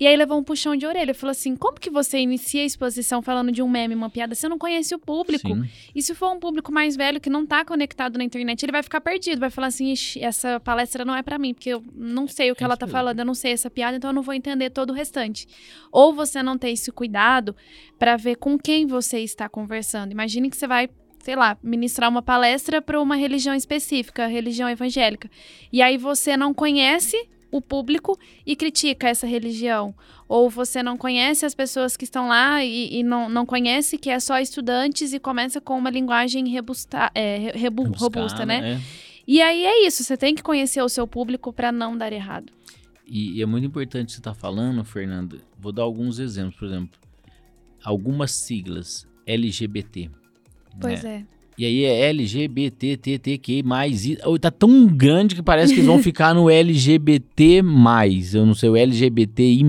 E 0.00 0.06
aí 0.06 0.16
levou 0.16 0.38
um 0.38 0.42
puxão 0.42 0.74
de 0.74 0.86
orelha. 0.86 1.14
Falou 1.14 1.30
assim: 1.30 1.54
como 1.54 1.78
que 1.78 1.90
você 1.90 2.18
inicia 2.18 2.62
a 2.62 2.64
exposição 2.64 3.22
falando 3.22 3.52
de 3.52 3.62
um 3.62 3.68
meme, 3.68 3.94
uma 3.94 4.10
piada? 4.10 4.34
Você 4.34 4.48
não 4.48 4.58
conhece 4.58 4.94
o 4.94 4.98
público. 4.98 5.48
Sim. 5.48 5.68
E 5.94 6.02
se 6.02 6.14
for 6.14 6.32
um 6.32 6.40
público 6.40 6.72
mais 6.72 6.96
velho 6.96 7.20
que 7.20 7.30
não 7.30 7.46
tá 7.46 7.64
conectado 7.64 8.18
na 8.18 8.24
internet, 8.24 8.62
ele 8.64 8.72
vai 8.72 8.82
ficar 8.82 9.00
perdido. 9.00 9.38
Vai 9.38 9.50
falar 9.50 9.68
assim: 9.68 9.92
Ixi, 9.92 10.20
essa 10.22 10.58
palestra 10.60 11.04
não 11.04 11.14
é 11.14 11.22
para 11.22 11.38
mim, 11.38 11.54
porque 11.54 11.70
eu 11.70 11.82
não 11.94 12.26
sei 12.26 12.50
o 12.50 12.56
que 12.56 12.62
É 12.62 12.66
ela 12.66 12.76
tá 12.76 12.86
mesmo. 12.86 12.98
falando, 12.98 13.18
eu 13.18 13.24
não 13.24 13.34
sei 13.34 13.52
essa 13.52 13.70
piada, 13.70 13.96
então 13.96 14.10
eu 14.10 14.14
não 14.14 14.22
vou 14.22 14.34
entender 14.34 14.70
todo 14.70 14.90
o 14.90 14.92
restante. 14.94 15.46
Ou 15.92 16.12
você 16.12 16.42
não 16.42 16.58
tem 16.58 16.72
esse 16.72 16.90
cuidado 16.90 17.54
para 17.98 18.16
ver 18.16 18.36
com 18.36 18.58
quem 18.58 18.86
você 18.86 19.20
está 19.20 19.48
conversando. 19.48 20.10
Imagine 20.12 20.50
que 20.50 20.56
você 20.56 20.66
vai 20.66 20.88
sei 21.22 21.36
lá, 21.36 21.56
ministrar 21.62 22.10
uma 22.10 22.20
palestra 22.20 22.82
para 22.82 23.00
uma 23.00 23.14
religião 23.14 23.54
específica, 23.54 24.26
religião 24.26 24.68
evangélica. 24.68 25.30
E 25.72 25.80
aí 25.80 25.96
você 25.96 26.36
não 26.36 26.52
conhece 26.52 27.16
o 27.52 27.60
público 27.60 28.18
e 28.44 28.56
critica 28.56 29.08
essa 29.08 29.26
religião. 29.26 29.94
Ou 30.26 30.50
você 30.50 30.82
não 30.82 30.96
conhece 30.96 31.46
as 31.46 31.54
pessoas 31.54 31.96
que 31.96 32.04
estão 32.04 32.26
lá 32.26 32.64
e, 32.64 32.98
e 32.98 33.02
não, 33.04 33.28
não 33.28 33.46
conhece 33.46 33.98
que 33.98 34.10
é 34.10 34.18
só 34.18 34.40
estudantes 34.40 35.12
e 35.12 35.20
começa 35.20 35.60
com 35.60 35.78
uma 35.78 35.90
linguagem 35.90 36.48
rebusta, 36.48 37.12
é, 37.14 37.36
re- 37.36 37.52
rebu- 37.52 37.82
Rebuscada, 37.84 38.20
robusta, 38.20 38.46
né? 38.46 38.72
é. 38.74 38.80
E 39.28 39.40
aí 39.40 39.64
é 39.64 39.86
isso, 39.86 40.02
você 40.02 40.16
tem 40.16 40.34
que 40.34 40.42
conhecer 40.42 40.82
o 40.82 40.88
seu 40.88 41.06
público 41.06 41.52
para 41.52 41.70
não 41.70 41.96
dar 41.96 42.12
errado. 42.12 42.50
E, 43.06 43.38
e 43.38 43.42
é 43.42 43.46
muito 43.46 43.66
importante 43.66 44.10
você 44.12 44.18
estar 44.18 44.34
falando, 44.34 44.82
Fernanda. 44.84 45.36
Vou 45.58 45.70
dar 45.70 45.82
alguns 45.82 46.18
exemplos, 46.18 46.56
por 46.56 46.66
exemplo, 46.66 46.98
algumas 47.84 48.32
siglas 48.32 49.06
LGBT. 49.26 50.10
Pois 50.80 51.02
né? 51.04 51.24
é. 51.28 51.41
E 51.56 51.66
aí 51.66 51.84
é 51.84 52.10
oh, 54.24 54.38
tá 54.38 54.50
tão 54.50 54.86
grande 54.86 55.34
que 55.34 55.42
parece 55.42 55.72
que 55.72 55.80
eles 55.80 55.86
vão 55.86 56.00
ficar 56.02 56.34
no 56.34 56.48
LGBT+, 56.48 57.62
eu 58.32 58.46
não 58.46 58.54
sei, 58.54 58.70
o 58.70 58.76
LGBTI+, 58.76 59.62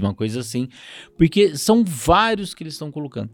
uma 0.00 0.14
coisa 0.14 0.40
assim, 0.40 0.68
porque 1.16 1.56
são 1.56 1.82
vários 1.84 2.52
que 2.54 2.62
eles 2.62 2.74
estão 2.74 2.90
colocando. 2.90 3.30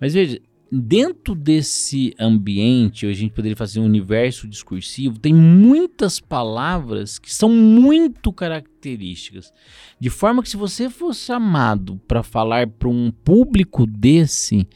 Mas 0.00 0.14
veja, 0.14 0.40
dentro 0.70 1.34
desse 1.34 2.14
ambiente, 2.18 3.06
a 3.06 3.12
gente 3.12 3.32
poderia 3.32 3.56
fazer 3.56 3.80
um 3.80 3.84
universo 3.84 4.46
discursivo, 4.46 5.18
tem 5.18 5.34
muitas 5.34 6.20
palavras 6.20 7.18
que 7.18 7.34
são 7.34 7.48
muito 7.48 8.32
características, 8.32 9.52
de 9.98 10.10
forma 10.10 10.42
que 10.42 10.48
se 10.48 10.56
você 10.56 10.88
for 10.88 11.14
chamado 11.14 12.00
para 12.06 12.22
falar 12.22 12.68
para 12.68 12.88
um 12.88 13.10
público 13.10 13.86
desse, 13.86 14.66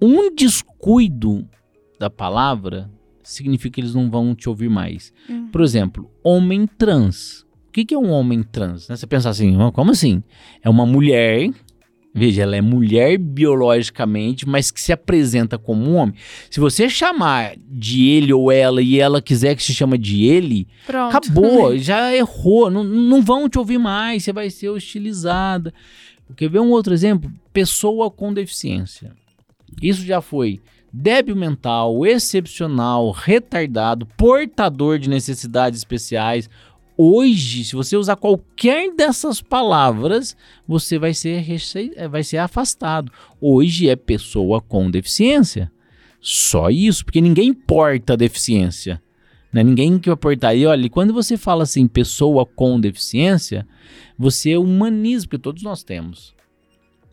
um 0.00 0.32
descuido 0.34 1.48
da 1.98 2.08
palavra 2.10 2.90
significa 3.22 3.74
que 3.74 3.80
eles 3.80 3.94
não 3.94 4.10
vão 4.10 4.34
te 4.34 4.48
ouvir 4.48 4.70
mais. 4.70 5.12
Hum. 5.28 5.48
Por 5.48 5.60
exemplo, 5.60 6.10
homem 6.22 6.66
trans. 6.66 7.46
O 7.68 7.72
que, 7.72 7.84
que 7.84 7.94
é 7.94 7.98
um 7.98 8.10
homem 8.10 8.42
trans? 8.42 8.88
né? 8.88 8.96
Você 8.96 9.06
pensa 9.06 9.28
assim, 9.28 9.56
"Ah, 9.60 9.70
como 9.70 9.90
assim? 9.90 10.22
É 10.62 10.70
uma 10.70 10.86
mulher, 10.86 11.50
veja, 12.14 12.42
ela 12.42 12.56
é 12.56 12.60
mulher 12.62 13.18
biologicamente, 13.18 14.48
mas 14.48 14.70
que 14.70 14.80
se 14.80 14.92
apresenta 14.92 15.58
como 15.58 15.88
um 15.88 15.96
homem. 15.96 16.14
Se 16.50 16.58
você 16.58 16.88
chamar 16.88 17.52
de 17.58 18.08
ele 18.08 18.32
ou 18.32 18.50
ela 18.50 18.80
e 18.80 18.98
ela 18.98 19.20
quiser 19.20 19.54
que 19.54 19.62
se 19.62 19.74
chama 19.74 19.98
de 19.98 20.24
ele, 20.24 20.66
Pronto. 20.86 21.14
Acabou, 21.16 21.76
já 21.78 22.14
errou, 22.14 22.70
não, 22.70 22.82
não 22.82 23.20
vão 23.22 23.48
te 23.48 23.58
ouvir 23.58 23.78
mais, 23.78 24.24
você 24.24 24.32
vai 24.32 24.48
ser 24.48 24.70
hostilizada. 24.70 25.72
Quer 26.36 26.48
ver 26.48 26.60
um 26.60 26.70
outro 26.70 26.92
exemplo? 26.94 27.30
Pessoa 27.52 28.10
com 28.10 28.32
deficiência. 28.32 29.12
Isso 29.82 30.04
já 30.04 30.20
foi 30.20 30.60
débil 30.92 31.36
mental, 31.36 32.06
excepcional, 32.06 33.10
retardado, 33.10 34.06
portador 34.16 34.98
de 34.98 35.08
necessidades 35.08 35.78
especiais. 35.80 36.48
Hoje, 36.96 37.64
se 37.64 37.76
você 37.76 37.96
usar 37.96 38.16
qualquer 38.16 38.92
dessas 38.94 39.40
palavras, 39.40 40.36
você 40.66 40.98
vai 40.98 41.14
ser, 41.14 41.40
rece- 41.40 41.92
vai 42.10 42.24
ser 42.24 42.38
afastado. 42.38 43.12
Hoje 43.40 43.88
é 43.88 43.94
pessoa 43.94 44.60
com 44.60 44.90
deficiência. 44.90 45.70
Só 46.20 46.68
isso, 46.70 47.04
porque 47.04 47.20
ninguém 47.20 47.54
porta 47.54 48.16
deficiência. 48.16 49.00
Né? 49.52 49.62
Ninguém 49.62 49.98
que 49.98 50.08
vai 50.08 50.16
portar. 50.16 50.56
E 50.56 50.66
olha, 50.66 50.90
quando 50.90 51.12
você 51.14 51.36
fala 51.36 51.62
assim, 51.62 51.86
pessoa 51.86 52.44
com 52.44 52.80
deficiência, 52.80 53.66
você 54.18 54.56
humaniza, 54.56 55.26
porque 55.26 55.38
todos 55.38 55.62
nós 55.62 55.84
temos. 55.84 56.34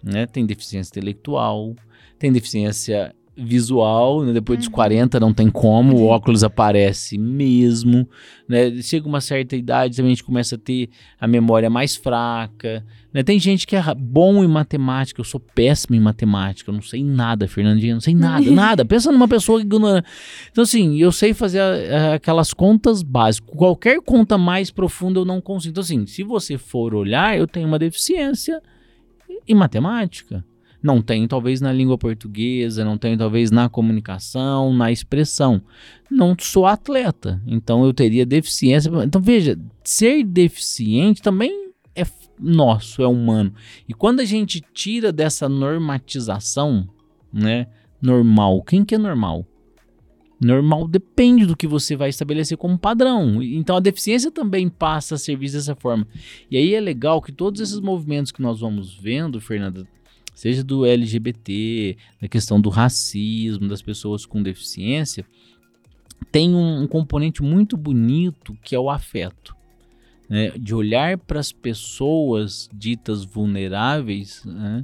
Né? 0.03 0.25
Tem 0.25 0.45
deficiência 0.45 0.89
intelectual, 0.89 1.75
tem 2.17 2.31
deficiência 2.31 3.13
visual, 3.37 4.23
né? 4.23 4.31
depois 4.33 4.57
dos 4.59 4.67
Uhum. 4.67 4.73
40 4.73 5.19
não 5.19 5.33
tem 5.33 5.49
como, 5.49 5.93
o 5.95 5.99
Uhum. 6.01 6.07
óculos 6.07 6.43
aparece 6.43 7.17
mesmo, 7.17 8.07
né? 8.47 8.81
Chega 8.81 9.07
uma 9.07 9.19
certa 9.19 9.55
idade, 9.55 9.97
também 9.97 10.11
a 10.11 10.15
gente 10.15 10.23
começa 10.23 10.55
a 10.55 10.57
ter 10.57 10.89
a 11.19 11.27
memória 11.27 11.69
mais 11.69 11.95
fraca, 11.95 12.85
né? 13.13 13.23
Tem 13.23 13.37
gente 13.39 13.67
que 13.67 13.75
é 13.75 13.81
bom 13.95 14.43
em 14.43 14.47
matemática, 14.47 15.19
eu 15.19 15.25
sou 15.25 15.39
péssimo 15.39 15.95
em 15.95 15.99
matemática, 15.99 16.69
eu 16.69 16.73
não 16.73 16.81
sei 16.81 17.03
nada, 17.03 17.47
Fernandinha, 17.47 17.93
não 17.95 18.01
sei 18.01 18.15
nada, 18.15 18.45
nada. 18.51 18.85
Pensa 18.85 19.11
numa 19.11 19.27
pessoa 19.27 19.59
ignorante. 19.61 20.07
Então 20.51 20.63
assim, 20.63 20.97
eu 20.97 21.11
sei 21.11 21.33
fazer 21.33 21.59
a- 21.59 22.11
a- 22.11 22.13
aquelas 22.15 22.53
contas 22.53 23.03
básicas, 23.03 23.49
qualquer 23.55 23.99
conta 24.01 24.37
mais 24.37 24.71
profunda 24.71 25.19
eu 25.19 25.25
não 25.25 25.41
consigo. 25.41 25.71
Então 25.71 25.81
assim, 25.81 26.05
se 26.07 26.23
você 26.23 26.57
for 26.57 26.93
olhar, 26.95 27.37
eu 27.37 27.47
tenho 27.47 27.67
uma 27.67 27.77
deficiência 27.79 28.61
em 29.47 29.53
matemática. 29.53 30.43
Não 30.85 31.01
tenho, 31.01 31.27
talvez, 31.27 31.61
na 31.61 31.73
língua 31.73 31.97
portuguesa, 31.97 32.85
não 32.85 32.95
tenho, 32.95 33.17
talvez, 33.17 33.49
na 33.49 33.67
comunicação, 33.67 34.71
na 34.71 34.91
expressão. 34.91 35.59
Não 36.11 36.35
sou 36.39 36.67
atleta, 36.67 37.41
então 37.47 37.83
eu 37.83 37.91
teria 37.91 38.23
deficiência. 38.23 38.91
Então, 39.03 39.19
veja, 39.19 39.57
ser 39.83 40.23
deficiente 40.23 41.23
também 41.23 41.71
é 41.95 42.03
nosso, 42.39 43.01
é 43.01 43.07
humano. 43.07 43.51
E 43.89 43.95
quando 43.95 44.19
a 44.19 44.25
gente 44.25 44.63
tira 44.75 45.11
dessa 45.11 45.49
normatização, 45.49 46.87
né? 47.33 47.65
Normal, 47.99 48.61
quem 48.61 48.85
que 48.85 48.93
é 48.93 48.99
normal? 48.99 49.43
Normal 50.39 50.87
depende 50.87 51.47
do 51.47 51.57
que 51.57 51.65
você 51.65 51.95
vai 51.95 52.09
estabelecer 52.09 52.59
como 52.59 52.77
padrão. 52.77 53.41
Então 53.41 53.75
a 53.75 53.79
deficiência 53.79 54.29
também 54.29 54.69
passa 54.69 55.15
a 55.15 55.17
servir 55.17 55.51
dessa 55.51 55.73
forma. 55.73 56.05
E 56.51 56.57
aí 56.57 56.75
é 56.75 56.79
legal 56.79 57.23
que 57.23 57.31
todos 57.31 57.59
esses 57.59 57.79
movimentos 57.79 58.31
que 58.31 58.43
nós 58.43 58.59
vamos 58.59 58.93
vendo, 58.95 59.41
Fernanda, 59.41 59.87
seja 60.35 60.63
do 60.63 60.85
LGBT, 60.85 61.97
da 62.21 62.27
questão 62.27 62.61
do 62.61 62.69
racismo, 62.69 63.67
das 63.67 63.81
pessoas 63.81 64.25
com 64.25 64.43
deficiência, 64.43 65.25
tem 66.31 66.53
um, 66.53 66.83
um 66.83 66.87
componente 66.87 67.41
muito 67.41 67.77
bonito 67.77 68.55
que 68.61 68.75
é 68.75 68.79
o 68.79 68.89
afeto. 68.89 69.55
né? 70.29 70.49
De 70.49 70.75
olhar 70.75 71.17
para 71.17 71.39
as 71.39 71.51
pessoas 71.51 72.69
ditas 72.73 73.23
vulneráveis, 73.23 74.43
né? 74.45 74.83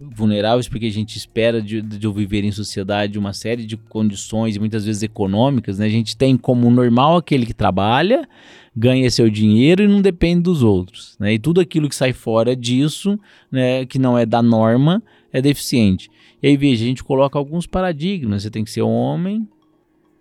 Vulneráveis 0.00 0.68
porque 0.68 0.86
a 0.86 0.90
gente 0.90 1.16
espera 1.16 1.60
de, 1.60 1.82
de 1.82 2.08
viver 2.12 2.44
em 2.44 2.52
sociedade 2.52 3.18
uma 3.18 3.32
série 3.32 3.66
de 3.66 3.76
condições, 3.76 4.56
muitas 4.56 4.84
vezes 4.84 5.02
econômicas, 5.02 5.78
né? 5.78 5.86
A 5.86 5.90
gente 5.90 6.16
tem 6.16 6.36
como 6.36 6.70
normal 6.70 7.16
aquele 7.16 7.44
que 7.44 7.54
trabalha, 7.54 8.28
ganha 8.76 9.10
seu 9.10 9.28
dinheiro 9.28 9.82
e 9.82 9.88
não 9.88 10.00
depende 10.00 10.42
dos 10.42 10.62
outros, 10.62 11.16
né? 11.18 11.34
E 11.34 11.38
tudo 11.38 11.60
aquilo 11.60 11.88
que 11.88 11.96
sai 11.96 12.12
fora 12.12 12.54
disso, 12.54 13.18
né, 13.50 13.84
que 13.84 13.98
não 13.98 14.16
é 14.16 14.24
da 14.24 14.40
norma, 14.40 15.02
é 15.32 15.42
deficiente. 15.42 16.08
E 16.42 16.46
aí, 16.46 16.56
veja, 16.56 16.84
a 16.84 16.88
gente 16.88 17.02
coloca 17.02 17.36
alguns 17.36 17.66
paradigmas. 17.66 18.42
Você 18.42 18.50
tem 18.50 18.62
que 18.62 18.70
ser 18.70 18.82
homem, 18.82 19.48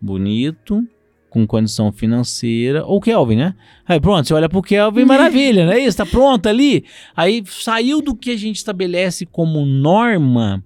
bonito, 0.01 0.83
com 1.37 1.45
condição 1.45 1.91
financeira, 1.91 2.83
ou 2.83 2.99
Kelvin, 2.99 3.35
né? 3.35 3.55
Aí 3.85 3.99
pronto, 3.99 4.27
você 4.27 4.33
olha 4.33 4.49
pro 4.49 4.61
Kelvin, 4.61 5.05
maravilha, 5.05 5.65
não 5.65 5.73
é 5.73 5.79
isso? 5.79 5.97
Tá 5.97 6.05
pronto 6.05 6.49
ali. 6.49 6.83
Aí 7.15 7.43
saiu 7.45 8.01
do 8.01 8.15
que 8.15 8.31
a 8.31 8.35
gente 8.35 8.55
estabelece 8.55 9.25
como 9.25 9.63
norma, 9.65 10.63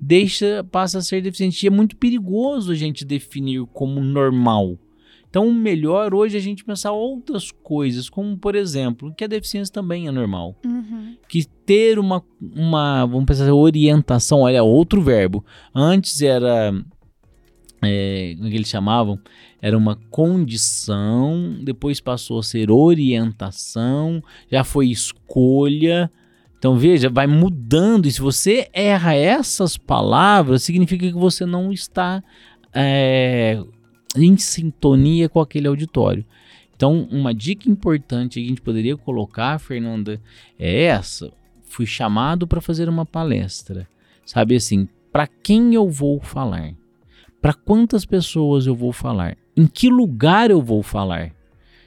deixa, 0.00 0.64
passa 0.70 0.98
a 0.98 1.02
ser 1.02 1.20
deficiente. 1.20 1.64
E 1.64 1.66
é 1.66 1.70
muito 1.70 1.96
perigoso 1.96 2.72
a 2.72 2.74
gente 2.74 3.04
definir 3.04 3.66
como 3.74 4.00
normal. 4.00 4.78
Então, 5.28 5.52
melhor 5.52 6.14
hoje 6.14 6.36
a 6.36 6.40
gente 6.40 6.64
pensar 6.64 6.92
outras 6.92 7.50
coisas, 7.50 8.08
como 8.08 8.38
por 8.38 8.54
exemplo, 8.54 9.12
que 9.14 9.24
a 9.24 9.26
deficiência 9.26 9.72
também 9.72 10.06
é 10.06 10.10
normal. 10.10 10.56
Uhum. 10.64 11.16
Que 11.28 11.44
ter 11.66 11.98
uma, 11.98 12.22
uma 12.40 13.04
vamos 13.04 13.26
pensar, 13.26 13.52
orientação, 13.52 14.42
olha, 14.42 14.62
outro 14.62 15.02
verbo. 15.02 15.44
Antes 15.74 16.22
era, 16.22 16.72
é, 17.84 18.34
como 18.36 18.48
é 18.48 18.54
eles 18.54 18.68
chamavam? 18.68 19.18
Era 19.60 19.76
uma 19.76 19.96
condição, 20.10 21.58
depois 21.62 22.00
passou 22.00 22.38
a 22.38 22.42
ser 22.42 22.70
orientação, 22.70 24.22
já 24.50 24.62
foi 24.62 24.88
escolha. 24.88 26.10
Então 26.58 26.76
veja, 26.76 27.08
vai 27.08 27.26
mudando. 27.26 28.06
E 28.06 28.12
se 28.12 28.20
você 28.20 28.68
erra 28.72 29.14
essas 29.14 29.76
palavras, 29.76 30.62
significa 30.62 31.06
que 31.06 31.18
você 31.18 31.46
não 31.46 31.72
está 31.72 32.22
é, 32.74 33.62
em 34.16 34.36
sintonia 34.36 35.28
com 35.28 35.40
aquele 35.40 35.68
auditório. 35.68 36.24
Então, 36.76 37.08
uma 37.10 37.32
dica 37.32 37.70
importante 37.70 38.40
que 38.40 38.46
a 38.46 38.48
gente 38.48 38.60
poderia 38.60 38.96
colocar, 38.96 39.58
Fernanda, 39.58 40.20
é 40.58 40.84
essa. 40.84 41.32
Fui 41.62 41.86
chamado 41.86 42.46
para 42.46 42.60
fazer 42.60 42.88
uma 42.88 43.06
palestra. 43.06 43.88
Sabe 44.26 44.56
assim, 44.56 44.88
para 45.12 45.26
quem 45.26 45.74
eu 45.74 45.88
vou 45.88 46.20
falar? 46.20 46.74
Para 47.44 47.52
quantas 47.52 48.06
pessoas 48.06 48.66
eu 48.66 48.74
vou 48.74 48.90
falar? 48.90 49.36
Em 49.54 49.66
que 49.66 49.90
lugar 49.90 50.50
eu 50.50 50.62
vou 50.62 50.82
falar? 50.82 51.30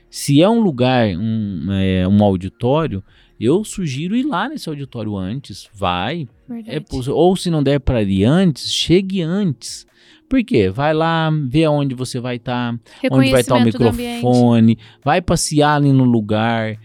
Se 0.08 0.40
é 0.40 0.48
um 0.48 0.60
lugar, 0.60 1.08
um, 1.18 1.72
é, 1.72 2.08
um 2.08 2.24
auditório, 2.24 3.04
eu 3.40 3.64
sugiro 3.64 4.16
ir 4.16 4.22
lá 4.22 4.48
nesse 4.48 4.70
auditório 4.70 5.18
antes. 5.18 5.68
Vai. 5.74 6.28
É, 6.68 6.80
ou 7.10 7.36
se 7.36 7.50
não 7.50 7.64
der 7.64 7.80
para 7.80 8.04
ir 8.04 8.24
antes, 8.24 8.72
chegue 8.72 9.24
antes. 9.24 9.88
Por 10.30 10.44
quê? 10.44 10.70
Vai 10.70 10.94
lá, 10.94 11.32
vê 11.50 11.64
aonde 11.64 11.96
você 11.96 12.20
vai 12.20 12.36
estar, 12.36 12.74
tá, 12.74 12.80
onde 13.10 13.32
vai 13.32 13.42
estar 13.42 13.56
tá 13.56 13.62
o 13.62 13.66
microfone, 13.66 14.78
vai 15.04 15.24
passear 15.24 15.78
ali 15.78 15.92
no 15.92 16.04
lugar. 16.04 16.78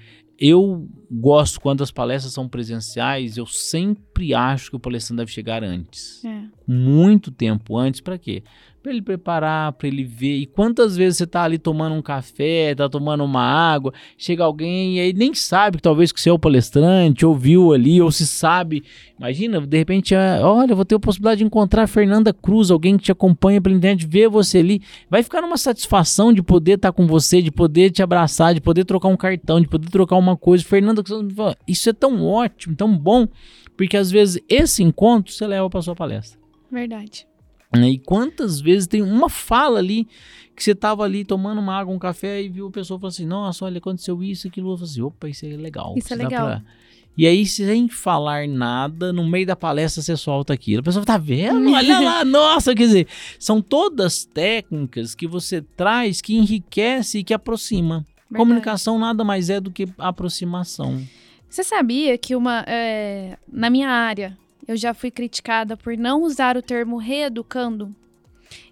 Eu 0.45 0.89
gosto 1.09 1.61
quando 1.61 1.85
as 1.85 1.93
palestras 1.93 2.35
são 2.35 2.49
presenciais, 2.49 3.37
eu 3.37 3.47
sempre 3.47 4.35
acho 4.35 4.71
que 4.71 4.77
o 4.77 4.81
palestrante 4.81 5.19
deve 5.19 5.31
chegar 5.31 5.63
antes. 5.63 6.25
É. 6.25 6.43
Muito 6.67 7.31
tempo 7.31 7.79
antes, 7.79 8.01
para 8.01 8.19
quê? 8.19 8.43
Para 8.83 8.93
ele 8.93 9.01
preparar, 9.01 9.73
para 9.73 9.87
ele 9.87 10.03
ver. 10.03 10.39
E 10.39 10.47
quantas 10.47 10.97
vezes 10.97 11.19
você 11.19 11.27
tá 11.27 11.45
ali 11.45 11.57
tomando 11.57 11.95
um 11.95 12.03
café, 12.03 12.75
tá 12.75 12.89
tomando 12.89 13.23
uma 13.23 13.41
água, 13.41 13.95
chega 14.19 14.43
alguém 14.43 14.97
e 14.97 15.01
aí 15.01 15.13
nem 15.13 15.33
sabe 15.35 15.77
que 15.77 15.83
talvez 15.83 16.11
que 16.11 16.21
você 16.21 16.29
é 16.29 16.33
o 16.33 16.39
palestrante, 16.39 17.25
ouviu 17.25 17.73
ali, 17.73 18.03
ou 18.03 18.11
se 18.11 18.27
sabe. 18.27 18.83
Imagina, 19.17 19.61
de 19.61 19.79
repente, 19.79 20.15
é, 20.15 20.41
olha, 20.43 20.75
vou 20.75 20.85
ter 20.85 20.97
a 20.97 21.01
possibilidade 21.01 21.39
de 21.39 21.45
encontrar 21.45 21.85
a 21.85 21.87
Fernanda 21.87 22.33
Cruz, 22.33 22.73
alguém 22.73 22.97
que 22.97 23.05
te 23.05 23.13
acompanha 23.13 23.61
pela 23.61 23.77
internet, 23.77 24.05
ver 24.05 24.29
você 24.29 24.59
ali. 24.59 24.83
Vai 25.09 25.23
ficar 25.23 25.41
numa 25.41 25.57
satisfação 25.57 26.33
de 26.33 26.43
poder 26.43 26.73
estar 26.73 26.91
tá 26.91 26.93
com 26.93 27.07
você, 27.07 27.41
de 27.41 27.53
poder 27.53 27.91
te 27.91 28.03
abraçar, 28.03 28.53
de 28.53 28.61
poder 28.61 28.85
trocar 28.85 29.09
um 29.09 29.17
cartão, 29.17 29.61
de 29.61 29.69
poder 29.69 29.89
trocar 29.91 30.17
uma 30.17 30.37
coisa. 30.37 30.65
Fernanda, 30.65 31.05
isso 31.69 31.89
é 31.89 31.93
tão 31.93 32.25
ótimo, 32.25 32.75
tão 32.75 32.97
bom, 32.97 33.29
porque 33.77 33.97
às 33.97 34.11
vezes 34.11 34.43
esse 34.49 34.83
encontro 34.83 35.33
você 35.33 35.47
leva 35.47 35.71
para 35.71 35.83
sua 35.83 35.95
palestra. 35.95 36.41
Verdade. 36.71 37.32
Né? 37.75 37.91
E 37.91 37.99
quantas 37.99 38.61
vezes 38.61 38.87
tem 38.87 39.03
uma 39.03 39.29
fala 39.29 39.79
ali 39.79 40.07
que 40.55 40.63
você 40.63 40.75
tava 40.75 41.03
ali 41.03 41.25
tomando 41.25 41.59
uma 41.61 41.75
água, 41.75 41.95
um 41.95 41.99
café 41.99 42.43
e 42.43 42.49
viu 42.49 42.69
a 42.69 42.71
pessoa 42.71 42.99
falou 42.99 43.09
assim: 43.09 43.27
Nossa, 43.27 43.65
olha, 43.65 43.79
aconteceu 43.79 44.23
isso, 44.23 44.47
aquilo. 44.47 44.73
Eu 44.73 44.77
falei 44.77 44.91
assim: 44.91 45.03
opa, 45.03 45.29
isso 45.29 45.47
é 45.47 45.57
legal. 45.57 45.95
Isso 45.97 46.13
é 46.13 46.17
legal. 46.17 46.47
Pra... 46.47 46.63
E 47.17 47.27
aí, 47.27 47.45
sem 47.45 47.89
falar 47.89 48.49
nada, 48.49 49.13
no 49.13 49.27
meio 49.27 49.47
da 49.47 49.55
palestra 49.55 50.03
você 50.03 50.17
solta 50.17 50.55
aquilo. 50.55 50.81
A 50.81 50.85
pessoa 50.85 51.05
tá 51.05 51.19
vendo? 51.19 51.71
Olha 51.71 52.01
lá, 52.01 52.25
nossa, 52.25 52.75
quer 52.75 52.85
dizer, 52.85 53.07
são 53.39 53.61
todas 53.61 54.25
técnicas 54.25 55.15
que 55.15 55.27
você 55.27 55.61
traz 55.61 56.23
que 56.23 56.35
enriquece 56.35 57.19
e 57.19 57.25
que 57.25 57.35
aproxima. 57.35 58.07
Verdade. 58.31 58.37
Comunicação 58.37 58.99
nada 58.99 59.23
mais 59.23 59.51
é 59.51 59.61
do 59.61 59.71
que 59.71 59.87
aproximação. 59.99 61.03
Você 61.51 61.63
sabia 61.63 62.17
que 62.17 62.35
uma. 62.35 62.65
É, 62.67 63.37
na 63.47 63.69
minha 63.69 63.91
área, 63.91 64.39
eu 64.67 64.77
já 64.77 64.95
fui 64.95 65.11
criticada 65.11 65.77
por 65.77 65.97
não 65.97 66.23
usar 66.23 66.57
o 66.57 66.63
termo 66.63 66.97
reeducando. 66.97 67.95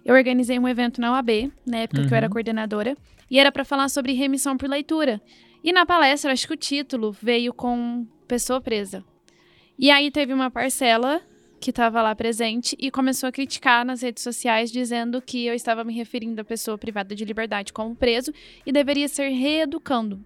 Eu 0.05 0.15
organizei 0.15 0.57
um 0.59 0.67
evento 0.67 1.01
na 1.01 1.11
UAB, 1.13 1.51
na 1.65 1.79
época 1.79 2.01
uhum. 2.01 2.07
que 2.07 2.13
eu 2.13 2.17
era 2.17 2.27
uhum. 2.27 2.31
coordenadora, 2.31 2.97
e 3.29 3.39
era 3.39 3.51
para 3.51 3.65
falar 3.65 3.89
sobre 3.89 4.13
remissão 4.13 4.57
por 4.57 4.69
leitura. 4.69 5.21
E 5.63 5.71
na 5.71 5.85
palestra, 5.85 6.31
acho 6.31 6.47
que 6.47 6.53
o 6.53 6.57
título 6.57 7.11
veio 7.11 7.53
com 7.53 8.05
pessoa 8.27 8.61
presa. 8.61 9.03
E 9.77 9.89
aí 9.89 10.11
teve 10.11 10.33
uma 10.33 10.51
parcela 10.51 11.21
que 11.59 11.69
estava 11.69 12.01
lá 12.01 12.15
presente 12.15 12.75
e 12.79 12.89
começou 12.89 13.29
a 13.29 13.31
criticar 13.31 13.85
nas 13.85 14.01
redes 14.01 14.23
sociais, 14.23 14.71
dizendo 14.71 15.21
que 15.21 15.45
eu 15.45 15.53
estava 15.53 15.83
me 15.83 15.93
referindo 15.93 16.41
à 16.41 16.43
pessoa 16.43 16.77
privada 16.77 17.15
de 17.15 17.23
liberdade 17.23 17.71
como 17.71 17.95
preso 17.95 18.33
e 18.65 18.71
deveria 18.71 19.07
ser 19.07 19.29
reeducando 19.29 20.23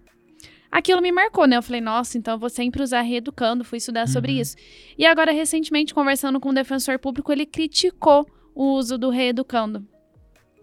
aquilo 0.70 1.00
me 1.00 1.12
marcou, 1.12 1.46
né? 1.46 1.56
Eu 1.56 1.62
falei, 1.62 1.80
nossa, 1.80 2.18
então 2.18 2.34
eu 2.34 2.38
vou 2.38 2.50
sempre 2.50 2.82
usar 2.82 3.02
reeducando, 3.02 3.64
fui 3.64 3.78
estudar 3.78 4.08
sobre 4.08 4.32
uhum. 4.32 4.40
isso. 4.40 4.56
E 4.98 5.06
agora, 5.06 5.32
recentemente, 5.32 5.94
conversando 5.94 6.40
com 6.40 6.50
o 6.50 6.54
defensor 6.54 6.98
público, 6.98 7.32
ele 7.32 7.46
criticou 7.46 8.26
o 8.54 8.72
uso 8.72 8.96
do 8.96 9.10
reeducando. 9.10 9.86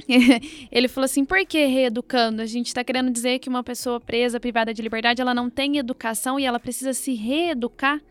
ele 0.71 0.87
falou 0.87 1.05
assim: 1.05 1.23
por 1.23 1.45
que 1.45 1.65
reeducando? 1.65 2.41
A 2.41 2.45
gente 2.45 2.67
está 2.67 2.83
querendo 2.83 3.11
dizer 3.11 3.39
que 3.39 3.49
uma 3.49 3.63
pessoa 3.63 3.99
presa, 3.99 4.39
privada 4.39 4.73
de 4.73 4.81
liberdade, 4.81 5.21
ela 5.21 5.33
não 5.33 5.49
tem 5.49 5.77
educação 5.77 6.39
e 6.39 6.45
ela 6.45 6.59
precisa 6.59 6.93
se 6.93 7.13
reeducar. 7.13 8.01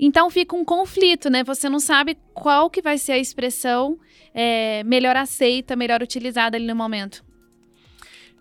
Então 0.00 0.28
fica 0.30 0.56
um 0.56 0.64
conflito, 0.64 1.30
né? 1.30 1.44
Você 1.44 1.68
não 1.68 1.78
sabe 1.78 2.16
qual 2.34 2.68
que 2.68 2.82
vai 2.82 2.98
ser 2.98 3.12
a 3.12 3.18
expressão 3.18 3.98
é, 4.34 4.82
melhor 4.84 5.16
aceita, 5.16 5.76
melhor 5.76 6.02
utilizada 6.02 6.56
ali 6.56 6.66
no 6.66 6.74
momento. 6.74 7.24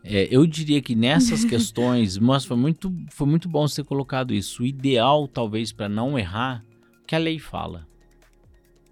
É, 0.03 0.27
eu 0.31 0.47
diria 0.47 0.81
que 0.81 0.95
nessas 0.95 1.45
questões, 1.45 2.17
mas 2.19 2.43
foi 2.43 2.57
muito, 2.57 2.93
foi 3.09 3.27
muito 3.27 3.47
bom 3.47 3.67
você 3.67 3.83
ter 3.83 3.87
colocado 3.87 4.33
isso. 4.33 4.63
O 4.63 4.65
ideal, 4.65 5.27
talvez, 5.27 5.71
para 5.71 5.87
não 5.87 6.17
errar, 6.17 6.63
que 7.05 7.15
a 7.15 7.19
lei 7.19 7.39
fala. 7.39 7.87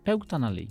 Pega 0.03 0.17
o 0.17 0.19
que 0.19 0.27
tá 0.27 0.37
na 0.37 0.49
lei. 0.49 0.69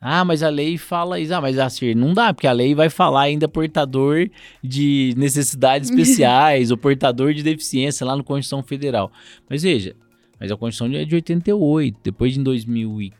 Ah, 0.00 0.24
mas 0.24 0.42
a 0.42 0.48
lei 0.48 0.78
fala 0.78 1.18
isso. 1.18 1.34
Ah, 1.34 1.40
mas 1.40 1.58
assim, 1.58 1.94
não 1.94 2.12
dá, 2.12 2.32
porque 2.32 2.46
a 2.46 2.52
lei 2.52 2.74
vai 2.74 2.88
falar 2.88 3.22
ainda 3.22 3.48
portador 3.48 4.30
de 4.62 5.12
necessidades 5.16 5.90
especiais, 5.90 6.70
ou 6.70 6.76
portador 6.76 7.34
de 7.34 7.42
deficiência 7.42 8.06
lá 8.06 8.16
no 8.16 8.22
Constituição 8.22 8.62
Federal. 8.62 9.10
Mas 9.48 9.62
veja, 9.62 9.96
mas 10.38 10.52
a 10.52 10.56
Constituição 10.56 11.00
é 11.00 11.04
de 11.04 11.14
88. 11.16 11.98
Depois, 12.02 12.36
em 12.36 12.42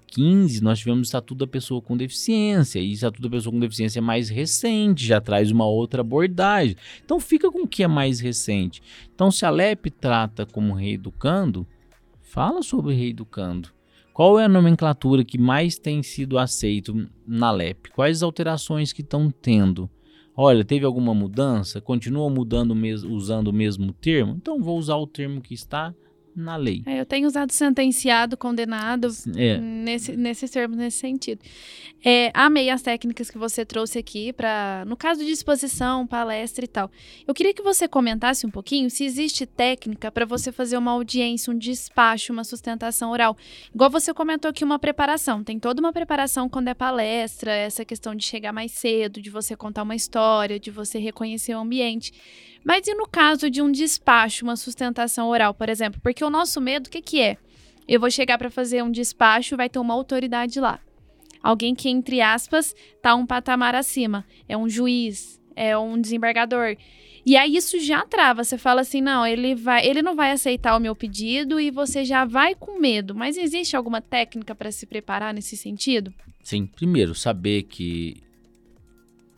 2015, 0.09 0.63
nós 0.63 0.79
tivemos 0.79 1.01
o 1.01 1.03
Estatuto 1.09 1.39
da 1.39 1.47
Pessoa 1.47 1.83
com 1.83 1.97
Deficiência. 1.97 2.81
E 2.81 2.91
o 2.91 2.93
Estatuto 2.93 3.23
da 3.23 3.31
Pessoa 3.31 3.53
com 3.53 3.61
Deficiência 3.61 3.99
é 3.99 4.03
mais 4.03 4.29
recente, 4.29 5.07
já 5.07 5.21
traz 5.21 5.51
uma 5.51 5.67
outra 5.67 6.01
abordagem. 6.01 6.77
Então, 7.05 7.21
fica 7.21 7.51
com 7.51 7.63
o 7.63 7.69
que 7.69 7.83
é 7.83 7.89
mais 7.89 8.21
recente. 8.21 8.83
Então, 9.15 9.31
se 9.31 9.45
a 9.45 9.51
LEP 9.51 9.91
trata 9.91 10.47
como 10.47 10.75
reeducando, 10.75 11.67
fala 12.23 12.63
sobre 12.63 12.95
reeducando. 12.95 13.69
Qual 14.13 14.39
é 14.39 14.47
a 14.47 14.49
nomenclatura 14.49 15.25
que 15.25 15.39
mais 15.39 15.79
tem 15.79 16.03
sido 16.03 16.39
aceito 16.39 17.09
na 17.27 17.53
LEP? 17.53 17.91
Quais 17.91 18.23
alterações 18.23 18.93
que 18.93 19.03
estão 19.03 19.31
tendo? 19.31 19.89
Olha, 20.37 20.65
teve 20.65 20.85
alguma 20.85 21.15
mudança? 21.15 21.81
Continua 21.81 22.29
mudando, 22.29 22.75
usando 23.09 23.49
o 23.49 23.53
mesmo 23.53 23.93
termo? 23.93 24.35
Então, 24.37 24.61
vou 24.61 24.79
usar 24.79 24.97
o 24.97 25.07
termo 25.07 25.41
que 25.41 25.55
está 25.55 25.95
na 26.39 26.57
lei. 26.57 26.83
É, 26.87 27.01
eu 27.01 27.07
tenho 27.07 27.27
usado 27.27 27.53
sentenciado, 27.53 28.37
condenado 28.37 29.09
é. 29.37 29.59
nesse, 29.59 30.17
nesse 30.17 30.49
termo, 30.49 30.77
nesse 30.77 30.99
sentido. 30.99 31.41
É, 32.05 32.31
amei 32.33 32.71
as 32.71 32.81
técnicas 32.81 33.29
que 33.29 33.37
você 33.37 33.65
trouxe 33.65 33.99
aqui 33.99 34.33
para, 34.33 34.85
no 34.87 34.97
caso 34.97 35.25
de 35.25 35.31
exposição, 35.31 36.07
palestra 36.07 36.65
e 36.65 36.69
tal. 36.69 36.91
Eu 37.27 37.35
queria 37.35 37.53
que 37.53 37.63
você 37.63 37.89
comentasse 37.89 38.47
um 38.47 38.51
pouquinho 38.51 38.89
se 38.89 39.05
existe 39.05 39.45
técnica 39.45 40.11
para 40.11 40.25
você 40.25 40.53
fazer 40.53 40.77
uma 40.77 40.93
audiência, 40.93 41.53
um 41.53 41.59
despacho, 41.59 42.33
uma 42.33 42.45
sustentação 42.45 43.11
oral. 43.11 43.37
Igual 43.75 43.91
você 43.91 44.15
comentou 44.15 44.49
aqui, 44.49 44.63
uma 44.63 44.79
preparação. 44.79 45.43
Tem 45.43 45.59
toda 45.59 45.81
uma 45.81 45.93
preparação 45.93 46.49
quando 46.49 46.69
é 46.69 46.75
palestra, 46.75 47.53
essa 47.53 47.85
questão 47.85 48.15
de 48.15 48.25
chegar 48.25 48.53
mais 48.53 48.73
cedo, 48.73 49.21
de 49.21 49.31
você 49.31 49.57
contar 49.57 49.83
uma 49.83 49.97
história, 49.97 50.61
de 50.61 50.71
você 50.71 50.99
reconhecer 50.99 51.55
o 51.55 51.59
ambiente. 51.59 52.13
Mas 52.69 52.87
e 52.87 52.93
no 52.93 53.09
caso 53.09 53.49
de 53.49 53.63
um 53.63 53.73
despacho, 53.73 54.45
uma 54.45 54.55
sustentação 54.55 55.31
oral, 55.31 55.55
por 55.55 55.71
exemplo? 55.71 55.99
Porque 56.03 56.23
o 56.23 56.29
nosso 56.29 56.61
medo, 56.61 56.89
o 56.89 56.91
que, 56.91 57.01
que 57.01 57.19
é? 57.19 57.39
Eu 57.89 57.99
vou 57.99 58.11
chegar 58.11 58.37
para 58.37 58.51
fazer 58.51 58.83
um 58.83 58.91
despacho, 58.91 59.57
vai 59.57 59.71
ter 59.71 59.79
uma 59.79 59.95
autoridade 59.95 60.61
lá. 60.61 60.79
Alguém 61.43 61.75
que, 61.75 61.89
entre 61.89 62.21
aspas, 62.21 62.77
tá 63.01 63.15
um 63.15 63.25
patamar 63.25 63.75
acima. 63.75 64.23
É 64.47 64.55
um 64.55 64.69
juiz, 64.69 65.41
é 65.57 65.79
um 65.79 65.99
desembargador. 65.99 66.77
E 67.25 67.39
aí 67.39 67.57
isso 67.57 67.81
já 67.81 68.05
trava. 68.05 68.45
Você 68.45 68.59
fala 68.59 68.83
assim: 68.83 69.01
não, 69.01 69.27
ele, 69.27 69.55
vai, 69.55 69.87
ele 69.87 70.03
não 70.03 70.15
vai 70.15 70.31
aceitar 70.31 70.77
o 70.77 70.81
meu 70.81 70.95
pedido 70.95 71.59
e 71.59 71.71
você 71.71 72.05
já 72.05 72.27
vai 72.27 72.55
com 72.55 72.79
medo. 72.79 73.15
Mas 73.15 73.39
existe 73.39 73.77
alguma 73.77 74.03
técnica 74.03 74.55
para 74.55 74.71
se 74.71 74.85
preparar 74.85 75.33
nesse 75.33 75.57
sentido? 75.57 76.13
Sim, 76.43 76.67
primeiro, 76.67 77.15
saber 77.15 77.63
que 77.63 78.28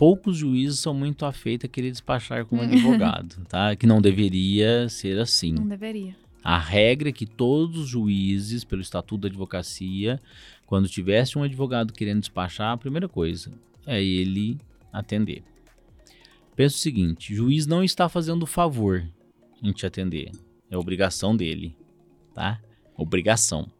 poucos 0.00 0.38
juízes 0.38 0.80
são 0.80 0.94
muito 0.94 1.26
afeitos 1.26 1.66
a 1.66 1.68
querer 1.68 1.90
despachar 1.90 2.46
como 2.46 2.62
advogado, 2.62 3.36
tá? 3.46 3.76
Que 3.76 3.86
não 3.86 4.00
deveria 4.00 4.88
ser 4.88 5.18
assim. 5.18 5.52
Não 5.52 5.68
deveria. 5.68 6.16
A 6.42 6.58
regra 6.58 7.10
é 7.10 7.12
que 7.12 7.26
todos 7.26 7.80
os 7.80 7.88
juízes, 7.88 8.64
pelo 8.64 8.80
Estatuto 8.80 9.20
da 9.20 9.28
Advocacia, 9.28 10.18
quando 10.64 10.88
tivesse 10.88 11.38
um 11.38 11.42
advogado 11.42 11.92
querendo 11.92 12.20
despachar, 12.20 12.72
a 12.72 12.78
primeira 12.78 13.10
coisa 13.10 13.52
é 13.86 14.02
ele 14.02 14.56
atender. 14.90 15.42
Pensa 16.56 16.76
o 16.76 16.78
seguinte: 16.78 17.34
juiz 17.34 17.66
não 17.66 17.84
está 17.84 18.08
fazendo 18.08 18.46
favor 18.46 19.06
em 19.62 19.70
te 19.70 19.84
atender. 19.84 20.32
É 20.70 20.78
obrigação 20.78 21.36
dele, 21.36 21.76
tá? 22.32 22.58
Obrigação. 22.96 23.70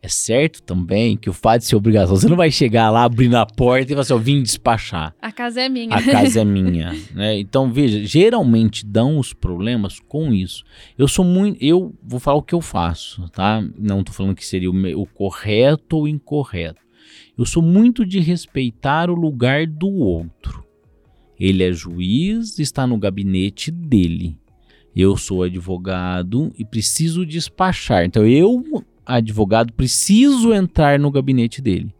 É 0.00 0.06
certo 0.06 0.62
também 0.62 1.16
que 1.16 1.28
o 1.28 1.32
fato 1.32 1.62
de 1.62 1.66
ser 1.66 1.74
obrigação, 1.74 2.14
você 2.14 2.28
não 2.28 2.36
vai 2.36 2.52
chegar 2.52 2.88
lá 2.88 3.02
abrindo 3.02 3.34
a 3.34 3.44
porta 3.44 3.86
e 3.86 3.88
falar 3.88 4.02
assim, 4.02 4.12
eu 4.12 4.18
vim 4.18 4.42
despachar. 4.42 5.12
A 5.20 5.32
casa 5.32 5.60
é 5.60 5.68
minha. 5.68 5.92
A 5.92 6.00
casa 6.00 6.40
é 6.40 6.44
minha, 6.46 6.94
né? 7.12 7.38
Então, 7.40 7.72
veja, 7.72 8.04
geralmente 8.04 8.86
dão 8.86 9.18
os 9.18 9.32
problemas 9.32 9.98
com 9.98 10.32
isso. 10.32 10.64
Eu 10.96 11.08
sou 11.08 11.24
muito, 11.24 11.62
eu 11.62 11.92
vou 12.00 12.20
falar 12.20 12.36
o 12.36 12.42
que 12.42 12.54
eu 12.54 12.60
faço, 12.60 13.28
tá? 13.30 13.60
Não 13.76 14.04
tô 14.04 14.12
falando 14.12 14.36
que 14.36 14.46
seria 14.46 14.70
o, 14.70 15.02
o 15.02 15.04
correto 15.04 15.96
ou 15.96 16.06
incorreto. 16.06 16.80
Eu 17.36 17.44
sou 17.44 17.62
muito 17.62 18.06
de 18.06 18.20
respeitar 18.20 19.10
o 19.10 19.14
lugar 19.14 19.66
do 19.66 19.88
outro. 19.88 20.64
Ele 21.38 21.64
é 21.64 21.72
juiz, 21.72 22.58
está 22.58 22.86
no 22.86 22.98
gabinete 22.98 23.70
dele. 23.70 24.38
Eu 24.94 25.16
sou 25.16 25.42
advogado 25.42 26.52
e 26.58 26.64
preciso 26.64 27.24
despachar. 27.24 28.04
Então 28.04 28.26
eu 28.26 28.64
advogado, 29.08 29.72
preciso 29.72 30.52
entrar 30.52 30.98
no 30.98 31.10
gabinete 31.10 31.62
dele. 31.62 31.92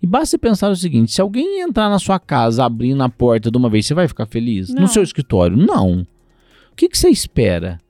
E 0.00 0.06
basta 0.06 0.38
pensar 0.38 0.70
o 0.70 0.76
seguinte: 0.76 1.12
se 1.12 1.20
alguém 1.20 1.60
entrar 1.60 1.90
na 1.90 1.98
sua 1.98 2.18
casa 2.18 2.64
abrindo 2.64 3.02
a 3.02 3.08
porta 3.08 3.50
de 3.50 3.56
uma 3.56 3.68
vez, 3.68 3.86
você 3.86 3.94
vai 3.94 4.06
ficar 4.06 4.26
feliz? 4.26 4.68
Não. 4.68 4.82
No 4.82 4.88
seu 4.88 5.02
escritório? 5.02 5.56
Não. 5.56 6.06
O 6.70 6.76
que, 6.76 6.88
que 6.88 6.98
você 6.98 7.08
espera? 7.08 7.80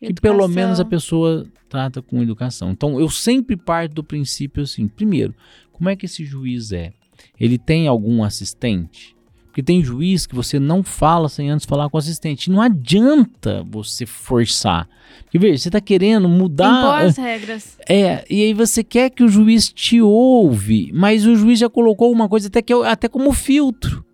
Que 0.00 0.14
pelo 0.14 0.36
Educação. 0.36 0.54
menos 0.54 0.80
a 0.80 0.84
pessoa 0.84 1.46
trata 1.68 2.00
com 2.00 2.22
educação. 2.22 2.70
Então, 2.70 3.00
eu 3.00 3.08
sempre 3.08 3.56
parto 3.56 3.94
do 3.94 4.04
princípio 4.04 4.62
assim: 4.62 4.86
primeiro, 4.86 5.34
como 5.72 5.88
é 5.88 5.96
que 5.96 6.06
esse 6.06 6.24
juiz 6.24 6.70
é? 6.70 6.92
Ele 7.38 7.58
tem 7.58 7.88
algum 7.88 8.22
assistente? 8.22 9.15
Porque 9.56 9.62
tem 9.64 9.82
juiz 9.82 10.26
que 10.26 10.34
você 10.34 10.60
não 10.60 10.82
fala 10.82 11.30
sem 11.30 11.48
antes 11.48 11.64
falar 11.64 11.88
com 11.88 11.96
o 11.96 11.98
assistente. 11.98 12.50
Não 12.50 12.60
adianta 12.60 13.64
você 13.70 14.04
forçar. 14.04 14.86
Porque, 15.22 15.38
veja, 15.38 15.56
você 15.62 15.68
está 15.70 15.80
querendo 15.80 16.26
Impor 16.28 16.38
mudar. 16.38 16.98
as 17.06 17.16
regras. 17.16 17.78
É, 17.88 18.22
e 18.28 18.42
aí 18.42 18.52
você 18.52 18.84
quer 18.84 19.08
que 19.08 19.24
o 19.24 19.28
juiz 19.30 19.72
te 19.72 19.98
ouve, 19.98 20.90
mas 20.92 21.24
o 21.24 21.34
juiz 21.36 21.58
já 21.58 21.70
colocou 21.70 22.12
uma 22.12 22.28
coisa 22.28 22.48
até, 22.48 22.60
que, 22.60 22.70
é- 22.70 22.86
até 22.86 23.08
como 23.08 23.32
filtro 23.32 24.04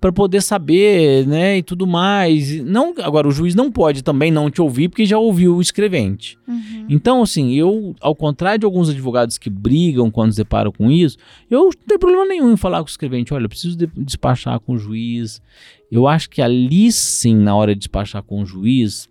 para 0.00 0.12
poder 0.12 0.40
saber, 0.42 1.26
né, 1.26 1.58
e 1.58 1.62
tudo 1.62 1.86
mais. 1.86 2.62
Não, 2.64 2.94
agora 3.02 3.26
o 3.26 3.32
juiz 3.32 3.54
não 3.54 3.70
pode 3.70 4.02
também 4.02 4.30
não 4.30 4.50
te 4.50 4.62
ouvir 4.62 4.88
porque 4.88 5.04
já 5.04 5.18
ouviu 5.18 5.56
o 5.56 5.60
escrevente. 5.60 6.38
Uhum. 6.46 6.86
Então, 6.88 7.22
assim, 7.22 7.54
eu, 7.54 7.94
ao 8.00 8.14
contrário 8.14 8.60
de 8.60 8.64
alguns 8.64 8.88
advogados 8.88 9.38
que 9.38 9.50
brigam 9.50 10.10
quando 10.10 10.30
se 10.32 10.38
deparam 10.38 10.70
com 10.70 10.90
isso, 10.90 11.16
eu 11.50 11.64
não 11.64 11.70
tenho 11.70 11.98
problema 11.98 12.26
nenhum 12.26 12.52
em 12.52 12.56
falar 12.56 12.78
com 12.78 12.86
o 12.86 12.90
escrevente, 12.90 13.34
olha, 13.34 13.44
eu 13.44 13.48
preciso 13.48 13.76
de- 13.76 13.90
despachar 13.96 14.60
com 14.60 14.74
o 14.74 14.78
juiz. 14.78 15.42
Eu 15.90 16.06
acho 16.06 16.30
que 16.30 16.40
ali 16.40 16.92
sim, 16.92 17.34
na 17.34 17.56
hora 17.56 17.74
de 17.74 17.80
despachar 17.80 18.22
com 18.22 18.42
o 18.42 18.46
juiz, 18.46 19.08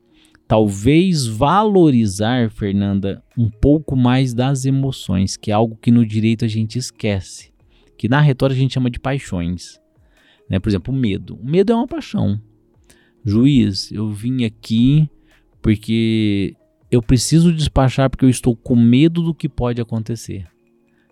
talvez 0.48 1.28
valorizar, 1.28 2.50
Fernanda, 2.50 3.22
um 3.38 3.50
pouco 3.50 3.96
mais 3.96 4.34
das 4.34 4.64
emoções, 4.64 5.36
que 5.36 5.52
é 5.52 5.54
algo 5.54 5.78
que 5.82 5.92
no 5.92 6.06
direito 6.06 6.46
a 6.46 6.48
gente 6.48 6.80
esquece, 6.80 7.52
que 7.98 8.08
na 8.08 8.22
retórica 8.22 8.58
a 8.58 8.62
gente 8.62 8.74
chama 8.74 8.90
de 8.90 9.00
paixões. 9.00 9.80
Né? 10.50 10.60
Por 10.60 10.70
exemplo, 10.70 10.93
o 10.93 10.98
medo. 10.98 11.38
O 11.41 11.45
medo 11.45 11.72
é 11.72 11.76
uma 11.76 11.88
paixão. 11.88 12.39
Juiz, 13.26 13.91
eu 13.91 14.10
vim 14.10 14.45
aqui 14.45 15.10
porque 15.62 16.56
eu 16.89 17.02
preciso 17.02 17.52
despachar 17.52 18.10
porque 18.10 18.26
eu 18.26 18.30
estou 18.30 18.56
com 18.56 18.76
medo 18.76 19.22
do 19.22 19.34
que 19.34 19.50
pode 19.50 19.82
acontecer. 19.82 20.48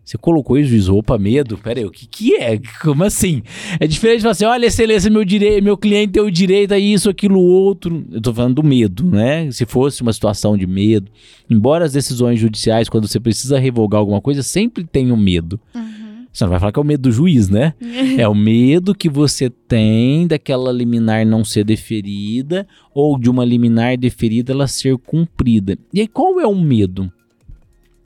Você 0.05 0.19
colocou 0.19 0.55
isso, 0.55 0.69
juiz, 0.69 0.87
opa, 0.87 1.17
medo? 1.17 1.57
Pera 1.57 1.79
aí, 1.79 1.85
o 1.85 1.89
que 1.89 2.05
que 2.05 2.35
é? 2.35 2.59
Como 2.79 3.03
assim? 3.03 3.41
É 3.79 3.87
diferente 3.87 4.17
de 4.17 4.21
falar 4.21 4.31
assim, 4.33 4.45
olha, 4.45 4.67
excelência, 4.67 5.09
meu 5.09 5.25
direito, 5.25 5.63
meu 5.63 5.75
cliente 5.75 6.13
tem 6.13 6.21
o 6.21 6.29
direito 6.29 6.75
a 6.75 6.79
isso, 6.79 7.09
aquilo, 7.09 7.41
outro. 7.41 8.05
Eu 8.11 8.21
tô 8.21 8.31
falando 8.31 8.53
do 8.53 8.63
medo, 8.63 9.03
né? 9.09 9.49
Se 9.49 9.65
fosse 9.65 10.03
uma 10.03 10.13
situação 10.13 10.55
de 10.55 10.67
medo. 10.67 11.11
Embora 11.49 11.85
as 11.85 11.93
decisões 11.93 12.39
judiciais, 12.39 12.87
quando 12.87 13.07
você 13.07 13.19
precisa 13.19 13.57
revogar 13.57 13.99
alguma 13.99 14.21
coisa, 14.21 14.43
sempre 14.43 14.83
tem 14.83 15.11
o 15.11 15.17
medo. 15.17 15.59
Uhum. 15.73 16.04
Você 16.35 16.43
não 16.43 16.51
vai 16.51 16.59
falar 16.59 16.73
que 16.73 16.79
é 16.79 16.81
o 16.81 16.85
medo 16.85 17.03
do 17.03 17.11
juiz, 17.13 17.47
né? 17.47 17.73
É 18.19 18.27
o 18.27 18.35
medo 18.35 18.93
que 18.93 19.09
você 19.09 19.49
tem 19.49 20.27
daquela 20.27 20.69
liminar 20.69 21.25
não 21.25 21.45
ser 21.45 21.63
deferida 21.63 22.67
ou 22.93 23.17
de 23.17 23.29
uma 23.29 23.45
liminar 23.45 23.97
deferida 23.97 24.51
ela 24.51 24.67
ser 24.67 24.97
cumprida. 24.97 25.77
E 25.93 26.01
aí 26.01 26.07
qual 26.07 26.39
é 26.41 26.45
o 26.45 26.53
medo? 26.53 27.09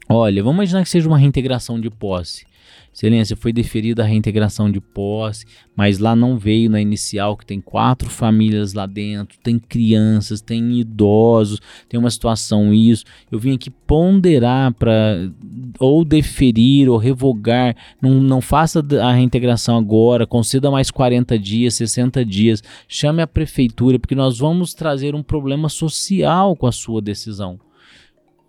Olha, 0.08 0.44
vamos 0.44 0.58
imaginar 0.58 0.84
que 0.84 0.90
seja 0.90 1.08
uma 1.08 1.18
reintegração 1.18 1.80
de 1.82 1.90
posse. 1.90 2.46
Excelência, 2.94 3.36
foi 3.36 3.54
deferida 3.54 4.04
a 4.04 4.06
reintegração 4.06 4.70
de 4.70 4.82
posse, 4.82 5.46
mas 5.76 6.00
lá 6.00 6.16
não 6.16 6.38
veio 6.38 6.70
na 6.70 6.82
inicial, 6.82 7.38
que 7.38 7.46
tem 7.46 7.62
quatro 7.62 8.10
famílias 8.10 8.74
lá 8.74 8.86
dentro, 8.86 9.38
tem 9.42 9.58
crianças, 9.58 10.42
tem 10.42 10.80
idosos, 10.80 11.62
tem 11.88 12.00
uma 12.00 12.10
situação 12.10 12.74
isso. 12.74 13.06
Eu 13.32 13.40
vim 13.40 13.56
aqui 13.56 13.70
ponderar 13.70 14.74
para 14.74 15.32
ou 15.80 16.04
deferir 16.04 16.90
ou 16.90 16.98
revogar, 16.98 17.76
não, 18.02 18.16
não 18.16 18.42
faça 18.42 18.86
a 19.02 19.14
reintegração 19.14 19.78
agora, 19.78 20.28
conceda 20.28 20.70
mais 20.70 20.92
40 20.92 21.40
dias, 21.40 21.76
60 21.76 22.26
dias, 22.26 22.62
chame 22.88 23.22
a 23.22 23.28
prefeitura, 23.28 23.98
porque 23.98 24.16
nós 24.16 24.40
vamos 24.40 24.74
trazer 24.74 25.16
um 25.16 25.24
problema 25.24 25.70
social 25.70 26.56
com 26.56 26.68
a 26.68 26.72
sua 26.72 27.02
decisão. 27.02 27.60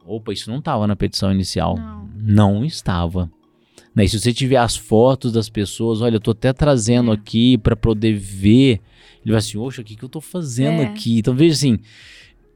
Opa, 0.05 0.33
isso 0.33 0.51
não 0.51 0.59
estava 0.59 0.87
na 0.87 0.97
petição 0.97 1.31
inicial. 1.31 1.77
Não. 1.77 2.09
Não 2.17 2.65
estava. 2.65 3.31
Né? 4.01 4.05
E 4.07 4.09
se 4.09 4.19
você 4.19 4.33
tiver 4.33 4.57
as 4.57 4.77
fotos 4.77 5.31
das 5.33 5.49
pessoas, 5.51 6.01
olha, 6.01 6.17
eu 6.17 6.21
tô 6.21 6.31
até 6.31 6.53
trazendo 6.53 7.11
É. 7.11 7.15
aqui 7.15 7.59
para 7.59 7.77
poder 7.77 8.15
ver. 8.15 8.81
Ele 9.23 9.33
vai 9.33 9.37
assim, 9.37 9.59
oxa, 9.59 9.83
o 9.83 9.85
que, 9.85 9.95
que 9.95 10.03
eu 10.03 10.09
tô 10.09 10.21
fazendo 10.21 10.81
É. 10.81 10.87
aqui? 10.87 11.19
Então 11.19 11.35
veja 11.35 11.53
assim, 11.55 11.79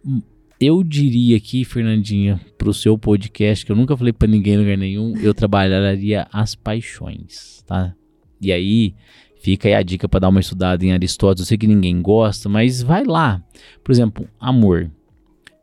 hum, 0.04 0.22
eu 0.58 0.82
diria 0.82 1.36
aqui, 1.36 1.62
Fernandinha, 1.64 2.40
pro 2.56 2.72
seu 2.72 2.96
podcast, 2.96 3.66
que 3.66 3.70
eu 3.70 3.76
nunca 3.76 3.94
falei 3.94 4.12
para 4.14 4.26
ninguém 4.28 4.54
em 4.54 4.58
lugar 4.58 4.78
nenhum, 4.78 5.14
eu 5.18 5.34
trabalharia 5.34 6.26
as 6.32 6.54
paixões, 6.54 7.62
tá? 7.66 7.94
E 8.40 8.50
aí, 8.50 8.94
fica 9.42 9.68
aí 9.68 9.74
a 9.74 9.82
dica 9.82 10.08
para 10.08 10.20
dar 10.20 10.28
uma 10.30 10.40
estudada 10.40 10.82
em 10.84 10.92
Aristóteles. 10.92 11.40
Eu 11.40 11.46
sei 11.48 11.58
que 11.58 11.66
ninguém 11.66 12.00
gosta, 12.00 12.48
mas 12.48 12.80
vai 12.82 13.04
lá. 13.04 13.42
Por 13.82 13.92
exemplo, 13.92 14.26
amor, 14.40 14.90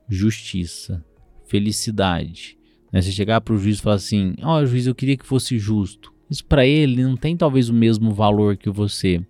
justiça, 0.08 1.04
felicidade. 1.48 2.58
Né? 2.92 3.02
Você 3.02 3.12
chegar 3.12 3.42
para 3.42 3.54
o 3.54 3.58
juiz 3.58 3.80
e 3.80 3.82
falar 3.82 3.96
assim: 3.96 4.34
Ó, 4.42 4.66
juiz, 4.66 4.88
eu 4.88 4.96
queria 4.96 5.18
que 5.18 5.26
fosse 5.26 5.58
justo. 5.58 6.12
Isso 6.30 6.46
para 6.46 6.66
ele 6.66 7.04
não 7.04 7.18
tem 7.18 7.36
talvez 7.36 7.70
o 7.70 7.74
mesmo 7.74 8.12
valor 8.12 8.56
que 8.56 8.70
você, 8.70 9.22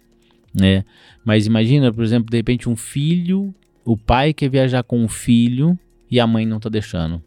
né? 0.54 0.86
Mas 1.26 1.48
imagina, 1.48 1.92
por 1.92 2.04
exemplo, 2.04 2.30
de 2.30 2.38
repente 2.38 2.70
um 2.70 2.76
filho, 2.76 3.54
o 3.84 3.98
pai 3.98 4.34
quer 4.34 4.50
viajar 4.50 4.84
com 4.84 5.04
o 5.04 5.08
filho 5.08 5.78
e 6.10 6.20
a 6.20 6.28
mãe 6.28 6.46
não 6.46 6.60
tá 6.60 6.70
deixando. 6.70 7.22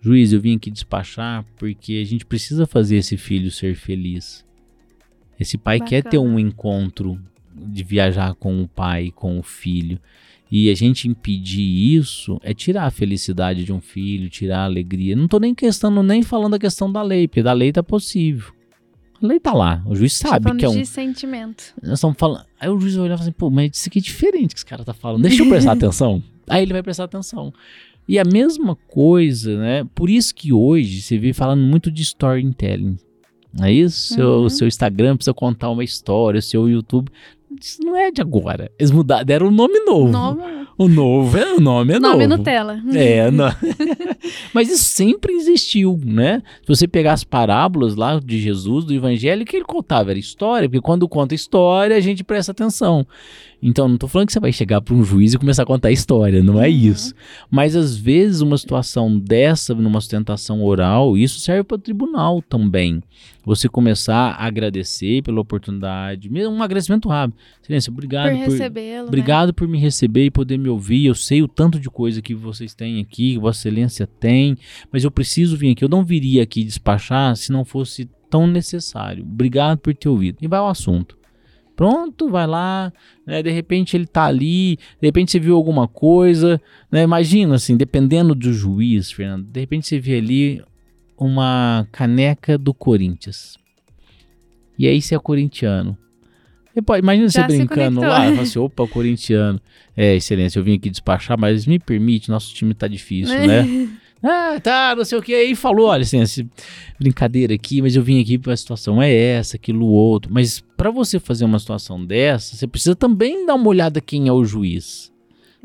Juiz, 0.00 0.32
eu 0.32 0.40
vim 0.40 0.56
aqui 0.56 0.70
despachar 0.70 1.44
porque 1.58 2.00
a 2.02 2.04
gente 2.04 2.24
precisa 2.24 2.66
fazer 2.66 2.96
esse 2.96 3.16
filho 3.16 3.50
ser 3.50 3.76
feliz. 3.76 4.44
Esse 5.38 5.58
pai 5.58 5.78
quer 5.78 6.02
ter 6.02 6.18
Bacana. 6.18 6.34
um 6.34 6.38
encontro 6.38 7.20
de 7.54 7.84
viajar 7.84 8.34
com 8.34 8.62
o 8.62 8.68
pai, 8.68 9.12
com 9.14 9.38
o 9.38 9.42
filho. 9.42 10.00
E 10.54 10.68
a 10.68 10.74
gente 10.74 11.08
impedir 11.08 11.62
isso 11.96 12.38
é 12.42 12.52
tirar 12.52 12.84
a 12.84 12.90
felicidade 12.90 13.64
de 13.64 13.72
um 13.72 13.80
filho, 13.80 14.28
tirar 14.28 14.58
a 14.58 14.64
alegria. 14.64 15.16
Não 15.16 15.26
tô 15.26 15.38
nem 15.38 15.54
questão, 15.54 16.02
nem 16.02 16.22
falando 16.22 16.52
da 16.52 16.58
questão 16.58 16.92
da 16.92 17.00
lei, 17.02 17.26
porque 17.26 17.42
da 17.42 17.54
lei 17.54 17.72
tá 17.72 17.82
possível. 17.82 18.52
A 19.22 19.26
lei 19.26 19.40
tá 19.40 19.54
lá, 19.54 19.82
o 19.86 19.96
juiz 19.96 20.12
sabe 20.12 20.54
que 20.56 20.64
é 20.64 20.68
um. 20.68 20.76
de 20.76 20.84
sentimento. 20.84 21.72
Nós 21.82 21.94
estamos 21.94 22.18
falando. 22.18 22.44
Aí 22.60 22.68
o 22.68 22.78
juiz 22.78 22.94
vai 22.96 23.04
olhar 23.06 23.14
e 23.14 23.16
falar 23.18 23.30
assim, 23.30 23.38
pô, 23.38 23.48
mas 23.48 23.70
isso 23.74 23.88
aqui 23.88 23.98
é 23.98 24.02
diferente 24.02 24.52
que 24.54 24.58
esse 24.58 24.66
cara 24.66 24.84
tá 24.84 24.92
falando. 24.92 25.22
Deixa 25.22 25.42
eu 25.42 25.48
prestar 25.48 25.72
atenção. 25.74 26.22
Aí 26.46 26.62
ele 26.62 26.72
vai 26.74 26.82
prestar 26.82 27.04
atenção. 27.04 27.50
E 28.06 28.18
a 28.18 28.24
mesma 28.24 28.76
coisa, 28.88 29.56
né? 29.56 29.86
Por 29.94 30.10
isso 30.10 30.34
que 30.34 30.52
hoje 30.52 31.00
você 31.00 31.16
vê 31.16 31.32
falando 31.32 31.62
muito 31.62 31.90
de 31.90 32.02
storytelling. 32.02 32.98
Não 33.54 33.64
é 33.66 33.72
isso? 33.72 34.14
Seu, 34.14 34.28
Uhum. 34.42 34.48
seu 34.50 34.66
Instagram 34.68 35.16
precisa 35.16 35.32
contar 35.32 35.70
uma 35.70 35.84
história, 35.84 36.38
o 36.40 36.42
seu 36.42 36.68
YouTube. 36.68 37.10
Isso 37.60 37.82
não 37.82 37.96
é 37.96 38.10
de 38.10 38.20
agora. 38.20 38.70
Eles 38.78 38.90
mudaram, 38.90 39.24
deram 39.24 39.46
um 39.48 39.50
nome 39.50 39.80
novo. 39.80 40.10
Nome, 40.10 40.42
O 40.78 40.88
novo 40.88 41.36
é 41.38 41.52
o 41.54 41.60
nome 41.60 41.94
é 41.94 41.98
nome 42.00 42.26
novo. 42.26 42.38
Nutella. 42.38 42.80
É, 42.94 43.30
não. 43.30 43.48
Mas 44.52 44.70
isso 44.70 44.84
sempre 44.84 45.32
existiu, 45.34 45.98
né? 46.04 46.42
Se 46.62 46.68
você 46.68 46.88
pegar 46.88 47.12
as 47.12 47.24
parábolas 47.24 47.94
lá 47.94 48.18
de 48.18 48.40
Jesus, 48.40 48.84
do 48.84 48.94
Evangelho, 48.94 49.44
que 49.44 49.56
ele 49.56 49.64
contava 49.64 50.10
era 50.10 50.18
história, 50.18 50.68
porque 50.68 50.80
quando 50.80 51.08
conta 51.08 51.34
história, 51.34 51.96
a 51.96 52.00
gente 52.00 52.24
presta 52.24 52.52
atenção. 52.52 53.06
Então, 53.64 53.86
não 53.86 53.96
tô 53.96 54.08
falando 54.08 54.26
que 54.26 54.32
você 54.32 54.40
vai 54.40 54.52
chegar 54.52 54.80
para 54.80 54.92
um 54.94 55.04
juiz 55.04 55.34
e 55.34 55.38
começar 55.38 55.62
a 55.62 55.66
contar 55.66 55.92
história, 55.92 56.42
não 56.42 56.60
é 56.60 56.66
Uhum. 56.68 56.74
isso. 56.74 57.14
Mas 57.48 57.76
às 57.76 57.96
vezes 57.96 58.40
uma 58.40 58.58
situação 58.58 59.16
dessa, 59.16 59.72
numa 59.72 60.00
sustentação 60.00 60.64
oral, 60.64 61.16
isso 61.16 61.38
serve 61.38 61.62
para 61.62 61.76
o 61.76 61.78
tribunal 61.78 62.42
também. 62.42 63.00
Você 63.44 63.68
começar 63.68 64.32
a 64.32 64.46
agradecer 64.46 65.22
pela 65.22 65.40
oportunidade, 65.40 66.30
mesmo 66.30 66.54
um 66.54 66.62
agradecimento 66.62 67.08
rápido. 67.08 67.36
Excelência, 67.62 67.90
Por 67.90 67.98
obrigado 67.98 68.30
por, 68.30 68.38
recebê-lo. 68.38 69.02
né? 69.02 69.08
Obrigado 69.08 69.54
por 69.54 69.66
me 69.68 69.78
receber 69.78 70.26
e 70.26 70.30
poder 70.30 70.58
me 70.58 70.68
ouvir. 70.68 71.06
Eu 71.06 71.14
sei 71.14 71.42
o 71.42 71.48
tanto 71.48 71.80
de 71.80 71.90
coisa 71.90 72.22
que 72.22 72.34
vocês 72.34 72.74
têm 72.74 73.00
aqui, 73.00 73.32
que 73.34 73.38
Vossa 73.38 73.60
Excelência 73.68 74.06
tem, 74.06 74.56
mas 74.92 75.02
eu 75.04 75.10
preciso 75.10 75.56
vir 75.56 75.72
aqui. 75.72 75.84
Eu 75.84 75.88
não 75.88 76.04
viria 76.04 76.42
aqui 76.42 76.62
despachar 76.62 77.34
se 77.36 77.50
não 77.50 77.64
fosse 77.64 78.08
tão 78.30 78.46
necessário. 78.46 79.24
Obrigado 79.24 79.78
por 79.78 79.94
ter 79.94 80.08
ouvido. 80.08 80.38
E 80.40 80.46
vai 80.46 80.58
ao 80.58 80.68
assunto. 80.68 81.18
Pronto, 81.74 82.28
vai 82.28 82.46
lá, 82.46 82.92
né? 83.26 83.42
De 83.42 83.50
repente 83.50 83.96
ele 83.96 84.06
tá 84.06 84.26
ali, 84.26 84.76
de 85.00 85.06
repente 85.08 85.32
você 85.32 85.40
viu 85.40 85.56
alguma 85.56 85.88
coisa, 85.88 86.60
né? 86.90 87.02
Imagina 87.02 87.54
assim, 87.54 87.76
dependendo 87.76 88.34
do 88.34 88.52
juiz, 88.52 89.10
Fernando, 89.10 89.46
de 89.46 89.58
repente 89.60 89.86
você 89.86 89.98
vê 89.98 90.18
ali 90.18 90.62
uma 91.16 91.86
caneca 91.92 92.56
do 92.58 92.72
Corinthians. 92.74 93.56
E 94.78 94.86
aí 94.86 95.00
você 95.00 95.14
é 95.14 95.18
corintiano. 95.18 95.96
Você 96.72 96.80
pode, 96.80 97.02
imagina 97.02 97.28
você 97.28 97.40
Já 97.40 97.48
se 97.48 97.56
brincando 97.56 98.00
lá, 98.00 98.24
fala 98.24 98.42
assim, 98.42 98.58
opa, 98.58 98.86
corintiano. 98.86 99.60
É, 99.96 100.16
excelência, 100.16 100.58
eu 100.58 100.64
vim 100.64 100.74
aqui 100.74 100.88
despachar, 100.88 101.38
mas 101.38 101.66
me 101.66 101.78
permite, 101.78 102.30
nosso 102.30 102.54
time 102.54 102.72
tá 102.72 102.88
difícil, 102.88 103.46
né? 103.46 103.88
Ah, 104.24 104.60
tá, 104.60 104.94
não 104.96 105.04
sei 105.04 105.18
o 105.18 105.22
que. 105.22 105.34
Aí 105.34 105.56
falou, 105.56 105.88
olha, 105.88 106.02
assim, 106.02 106.48
brincadeira 106.96 107.52
aqui, 107.54 107.82
mas 107.82 107.96
eu 107.96 108.04
vim 108.04 108.20
aqui 108.20 108.38
para 108.38 108.52
a 108.52 108.56
situação 108.56 109.02
é 109.02 109.12
essa, 109.12 109.56
aquilo 109.56 109.86
outro. 109.86 110.32
Mas 110.32 110.60
para 110.76 110.92
você 110.92 111.18
fazer 111.18 111.44
uma 111.44 111.58
situação 111.58 112.04
dessa, 112.04 112.54
você 112.54 112.68
precisa 112.68 112.94
também 112.94 113.44
dar 113.44 113.56
uma 113.56 113.66
olhada 113.66 114.00
quem 114.00 114.28
é 114.28 114.32
o 114.32 114.44
juiz. 114.44 115.11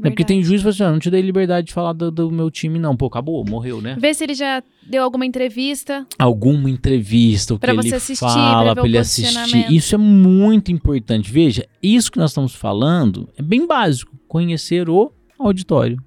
É 0.03 0.09
porque 0.09 0.23
tem 0.23 0.43
juiz 0.43 0.61
que 0.61 0.63
fala 0.63 0.73
assim, 0.73 0.83
ah, 0.83 0.91
não 0.91 0.99
te 0.99 1.09
dei 1.09 1.21
liberdade 1.21 1.67
de 1.67 1.73
falar 1.73 1.93
do, 1.93 2.11
do, 2.11 2.31
meu 2.31 2.51
time, 2.51 2.77
não. 2.77 2.95
Pô, 2.95 3.07
acabou, 3.07 3.43
morreu, 3.43 3.81
né? 3.81 3.97
Vê 3.99 4.13
se 4.13 4.23
ele 4.23 4.35
já 4.35 4.61
deu 4.87 5.03
alguma 5.03 5.25
entrevista. 5.25 6.05
Alguma 6.19 6.69
entrevista, 6.69 7.55
o 7.55 7.59
pra 7.59 7.71
que 7.71 7.77
você 7.77 7.87
ele 7.87 7.95
assistir, 7.95 8.19
fala, 8.19 8.73
pra 8.73 8.81
pra 8.81 8.85
ele 8.85 8.97
assistir. 8.97 9.73
Isso 9.73 9.95
é 9.95 9.97
muito 9.97 10.71
importante. 10.71 11.31
Veja, 11.31 11.67
isso 11.81 12.11
que 12.11 12.19
nós 12.19 12.29
estamos 12.29 12.53
falando 12.53 13.27
é 13.37 13.41
bem 13.41 13.65
básico. 13.65 14.15
Conhecer 14.27 14.87
o 14.87 15.11
auditório. 15.39 15.97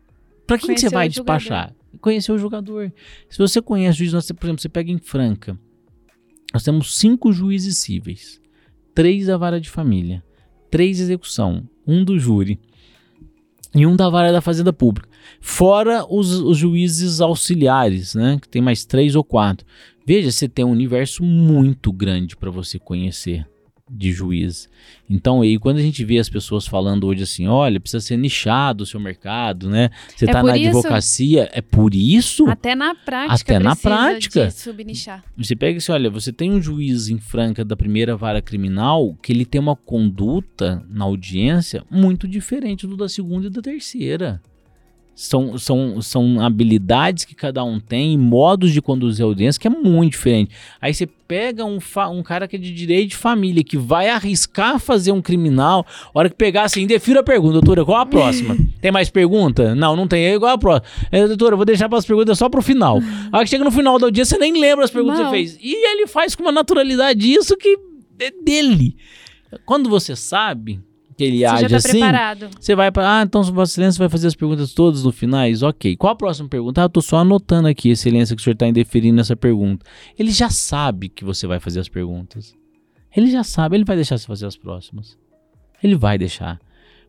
Pra 0.46 0.56
quem 0.56 0.74
que 0.74 0.80
você 0.80 0.88
vai 0.88 1.08
despachar? 1.08 1.74
Conhecer 2.00 2.30
o 2.30 2.38
jogador. 2.38 2.92
Se 3.28 3.38
você 3.38 3.60
conhece 3.60 3.96
o 3.96 3.98
juiz, 3.98 4.12
nós, 4.12 4.30
por 4.30 4.46
exemplo, 4.46 4.62
você 4.62 4.68
pega 4.68 4.90
em 4.90 4.98
Franca. 4.98 5.58
Nós 6.54 6.62
temos 6.62 6.96
cinco 6.96 7.32
juízes 7.32 7.78
cíveis. 7.78 8.40
Três 8.94 9.26
da 9.26 9.36
vara 9.36 9.60
de 9.60 9.68
família. 9.68 10.22
Três 10.70 11.00
execução. 11.00 11.68
Um 11.86 12.04
do 12.04 12.18
júri. 12.18 12.58
E 13.74 13.86
um 13.86 13.94
da 13.94 14.08
vara 14.08 14.32
da 14.32 14.40
fazenda 14.40 14.72
pública. 14.72 15.08
Fora 15.40 16.04
os, 16.08 16.32
os 16.40 16.56
juízes 16.56 17.20
auxiliares, 17.20 18.14
né? 18.14 18.38
Que 18.40 18.48
tem 18.48 18.60
mais 18.60 18.84
três 18.84 19.14
ou 19.14 19.22
quatro. 19.22 19.66
Veja, 20.04 20.30
você 20.30 20.48
tem 20.48 20.64
um 20.64 20.70
universo 20.70 21.22
muito 21.22 21.92
grande 21.92 22.36
para 22.36 22.50
você 22.50 22.78
conhecer 22.78 23.46
de 23.92 24.12
juiz. 24.12 24.68
Então, 25.08 25.42
aí 25.42 25.58
quando 25.58 25.78
a 25.78 25.82
gente 25.82 26.04
vê 26.04 26.18
as 26.18 26.28
pessoas 26.28 26.66
falando 26.66 27.06
hoje 27.06 27.24
assim, 27.24 27.48
olha, 27.48 27.80
precisa 27.80 28.00
ser 28.00 28.16
nichado 28.16 28.84
o 28.84 28.86
seu 28.86 29.00
mercado, 29.00 29.68
né? 29.68 29.90
Você 30.16 30.24
É 30.26 30.32
tá 30.32 30.40
por 30.40 30.46
na 30.46 30.56
isso- 30.56 30.78
advocacia, 30.78 31.50
é 31.52 31.60
por 31.60 31.94
isso? 31.94 32.46
Até 32.48 32.74
na 32.76 32.94
prática. 32.94 33.34
Até 33.34 33.58
na 33.58 33.74
prática. 33.74 34.46
De 34.46 34.52
subnichar. 34.54 35.24
Você 35.36 35.56
pega 35.56 35.78
assim, 35.78 35.90
olha, 35.90 36.08
você 36.08 36.32
tem 36.32 36.52
um 36.52 36.62
juiz 36.62 37.08
em 37.08 37.18
Franca 37.18 37.64
da 37.64 37.76
primeira 37.76 38.16
vara 38.16 38.40
criminal 38.40 39.16
que 39.20 39.32
ele 39.32 39.44
tem 39.44 39.60
uma 39.60 39.74
conduta 39.74 40.84
na 40.88 41.04
audiência 41.04 41.82
muito 41.90 42.28
diferente 42.28 42.86
do 42.86 42.96
da 42.96 43.08
segunda 43.08 43.48
e 43.48 43.50
da 43.50 43.60
terceira. 43.60 44.40
São, 45.22 45.58
são, 45.58 46.00
são 46.00 46.40
habilidades 46.40 47.26
que 47.26 47.34
cada 47.34 47.62
um 47.62 47.78
tem, 47.78 48.14
e 48.14 48.16
modos 48.16 48.72
de 48.72 48.80
conduzir 48.80 49.22
a 49.22 49.28
audiência 49.28 49.60
que 49.60 49.66
é 49.66 49.70
muito 49.70 50.12
diferente. 50.12 50.50
Aí 50.80 50.94
você 50.94 51.06
pega 51.06 51.62
um, 51.62 51.78
fa- 51.78 52.08
um 52.08 52.22
cara 52.22 52.48
que 52.48 52.56
é 52.56 52.58
de 52.58 52.72
direito 52.72 53.10
de 53.10 53.16
família, 53.16 53.62
que 53.62 53.76
vai 53.76 54.08
arriscar 54.08 54.78
fazer 54.80 55.12
um 55.12 55.20
criminal, 55.20 55.84
a 56.14 56.18
hora 56.18 56.30
que 56.30 56.34
pegar 56.36 56.62
assim, 56.62 56.86
defira 56.86 57.20
a 57.20 57.22
pergunta, 57.22 57.52
doutora, 57.52 57.84
qual 57.84 57.98
a 58.00 58.06
próxima? 58.06 58.56
tem 58.80 58.90
mais 58.90 59.10
pergunta? 59.10 59.74
Não, 59.74 59.94
não 59.94 60.08
tem, 60.08 60.24
é 60.24 60.34
igual 60.34 60.54
a 60.54 60.58
próxima. 60.58 60.86
É, 61.12 61.26
doutora, 61.26 61.52
eu 61.52 61.56
vou 61.58 61.66
deixar 61.66 61.86
para 61.90 61.98
as 61.98 62.06
perguntas 62.06 62.38
só 62.38 62.48
pro 62.48 62.62
final. 62.62 62.98
A 63.30 63.36
hora 63.36 63.44
que 63.44 63.50
chega 63.50 63.62
no 63.62 63.70
final 63.70 63.98
da 63.98 64.06
audiência, 64.06 64.36
você 64.36 64.40
nem 64.40 64.58
lembra 64.58 64.86
as 64.86 64.90
perguntas 64.90 65.18
que 65.18 65.24
Não. 65.24 65.30
você 65.30 65.36
fez. 65.36 65.58
E 65.60 65.74
ele 65.92 66.06
faz 66.06 66.34
com 66.34 66.42
uma 66.44 66.52
naturalidade 66.52 67.30
isso 67.30 67.56
que 67.58 67.76
é 68.18 68.30
dele. 68.42 68.96
Quando 69.66 69.90
você 69.90 70.16
sabe 70.16 70.80
que 71.20 71.24
ele 71.24 71.38
Você 71.40 71.44
age 71.44 71.68
tá 71.68 71.76
assim, 71.76 71.90
preparado. 71.90 72.48
você 72.58 72.74
vai 72.74 72.90
para, 72.90 73.18
ah, 73.18 73.22
então 73.22 73.42
Vossa 73.42 73.72
Excelência 73.72 73.98
vai 73.98 74.08
fazer 74.08 74.26
as 74.26 74.34
perguntas 74.34 74.72
todas 74.72 75.04
no 75.04 75.12
finais? 75.12 75.62
Ok. 75.62 75.94
Qual 75.96 76.10
a 76.10 76.16
próxima 76.16 76.48
pergunta? 76.48 76.80
Ah, 76.80 76.84
eu 76.84 76.88
tô 76.88 77.02
só 77.02 77.18
anotando 77.18 77.68
aqui, 77.68 77.90
Excelência, 77.90 78.34
que 78.34 78.40
o 78.40 78.42
senhor 78.42 78.54
está 78.54 78.66
indeferindo 78.66 79.16
nessa 79.16 79.36
pergunta. 79.36 79.84
Ele 80.18 80.30
já 80.30 80.48
sabe 80.48 81.10
que 81.10 81.22
você 81.22 81.46
vai 81.46 81.60
fazer 81.60 81.78
as 81.78 81.90
perguntas. 81.90 82.56
Ele 83.14 83.30
já 83.30 83.44
sabe, 83.44 83.76
ele 83.76 83.84
vai 83.84 83.96
deixar 83.96 84.16
você 84.16 84.26
fazer 84.26 84.46
as 84.46 84.56
próximas. 84.56 85.18
Ele 85.82 85.94
vai 85.94 86.16
deixar. 86.16 86.58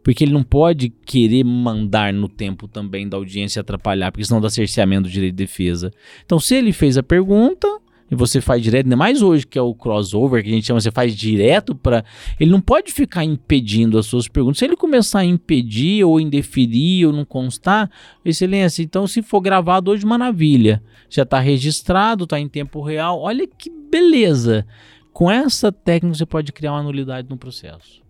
Porque 0.04 0.26
ele 0.26 0.34
não 0.34 0.44
pode 0.44 0.90
querer 0.90 1.46
mandar 1.46 2.12
no 2.12 2.28
tempo 2.28 2.68
também 2.68 3.08
da 3.08 3.16
audiência 3.16 3.62
atrapalhar, 3.62 4.12
porque 4.12 4.26
senão 4.26 4.42
dá 4.42 4.50
cerceamento 4.50 5.04
do 5.04 5.10
direito 5.10 5.36
de 5.36 5.44
defesa. 5.44 5.90
Então, 6.26 6.38
se 6.38 6.56
ele 6.56 6.74
fez 6.74 6.98
a 6.98 7.04
pergunta 7.04 7.68
e 8.12 8.16
você 8.16 8.42
faz 8.42 8.62
direto, 8.62 8.86
ainda 8.86 8.98
mais 8.98 9.22
hoje 9.22 9.48
que 9.48 9.58
é 9.58 9.62
o 9.62 9.74
crossover, 9.74 10.44
que 10.44 10.50
a 10.50 10.54
gente 10.54 10.68
chama, 10.68 10.82
você 10.82 10.92
faz 10.92 11.16
direto 11.16 11.74
para. 11.74 12.04
Ele 12.38 12.52
não 12.52 12.60
pode 12.60 12.92
ficar 12.92 13.24
impedindo 13.24 13.98
as 13.98 14.06
suas 14.06 14.28
perguntas. 14.28 14.60
Se 14.60 14.66
ele 14.66 14.76
começar 14.76 15.20
a 15.20 15.26
impedir 15.26 16.04
ou 16.04 16.20
indeferir 16.20 17.08
ou 17.08 17.14
não 17.14 17.24
constar, 17.24 17.90
excelência, 18.26 18.84
então 18.84 19.08
se 19.08 19.22
for 19.22 19.40
gravado 19.40 19.90
hoje, 19.92 20.06
maravilha. 20.06 20.84
Já 21.10 21.24
está 21.24 21.40
registrado, 21.40 22.26
está 22.26 22.38
em 22.38 22.50
tempo 22.50 22.82
real. 22.82 23.18
Olha 23.22 23.48
que 23.48 23.70
beleza. 23.70 24.68
Com 25.14 25.32
essa 25.32 25.72
técnica 25.72 26.18
você 26.18 26.26
pode 26.26 26.52
criar 26.52 26.74
uma 26.74 26.84
nulidade 26.84 27.30
no 27.30 27.38
processo. 27.38 28.01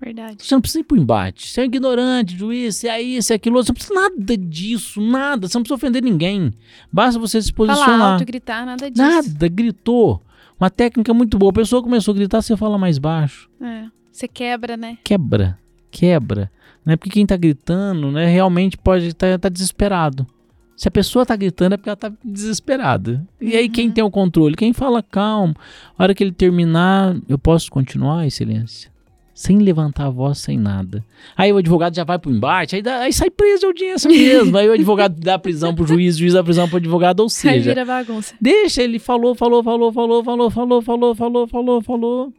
Verdade. 0.00 0.36
Você 0.44 0.54
não 0.54 0.60
precisa 0.60 0.80
ir 0.80 0.84
pro 0.84 0.96
embate. 0.96 1.48
Você 1.48 1.60
é 1.60 1.64
ignorante, 1.64 2.36
juiz, 2.36 2.76
você 2.76 2.88
é 2.88 3.02
isso, 3.02 3.32
é 3.32 3.36
aquilo. 3.36 3.56
Você 3.56 3.70
não 3.70 3.74
precisa 3.74 3.94
nada 3.94 4.36
disso, 4.36 5.00
nada. 5.00 5.48
Você 5.48 5.58
não 5.58 5.62
precisa 5.62 5.74
ofender 5.74 6.02
ninguém. 6.02 6.52
Basta 6.90 7.18
você 7.18 7.42
se 7.42 7.52
Falar 7.52 7.74
posicionar. 7.74 8.12
alto 8.12 8.22
e 8.22 8.26
gritar, 8.26 8.64
nada 8.64 8.90
disso. 8.90 9.02
Nada, 9.02 9.48
gritou. 9.48 10.22
Uma 10.58 10.70
técnica 10.70 11.12
muito 11.12 11.36
boa. 11.36 11.50
A 11.50 11.54
pessoa 11.54 11.82
começou 11.82 12.12
a 12.12 12.16
gritar, 12.16 12.42
você 12.42 12.56
fala 12.56 12.78
mais 12.78 12.98
baixo. 12.98 13.50
É. 13.60 13.86
Você 14.10 14.26
quebra, 14.26 14.76
né? 14.76 14.98
Quebra, 15.04 15.58
quebra. 15.90 16.50
Né? 16.84 16.96
Porque 16.96 17.10
quem 17.10 17.26
tá 17.26 17.36
gritando, 17.36 18.10
né, 18.10 18.26
realmente 18.26 18.76
pode 18.76 19.08
estar 19.08 19.38
tá, 19.38 19.48
desesperado. 19.48 20.26
Se 20.76 20.88
a 20.88 20.90
pessoa 20.90 21.26
tá 21.26 21.36
gritando 21.36 21.74
é 21.74 21.76
porque 21.76 21.88
ela 21.88 21.96
tá 21.96 22.12
desesperada. 22.24 23.26
E 23.40 23.56
aí 23.56 23.68
quem 23.68 23.90
tem 23.90 24.02
o 24.02 24.10
controle? 24.10 24.56
Quem 24.56 24.72
fala 24.72 25.02
calmo. 25.02 25.54
A 25.96 26.02
hora 26.02 26.14
que 26.14 26.22
ele 26.22 26.32
terminar, 26.32 27.16
eu 27.28 27.38
posso 27.38 27.70
continuar, 27.70 28.26
excelência? 28.26 28.90
Sem 29.40 29.58
levantar 29.60 30.06
a 30.06 30.10
voz, 30.10 30.38
sem 30.38 30.58
nada. 30.58 31.04
Aí 31.36 31.52
o 31.52 31.58
advogado 31.58 31.94
já 31.94 32.02
vai 32.02 32.18
pro 32.18 32.28
embate, 32.28 32.74
aí, 32.74 32.82
dá- 32.82 33.02
aí 33.02 33.12
sai 33.12 33.30
preso 33.30 33.60
de 33.60 33.66
audiência 33.66 34.10
mesmo. 34.10 34.58
aí 34.58 34.68
o 34.68 34.72
advogado 34.72 35.14
dá 35.20 35.38
prisão 35.38 35.72
pro 35.72 35.86
juiz, 35.86 36.16
o 36.16 36.18
juiz 36.18 36.32
dá 36.32 36.42
prisão 36.42 36.66
pro 36.68 36.78
advogado, 36.78 37.20
ou 37.20 37.26
Aí 37.30 37.30
seja, 37.30 37.70
vira 37.70 37.84
bagunça. 37.84 38.34
Deixa, 38.40 38.82
ele 38.82 38.98
falou, 38.98 39.36
falou, 39.36 39.62
falou, 39.62 39.92
falou, 39.92 40.24
falou, 40.24 40.50
falou, 40.50 40.82
falou, 40.82 41.14
falou, 41.14 41.46
falou, 41.46 41.80
falou. 41.82 42.32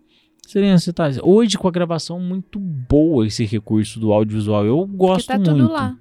Excelência, 0.45 0.91
tá. 0.91 1.09
Hoje 1.23 1.57
com 1.57 1.69
a 1.69 1.71
gravação 1.71 2.19
muito 2.19 2.59
boa 2.59 3.25
esse 3.25 3.45
recurso 3.45 3.97
do 3.97 4.11
audiovisual. 4.11 4.65
Eu 4.65 4.79
Porque 4.79 4.97
gosto 4.97 5.27
tá 5.27 5.35
muito. 5.35 5.51
tudo 5.51 5.71
lá. 5.71 5.95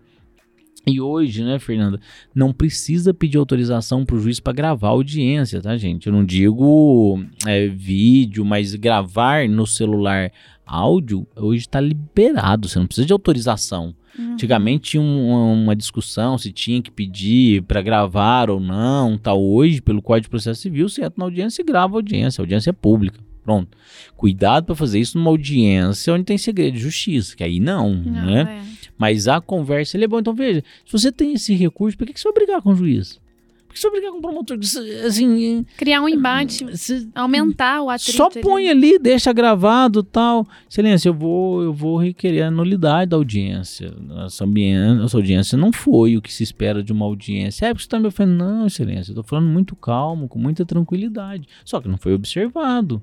E 0.88 1.00
hoje, 1.00 1.44
né, 1.44 1.58
Fernanda, 1.58 2.00
não 2.34 2.52
precisa 2.52 3.12
pedir 3.14 3.38
autorização 3.38 4.04
pro 4.04 4.18
juiz 4.20 4.40
para 4.40 4.52
gravar 4.52 4.88
a 4.88 4.90
audiência, 4.90 5.60
tá, 5.60 5.76
gente? 5.76 6.06
Eu 6.06 6.12
não 6.12 6.24
digo 6.24 7.22
é, 7.46 7.66
vídeo, 7.68 8.44
mas 8.44 8.74
gravar 8.74 9.48
no 9.48 9.66
celular 9.66 10.30
áudio 10.66 11.26
hoje 11.36 11.62
está 11.62 11.80
liberado. 11.80 12.68
Você 12.68 12.78
não 12.78 12.86
precisa 12.86 13.06
de 13.06 13.12
autorização. 13.12 13.94
Uhum. 14.18 14.32
Antigamente 14.32 14.90
tinha 14.90 15.00
um- 15.02 15.62
uma 15.62 15.74
discussão 15.76 16.36
se 16.36 16.52
tinha 16.52 16.82
que 16.82 16.90
pedir 16.90 17.62
para 17.62 17.80
gravar 17.80 18.50
ou 18.50 18.58
não, 18.60 19.16
tal. 19.16 19.42
Hoje, 19.42 19.80
pelo 19.80 20.02
Código 20.02 20.24
de 20.24 20.30
Processo 20.30 20.60
Civil, 20.60 20.88
você 20.88 21.02
entra 21.02 21.14
na 21.16 21.24
audiência 21.24 21.62
e 21.62 21.64
grava 21.64 21.94
a 21.94 21.98
audiência. 21.98 22.40
A 22.40 22.42
audiência 22.42 22.70
é 22.70 22.72
pública. 22.72 23.18
Pronto. 23.44 23.68
Cuidado 24.14 24.66
para 24.66 24.74
fazer 24.74 25.00
isso 25.00 25.16
numa 25.16 25.30
audiência 25.30 26.12
onde 26.12 26.24
tem 26.24 26.36
segredo 26.36 26.74
de 26.74 26.80
justiça, 26.80 27.34
que 27.34 27.42
aí 27.42 27.58
não, 27.58 27.94
Não, 27.94 28.26
né? 28.26 28.60
é. 28.62 28.77
Mas 28.98 29.28
a 29.28 29.40
conversa 29.40 29.96
ele 29.96 30.04
é 30.04 30.08
bom. 30.08 30.18
Então 30.18 30.34
veja, 30.34 30.62
se 30.84 30.92
você 30.92 31.12
tem 31.12 31.32
esse 31.34 31.54
recurso, 31.54 31.96
por 31.96 32.06
que, 32.06 32.12
que 32.12 32.20
você 32.20 32.28
vai 32.28 32.34
brigar 32.34 32.60
com 32.60 32.70
o 32.70 32.74
juiz? 32.74 33.20
Por 33.68 33.74
que 33.74 33.80
você 33.80 33.90
vai 33.90 34.00
brigar 34.00 34.12
com 34.12 34.18
o 34.18 34.22
promotor? 34.22 34.58
Assim, 35.06 35.64
Criar 35.76 36.00
um 36.00 36.08
embate, 36.08 36.64
você- 36.64 37.06
aumentar 37.14 37.82
o 37.82 37.90
atrito. 37.90 38.16
só 38.16 38.26
ali. 38.28 38.40
põe 38.40 38.68
ali, 38.70 38.98
deixa 38.98 39.30
gravado 39.30 40.02
tal. 40.02 40.46
Excelência, 40.68 41.10
eu 41.10 41.14
vou, 41.14 41.62
eu 41.62 41.72
vou 41.72 41.98
requerer 41.98 42.44
a 42.44 42.50
nulidade 42.50 43.10
da 43.10 43.16
audiência. 43.18 43.92
Nossa, 44.00 44.46
nossa 44.46 45.16
audiência 45.18 45.56
não 45.58 45.70
foi 45.70 46.16
o 46.16 46.22
que 46.22 46.32
se 46.32 46.42
espera 46.42 46.82
de 46.82 46.92
uma 46.92 47.04
audiência. 47.04 47.66
É 47.66 47.68
porque 47.68 47.82
você 47.82 47.86
está 47.86 48.00
me 48.00 48.06
ofendendo. 48.06 48.38
Não, 48.38 48.66
excelência, 48.66 49.12
eu 49.12 49.16
tô 49.16 49.22
falando 49.22 49.46
muito 49.48 49.76
calmo, 49.76 50.28
com 50.28 50.38
muita 50.38 50.64
tranquilidade. 50.64 51.46
Só 51.64 51.78
que 51.80 51.88
não 51.88 51.98
foi 51.98 52.14
observado. 52.14 53.02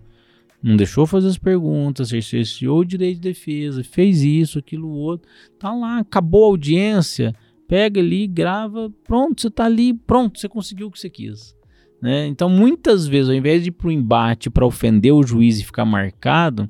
Não 0.66 0.76
deixou 0.76 1.06
fazer 1.06 1.28
as 1.28 1.38
perguntas, 1.38 2.10
cerceou 2.10 2.80
o 2.80 2.86
direito 2.86 3.18
de 3.18 3.30
defesa, 3.30 3.84
fez 3.84 4.24
isso, 4.24 4.58
aquilo, 4.58 4.90
outro. 4.90 5.30
Tá 5.60 5.72
lá, 5.72 6.00
acabou 6.00 6.46
a 6.46 6.48
audiência. 6.48 7.36
Pega 7.68 8.00
ali, 8.00 8.26
grava, 8.26 8.92
pronto, 9.04 9.40
você 9.44 9.52
tá 9.52 9.66
ali, 9.66 9.94
pronto, 9.94 10.40
você 10.40 10.50
conseguiu 10.50 10.88
o 10.88 10.92
que 10.92 11.00
você 11.00 11.08
quis. 11.08 11.56
né? 12.02 12.26
Então, 12.26 12.50
muitas 12.50 13.06
vezes, 13.06 13.30
ao 13.30 13.36
invés 13.36 13.62
de 13.62 13.70
ir 13.70 13.74
para 13.74 13.90
o 13.90 13.92
embate 13.92 14.50
para 14.50 14.66
ofender 14.66 15.14
o 15.14 15.22
juiz 15.22 15.60
e 15.60 15.64
ficar 15.64 15.86
marcado, 15.86 16.68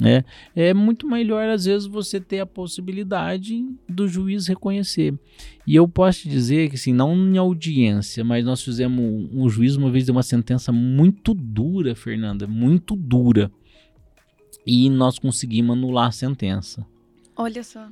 né, 0.00 0.24
é 0.54 0.72
muito 0.72 1.08
melhor, 1.08 1.48
às 1.48 1.64
vezes, 1.64 1.86
você 1.86 2.20
ter 2.20 2.38
a 2.38 2.46
possibilidade 2.46 3.66
do 3.88 4.06
juiz 4.06 4.46
reconhecer. 4.46 5.12
E 5.66 5.74
eu 5.74 5.88
posso 5.88 6.20
te 6.20 6.28
dizer 6.28 6.68
que, 6.70 6.76
assim, 6.76 6.92
não 6.92 7.16
em 7.16 7.36
audiência, 7.36 8.22
mas 8.22 8.44
nós 8.44 8.62
fizemos. 8.62 8.98
Um, 8.98 9.44
um 9.44 9.48
juiz 9.48 9.74
uma 9.74 9.90
vez 9.90 10.06
deu 10.06 10.14
uma 10.14 10.22
sentença 10.22 10.70
muito 10.70 11.34
dura, 11.34 11.96
Fernanda, 11.96 12.46
muito 12.46 12.94
dura. 12.94 13.50
E 14.64 14.88
nós 14.88 15.18
conseguimos 15.18 15.76
anular 15.76 16.08
a 16.08 16.12
sentença. 16.12 16.86
Olha 17.36 17.64
só. 17.64 17.88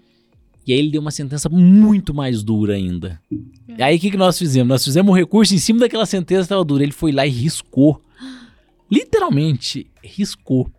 E 0.66 0.72
aí 0.72 0.78
ele 0.78 0.90
deu 0.90 1.00
uma 1.00 1.10
sentença 1.10 1.48
muito 1.48 2.12
mais 2.12 2.42
dura 2.42 2.74
ainda. 2.74 3.20
E 3.68 3.82
aí 3.82 3.96
o 3.96 4.00
que, 4.00 4.10
que 4.10 4.16
nós 4.16 4.38
fizemos? 4.38 4.68
Nós 4.68 4.84
fizemos 4.84 5.10
um 5.10 5.16
recurso 5.16 5.54
em 5.54 5.58
cima 5.58 5.80
daquela 5.80 6.04
sentença 6.06 6.40
que 6.40 6.46
estava 6.46 6.64
dura. 6.64 6.82
Ele 6.82 6.92
foi 6.92 7.12
lá 7.12 7.26
e 7.26 7.30
riscou. 7.30 8.00
Literalmente, 8.90 9.86
riscou. 10.02 10.70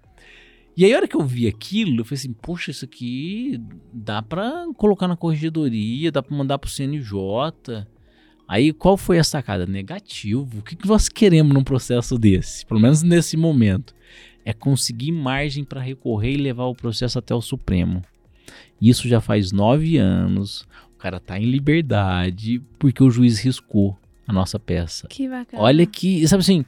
E 0.77 0.85
aí 0.85 0.93
a 0.93 0.97
hora 0.97 1.07
que 1.07 1.15
eu 1.15 1.23
vi 1.23 1.47
aquilo, 1.47 2.01
eu 2.01 2.05
falei 2.05 2.19
assim, 2.19 2.33
poxa, 2.33 2.69
isso 2.69 2.85
aqui 2.85 3.59
dá 3.91 4.21
pra 4.21 4.67
colocar 4.77 5.07
na 5.07 5.17
corregedoria, 5.17 6.11
dá 6.11 6.21
pra 6.21 6.37
mandar 6.37 6.59
pro 6.59 6.69
CNJ. 6.69 7.83
Aí 8.47 8.71
qual 8.71 8.95
foi 8.95 9.17
a 9.17 9.23
sacada? 9.23 9.65
Negativo. 9.65 10.59
O 10.59 10.61
que, 10.61 10.75
que 10.75 10.87
nós 10.87 11.09
queremos 11.09 11.51
num 11.51 11.63
processo 11.63 12.15
desse? 12.15 12.63
Pelo 12.63 12.79
menos 12.79 13.01
nesse 13.01 13.35
momento. 13.35 13.95
É 14.45 14.53
conseguir 14.53 15.11
margem 15.11 15.63
para 15.63 15.81
recorrer 15.81 16.33
e 16.33 16.37
levar 16.37 16.65
o 16.65 16.75
processo 16.75 17.17
até 17.17 17.33
o 17.33 17.41
Supremo. 17.41 18.03
Isso 18.79 19.07
já 19.07 19.19
faz 19.19 19.51
nove 19.51 19.97
anos. 19.97 20.61
O 20.93 20.97
cara 20.99 21.19
tá 21.19 21.39
em 21.39 21.45
liberdade 21.45 22.61
porque 22.77 23.03
o 23.03 23.09
juiz 23.09 23.39
riscou 23.39 23.97
a 24.27 24.31
nossa 24.31 24.59
peça. 24.59 25.07
Que 25.07 25.27
bacana. 25.27 25.63
Olha 25.63 25.87
que, 25.87 26.27
sabe 26.27 26.41
assim, 26.41 26.63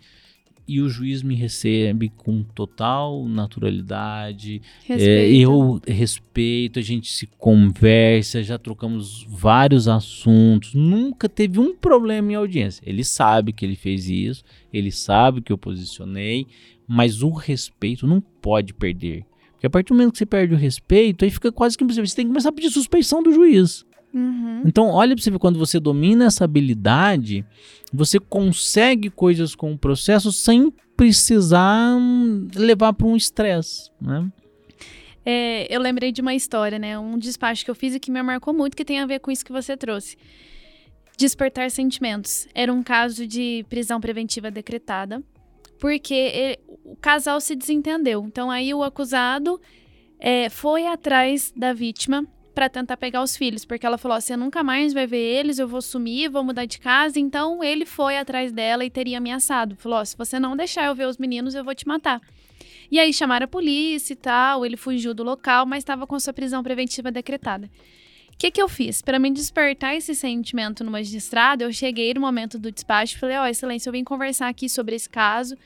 e 0.70 0.80
o 0.80 0.88
juiz 0.88 1.24
me 1.24 1.34
recebe 1.34 2.10
com 2.16 2.44
total 2.44 3.26
naturalidade. 3.26 4.62
É, 4.88 5.28
eu 5.32 5.82
respeito, 5.88 6.78
a 6.78 6.82
gente 6.84 7.12
se 7.12 7.26
conversa, 7.26 8.44
já 8.44 8.60
trocamos 8.60 9.26
vários 9.28 9.88
assuntos, 9.88 10.76
nunca 10.76 11.28
teve 11.28 11.60
um 11.60 11.76
problema 11.76 12.32
em 12.32 12.36
audiência. 12.36 12.84
Ele 12.86 13.04
sabe 13.04 13.52
que 13.52 13.66
ele 13.66 13.76
fez 13.76 14.08
isso, 14.08 14.44
ele 14.72 14.92
sabe 14.92 15.42
que 15.42 15.52
eu 15.52 15.58
posicionei, 15.58 16.46
mas 16.88 17.24
o 17.24 17.32
respeito 17.32 18.06
não 18.06 18.22
pode 18.22 18.72
perder. 18.72 19.26
Porque 19.54 19.66
a 19.66 19.70
partir 19.70 19.90
do 19.90 19.96
momento 19.96 20.14
que 20.14 20.20
você 20.20 20.26
perde 20.26 20.54
o 20.54 20.58
respeito, 20.58 21.26
aí 21.26 21.32
fica 21.32 21.52
quase 21.52 21.78
que 21.78 21.84
impossível. 21.84 22.08
Você 22.08 22.16
tem 22.16 22.26
que 22.26 22.30
começar 22.30 22.50
a 22.50 22.54
pedir 22.54 22.70
suspeição 22.70 23.22
do 23.24 23.34
juiz. 23.34 23.86
Uhum. 24.14 24.64
Então, 24.66 24.88
olha 24.88 25.16
para 25.16 25.24
você 25.24 25.32
ver, 25.32 25.40
quando 25.40 25.60
você 25.60 25.80
domina 25.80 26.26
essa 26.26 26.44
habilidade, 26.44 27.46
você 27.94 28.20
consegue 28.20 29.10
coisas 29.10 29.56
com 29.56 29.74
o 29.74 29.78
processo 29.78 30.32
sem 30.32 30.72
precisar 30.96 31.96
hum, 31.96 32.48
levar 32.56 32.94
para 32.94 33.08
um 33.08 33.16
estresse, 33.16 33.90
né? 34.02 34.30
É, 35.26 35.74
eu 35.74 35.80
lembrei 35.80 36.12
de 36.12 36.22
uma 36.22 36.34
história, 36.34 36.80
né? 36.80 36.98
Um 36.98 37.18
despacho 37.18 37.64
que 37.64 37.70
eu 37.70 37.76
fiz 37.76 37.94
e 37.94 38.00
que 38.00 38.12
me 38.12 38.22
marcou 38.24 38.54
muito, 38.54 38.76
que 38.76 38.86
tem 38.86 39.00
a 39.00 39.06
ver 39.06 39.20
com 39.20 39.30
isso 39.30 39.46
que 39.46 39.52
você 39.52 39.78
trouxe. 39.78 40.18
Despertar 41.18 41.70
sentimentos. 41.70 42.48
Era 42.54 42.74
um 42.74 42.82
caso 42.82 43.28
de 43.28 43.66
prisão 43.70 44.02
preventiva 44.02 44.50
decretada, 44.50 45.22
porque 45.80 46.14
ele, 46.14 46.60
o 46.84 46.96
casal 46.96 47.40
se 47.40 47.56
desentendeu. 47.56 48.26
Então, 48.26 48.50
aí 48.50 48.74
o 48.74 48.84
acusado 48.84 49.62
é, 50.20 50.50
foi 50.50 50.88
atrás 50.88 51.54
da 51.56 51.74
vítima 51.74 52.26
para 52.60 52.68
tentar 52.68 52.98
pegar 52.98 53.24
os 53.24 53.38
filhos, 53.38 53.64
porque 53.64 53.86
ela 53.86 53.98
falou: 53.98 54.20
você 54.20 54.36
nunca 54.36 54.62
mais 54.62 54.92
vai 54.92 55.08
ver 55.08 55.18
eles, 55.18 55.60
eu 55.60 55.68
vou 55.68 55.82
sumir, 55.82 56.30
vou 56.30 56.44
mudar 56.44 56.66
de 56.66 56.78
casa. 56.78 57.18
Então 57.18 57.64
ele 57.64 57.86
foi 57.86 58.18
atrás 58.18 58.52
dela 58.52 58.84
e 58.84 58.90
teria 58.90 59.18
ameaçado. 59.18 59.78
Falou: 59.78 60.06
se 60.06 60.18
você 60.18 60.38
não 60.38 60.58
deixar 60.58 60.88
eu 60.88 60.94
ver 60.94 61.08
os 61.08 61.18
meninos, 61.18 61.56
eu 61.56 61.64
vou 61.64 61.74
te 61.74 61.88
matar. 61.88 62.22
E 62.92 63.00
aí 63.00 63.14
chamaram 63.14 63.46
a 63.46 63.48
polícia 63.48 64.12
e 64.12 64.16
tal, 64.18 64.66
ele 64.66 64.76
fugiu 64.76 65.14
do 65.14 65.24
local, 65.24 65.66
mas 65.66 65.80
estava 65.80 66.06
com 66.06 66.20
sua 66.20 66.34
prisão 66.34 66.62
preventiva 66.62 67.10
decretada 67.10 67.70
que, 68.40 68.52
que 68.52 68.62
eu 68.62 68.70
fiz? 68.70 69.02
Para 69.02 69.20
me 69.20 69.30
despertar 69.30 69.96
esse 69.96 70.16
sentimento 70.16 70.82
no 70.82 70.90
magistrado, 70.90 71.66
eu 71.66 71.74
cheguei 71.74 72.14
no 72.14 72.22
momento 72.22 72.58
do 72.58 72.72
despacho 72.72 73.16
e 73.16 73.20
falei: 73.20 73.38
Ó, 73.38 73.44
oh, 73.44 73.48
Excelência, 73.48 73.90
eu 73.90 73.92
vim 73.92 74.04
conversar 74.04 74.48
aqui 74.48 74.70
sobre 74.70 74.96
esse 74.96 75.10
caso, 75.10 75.58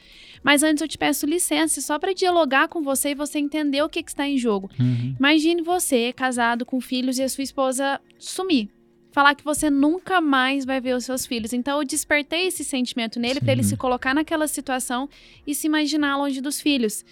mas 0.41 0.63
antes 0.63 0.81
eu 0.81 0.87
te 0.87 0.97
peço 0.97 1.27
licença 1.27 1.79
só 1.81 1.99
para 1.99 2.13
dialogar 2.13 2.67
com 2.67 2.81
você 2.81 3.11
e 3.11 3.15
você 3.15 3.37
entender 3.37 3.83
o 3.83 3.89
que, 3.89 4.01
que 4.01 4.09
está 4.09 4.27
em 4.27 4.39
jogo. 4.39 4.71
Uhum. 4.79 5.15
Imagine 5.19 5.61
você 5.61 6.11
casado 6.11 6.65
com 6.65 6.81
filhos 6.81 7.19
e 7.19 7.23
a 7.23 7.29
sua 7.29 7.43
esposa 7.43 8.01
sumir. 8.17 8.69
Falar 9.11 9.35
que 9.35 9.43
você 9.43 9.69
nunca 9.69 10.19
mais 10.19 10.65
vai 10.65 10.81
ver 10.81 10.95
os 10.95 11.05
seus 11.05 11.27
filhos. 11.27 11.53
Então, 11.53 11.77
eu 11.77 11.85
despertei 11.85 12.47
esse 12.47 12.63
sentimento 12.63 13.19
nele 13.19 13.39
para 13.39 13.51
ele 13.51 13.63
se 13.63 13.77
colocar 13.77 14.15
naquela 14.15 14.47
situação 14.47 15.07
e 15.45 15.53
se 15.53 15.67
imaginar 15.67 16.17
longe 16.17 16.41
dos 16.41 16.59
filhos. 16.59 17.05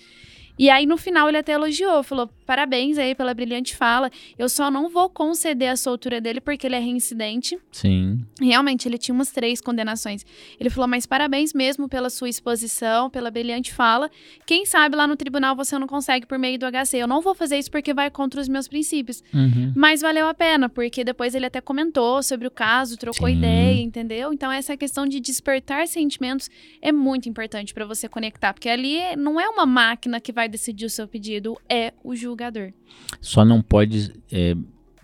E 0.61 0.69
aí, 0.69 0.85
no 0.85 0.95
final, 0.95 1.27
ele 1.27 1.39
até 1.39 1.53
elogiou, 1.53 2.03
falou: 2.03 2.29
parabéns 2.45 2.99
aí 2.99 3.15
pela 3.15 3.33
brilhante 3.33 3.75
fala. 3.75 4.11
Eu 4.37 4.47
só 4.47 4.69
não 4.69 4.89
vou 4.89 5.09
conceder 5.09 5.69
a 5.69 5.75
soltura 5.75 6.21
dele 6.21 6.39
porque 6.39 6.67
ele 6.67 6.75
é 6.75 6.79
reincidente. 6.79 7.57
Sim. 7.71 8.23
Realmente, 8.39 8.87
ele 8.87 8.99
tinha 8.99 9.15
umas 9.15 9.31
três 9.31 9.59
condenações. 9.59 10.23
Ele 10.59 10.69
falou: 10.69 10.87
mas 10.87 11.07
parabéns 11.07 11.51
mesmo 11.51 11.89
pela 11.89 12.11
sua 12.11 12.29
exposição, 12.29 13.09
pela 13.09 13.31
brilhante 13.31 13.73
fala. 13.73 14.07
Quem 14.45 14.63
sabe 14.63 14.95
lá 14.95 15.07
no 15.07 15.15
tribunal 15.15 15.55
você 15.55 15.79
não 15.79 15.87
consegue 15.87 16.27
por 16.27 16.37
meio 16.37 16.59
do 16.59 16.67
HC. 16.67 16.97
Eu 16.97 17.07
não 17.07 17.21
vou 17.21 17.33
fazer 17.33 17.57
isso 17.57 17.71
porque 17.71 17.91
vai 17.91 18.11
contra 18.11 18.39
os 18.39 18.47
meus 18.47 18.67
princípios. 18.67 19.23
Uhum. 19.33 19.73
Mas 19.75 20.01
valeu 20.01 20.27
a 20.27 20.33
pena, 20.35 20.69
porque 20.69 21.03
depois 21.03 21.33
ele 21.33 21.47
até 21.47 21.59
comentou 21.59 22.21
sobre 22.21 22.47
o 22.47 22.51
caso, 22.51 22.97
trocou 22.97 23.27
Sim. 23.27 23.37
ideia, 23.37 23.81
entendeu? 23.81 24.31
Então, 24.31 24.51
essa 24.51 24.77
questão 24.77 25.07
de 25.07 25.19
despertar 25.19 25.87
sentimentos 25.87 26.51
é 26.83 26.91
muito 26.91 27.27
importante 27.27 27.73
para 27.73 27.83
você 27.83 28.07
conectar, 28.07 28.53
porque 28.53 28.69
ali 28.69 28.99
não 29.17 29.41
é 29.41 29.49
uma 29.49 29.65
máquina 29.65 30.21
que 30.21 30.31
vai 30.31 30.50
decidir 30.51 30.85
o 30.85 30.89
seu 30.89 31.07
pedido, 31.07 31.57
é 31.67 31.93
o 32.03 32.15
julgador. 32.15 32.71
Só 33.19 33.43
não 33.43 33.61
pode, 33.61 34.11
é, 34.31 34.55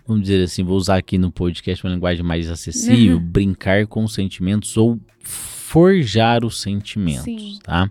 vamos 0.06 0.22
dizer 0.22 0.42
assim, 0.44 0.62
vou 0.62 0.76
usar 0.76 0.96
aqui 0.96 1.18
no 1.18 1.32
podcast 1.32 1.84
uma 1.84 1.92
linguagem 1.92 2.24
mais 2.24 2.48
acessível, 2.50 3.16
Uhum. 3.16 3.22
brincar 3.24 3.86
com 3.86 4.04
os 4.04 4.14
sentimentos 4.14 4.76
ou 4.76 5.00
forjar 5.20 6.44
os 6.44 6.60
sentimentos, 6.60 7.24
Sim. 7.24 7.58
tá? 7.62 7.90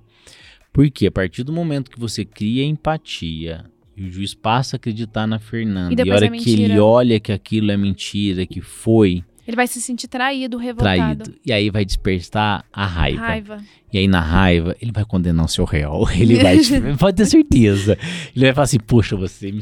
Porque 0.71 1.07
a 1.07 1.11
partir 1.11 1.43
do 1.43 1.51
momento 1.51 1.89
que 1.91 1.99
você 1.99 2.23
cria 2.23 2.63
empatia 2.63 3.65
e 3.95 4.03
o 4.05 4.11
juiz 4.11 4.33
passa 4.35 4.75
a 4.75 4.77
acreditar 4.77 5.25
na 5.25 5.39
Fernanda, 5.39 5.91
E 6.01 6.05
e, 6.07 6.11
a 6.11 6.13
hora 6.15 6.25
é 6.27 6.29
que 6.29 6.61
ele 6.61 6.79
olha 6.79 7.19
que 7.19 7.31
aquilo 7.31 7.71
é 7.71 7.77
mentira, 7.77 8.45
que 8.45 8.61
foi 8.61 9.23
Ele 9.47 9.55
vai 9.55 9.65
se 9.65 9.79
sentir 9.79 10.07
traído, 10.09 10.57
revoltado. 10.57 11.23
traído, 11.23 11.39
e 11.45 11.53
aí 11.53 11.69
vai 11.69 11.85
despertar 11.85 12.65
a 12.71 12.85
raiva. 12.85 13.21
Raiva. 13.21 13.57
E 13.93 13.97
aí, 13.97 14.07
na 14.07 14.19
raiva, 14.19 14.75
ele 14.81 14.91
vai 14.91 15.05
condenar 15.05 15.45
o 15.45 15.47
seu 15.47 15.63
réu. 15.63 16.03
Ele 16.13 16.35
vai, 16.43 16.57
pode 16.99 17.15
ter 17.15 17.25
certeza. 17.25 17.97
Ele 18.35 18.45
vai 18.45 18.53
falar 18.53 18.65
assim: 18.65 18.79
Poxa, 18.79 19.15
você 19.15 19.49
me, 19.49 19.61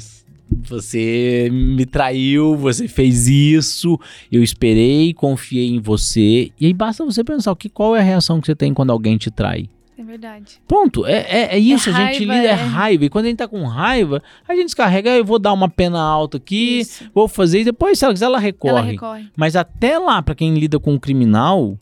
você 0.63 1.49
me 1.51 1.85
traiu, 1.85 2.55
você 2.55 2.87
fez 2.87 3.27
isso, 3.27 3.99
eu 4.31 4.41
esperei, 4.41 5.13
confiei 5.13 5.69
em 5.69 5.79
você. 5.79 6.51
E 6.59 6.65
aí 6.65 6.73
basta 6.73 7.05
você 7.05 7.23
pensar: 7.23 7.51
o 7.51 7.55
que, 7.55 7.69
qual 7.69 7.95
é 7.95 7.99
a 7.99 8.03
reação 8.03 8.41
que 8.41 8.47
você 8.47 8.55
tem 8.55 8.73
quando 8.73 8.89
alguém 8.89 9.17
te 9.17 9.29
trai? 9.29 9.69
É 9.97 10.03
verdade. 10.03 10.59
Ponto. 10.67 11.05
É, 11.05 11.25
é, 11.27 11.55
é 11.55 11.59
isso, 11.59 11.89
a 11.89 11.93
gente 11.93 12.19
lida, 12.19 12.35
é 12.35 12.47
é. 12.47 12.53
raiva. 12.53 13.05
E 13.05 13.09
quando 13.09 13.25
a 13.25 13.27
gente 13.29 13.37
tá 13.37 13.47
com 13.47 13.63
raiva, 13.63 14.21
a 14.47 14.53
gente 14.53 14.65
descarrega, 14.65 15.11
"Ah, 15.11 15.17
eu 15.17 15.25
vou 15.25 15.39
dar 15.39 15.53
uma 15.53 15.69
pena 15.69 16.01
alta 16.01 16.37
aqui, 16.37 16.79
Isso. 16.79 17.09
vou 17.13 17.27
fazer, 17.27 17.61
e 17.61 17.65
depois, 17.65 17.97
se 17.97 18.03
ela 18.03 18.13
quiser, 18.13 18.25
ela 18.25 18.39
recorre. 18.39 18.71
Ela 18.71 18.81
recorre. 18.81 19.29
Mas 19.37 19.55
até 19.55 19.97
lá, 19.97 20.21
para 20.21 20.35
quem 20.35 20.53
lida 20.53 20.79
com 20.79 20.93
um 20.93 20.99
criminal, 20.99 21.77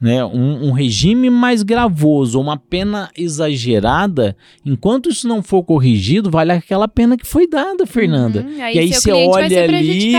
né, 0.00 0.24
um, 0.24 0.68
um 0.68 0.72
regime 0.72 1.30
mais 1.30 1.62
gravoso, 1.62 2.40
uma 2.40 2.56
pena 2.56 3.08
exagerada, 3.16 4.36
enquanto 4.64 5.08
isso 5.08 5.28
não 5.28 5.42
for 5.42 5.62
corrigido, 5.62 6.28
vale 6.28 6.50
aquela 6.50 6.88
pena 6.88 7.16
que 7.16 7.26
foi 7.26 7.46
dada, 7.46 7.86
Fernanda. 7.86 8.40
Uhum. 8.40 8.56
E 8.56 8.62
aí 8.62 8.92
você 8.92 9.12
olha 9.12 9.62
ali. 9.62 10.14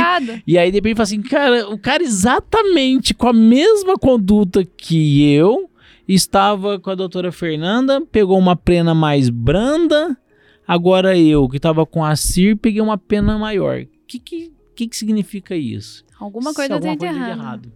E 0.47 0.57
aí 0.57 0.71
depois 0.71 0.93
fala 0.93 1.03
assim, 1.03 1.21
cara, 1.21 1.69
o 1.69 1.77
cara 1.77 2.01
exatamente 2.01 3.13
com 3.13 3.27
a 3.27 3.33
mesma 3.33 3.97
conduta 3.97 4.63
que 4.63 5.29
eu 5.33 5.69
estava 6.07 6.79
com 6.79 6.89
a 6.89 6.95
doutora 6.95 7.31
Fernanda, 7.31 8.01
pegou 8.01 8.37
uma 8.37 8.55
pena 8.55 8.93
mais 8.93 9.29
branda, 9.29 10.17
agora 10.67 11.17
eu 11.17 11.47
que 11.47 11.57
estava 11.57 11.85
com 11.85 12.03
a 12.03 12.15
CIR 12.15 12.57
peguei 12.57 12.81
uma 12.81 12.97
pena 12.97 13.37
maior. 13.37 13.81
O 13.81 13.87
que, 14.07 14.19
que, 14.19 14.51
que, 14.75 14.87
que 14.87 14.97
significa 14.97 15.55
isso? 15.55 16.03
Alguma 16.19 16.53
coisa 16.53 16.75
alguma 16.75 16.97
tem 16.97 17.09
de 17.09 17.15
coisa 17.15 17.29
errado. 17.29 17.71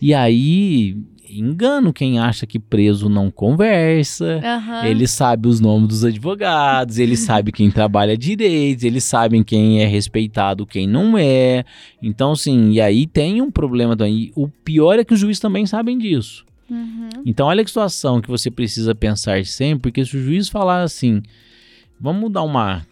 E 0.00 0.14
aí, 0.14 0.96
engano 1.30 1.92
quem 1.92 2.18
acha 2.18 2.46
que 2.46 2.58
preso 2.58 3.08
não 3.08 3.30
conversa. 3.30 4.40
Aham. 4.42 4.86
Ele 4.86 5.06
sabe 5.06 5.48
os 5.48 5.60
nomes 5.60 5.88
dos 5.88 6.04
advogados, 6.04 6.98
ele 6.98 7.16
sabe 7.18 7.52
quem 7.52 7.70
trabalha 7.70 8.16
direito, 8.16 8.84
eles 8.84 9.04
sabem 9.04 9.42
quem 9.42 9.82
é 9.82 9.86
respeitado, 9.86 10.66
quem 10.66 10.86
não 10.86 11.16
é. 11.18 11.64
Então, 12.02 12.32
assim, 12.32 12.70
e 12.72 12.80
aí 12.80 13.06
tem 13.06 13.42
um 13.42 13.50
problema 13.50 13.96
também. 13.96 14.32
O 14.34 14.48
pior 14.48 14.98
é 14.98 15.04
que 15.04 15.14
os 15.14 15.20
juízes 15.20 15.40
também 15.40 15.66
sabem 15.66 15.98
disso. 15.98 16.44
Uhum. 16.70 17.08
Então, 17.24 17.46
olha 17.46 17.64
que 17.64 17.70
situação 17.70 18.20
que 18.20 18.28
você 18.28 18.50
precisa 18.50 18.94
pensar 18.94 19.44
sempre, 19.44 19.82
porque 19.82 20.04
se 20.04 20.16
o 20.16 20.22
juiz 20.22 20.48
falar 20.48 20.82
assim, 20.82 21.22
vamos 22.00 22.30
dar 22.30 22.42
uma 22.42 22.86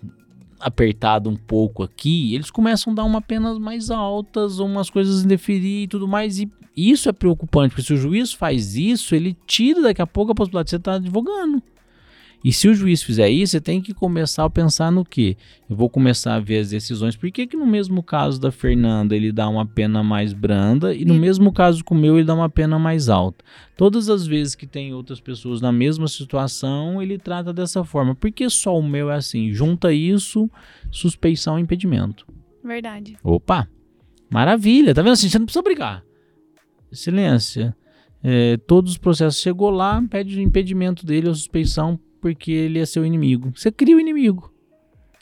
apertada 0.59 1.29
um 1.29 1.37
pouco 1.37 1.83
aqui, 1.83 2.35
eles 2.35 2.51
começam 2.51 2.93
a 2.93 2.97
dar 2.97 3.05
uma 3.05 3.20
penas 3.20 3.59
mais 3.59 3.91
altas, 3.91 4.59
umas 4.59 4.89
coisas 4.89 5.24
indeferir 5.24 5.85
e 5.85 5.89
tudo 5.89 6.09
mais, 6.09 6.39
e 6.39 6.51
isso 6.77 7.09
é 7.09 7.12
preocupante, 7.12 7.70
porque 7.70 7.87
se 7.87 7.93
o 7.93 7.97
juiz 7.97 8.33
faz 8.33 8.77
isso, 8.77 9.14
ele 9.14 9.37
tira 9.47 9.83
daqui 9.83 10.03
a 10.03 10.07
pouco 10.07 10.33
a 10.33 10.35
possibilidade 10.35 10.66
de 10.66 10.70
você 10.70 10.77
estar 10.77 10.95
advogando. 10.95 11.62
E 12.45 12.53
se 12.53 12.68
o 12.68 12.74
juiz 12.74 13.03
fizer 13.03 13.28
isso, 13.28 13.53
você 13.53 13.61
tem 13.61 13.80
que 13.80 13.93
começar 13.93 14.45
a 14.45 14.51
pensar 14.51 14.93
no 14.93 15.05
quê? 15.05 15.37
Eu 15.68 15.74
vou 15.74 15.91
começar 15.91 16.34
a 16.37 16.41
ver 16.41 16.59
as 16.59 16.70
decisões. 16.70 17.16
Por 17.16 17.30
que, 17.32 17.47
que 17.47 17.57
no 17.57 17.66
mesmo 17.66 18.03
caso 18.03 18.41
da 18.41 18.53
Fernanda 18.53 19.16
ele 19.16 19.32
dá 19.32 19.49
uma 19.49 19.66
pena 19.66 20.03
mais 20.03 20.32
branda 20.32 20.95
e 20.95 21.05
no 21.05 21.14
E- 21.14 21.18
mesmo 21.18 21.53
caso 21.53 21.84
com 21.84 21.95
o 21.95 21.99
meu 21.99 22.16
ele 22.16 22.24
dá 22.26 22.34
uma 22.34 22.49
pena 22.49 22.78
mais 22.78 23.09
alta? 23.09 23.45
Todas 23.76 24.09
as 24.09 24.26
vezes 24.26 24.55
que 24.55 24.66
tem 24.66 24.95
outras 24.95 25.20
pessoas 25.20 25.61
na 25.61 25.72
mesma 25.72 26.07
situação, 26.07 27.03
ele 27.03 27.18
trata 27.18 27.53
dessa 27.53 27.82
forma. 27.82 28.14
Por 28.14 28.30
que 28.30 28.49
só 28.49 28.78
o 28.78 28.82
meu 28.82 29.11
é 29.11 29.16
assim? 29.16 29.53
Junta 29.53 29.93
isso, 29.93 30.49
suspeição 30.93 31.59
e 31.59 31.62
impedimento. 31.62 32.26
Verdade. 32.62 33.16
Opa! 33.24 33.68
Maravilha! 34.30 34.95
Tá 34.95 35.03
vendo 35.03 35.12
assim? 35.12 35.28
Você 35.28 35.39
não 35.39 35.47
precisa 35.47 35.62
brigar. 35.62 36.05
Excelência. 36.93 37.76
É, 38.22 38.57
todos 38.57 38.93
os 38.93 38.99
processos 38.99 39.41
chegou 39.41 39.70
lá, 39.70 40.03
pede 40.09 40.39
o 40.39 40.41
impedimento 40.43 41.05
dele 41.05 41.28
ou 41.28 41.34
suspeição 41.34 41.99
porque 42.27 42.51
ele 42.51 42.81
é 42.81 42.85
seu 42.85 43.07
inimigo. 43.07 43.53
Você 43.55 43.70
cria 43.70 43.97
o 43.97 44.01
inimigo. 44.01 44.53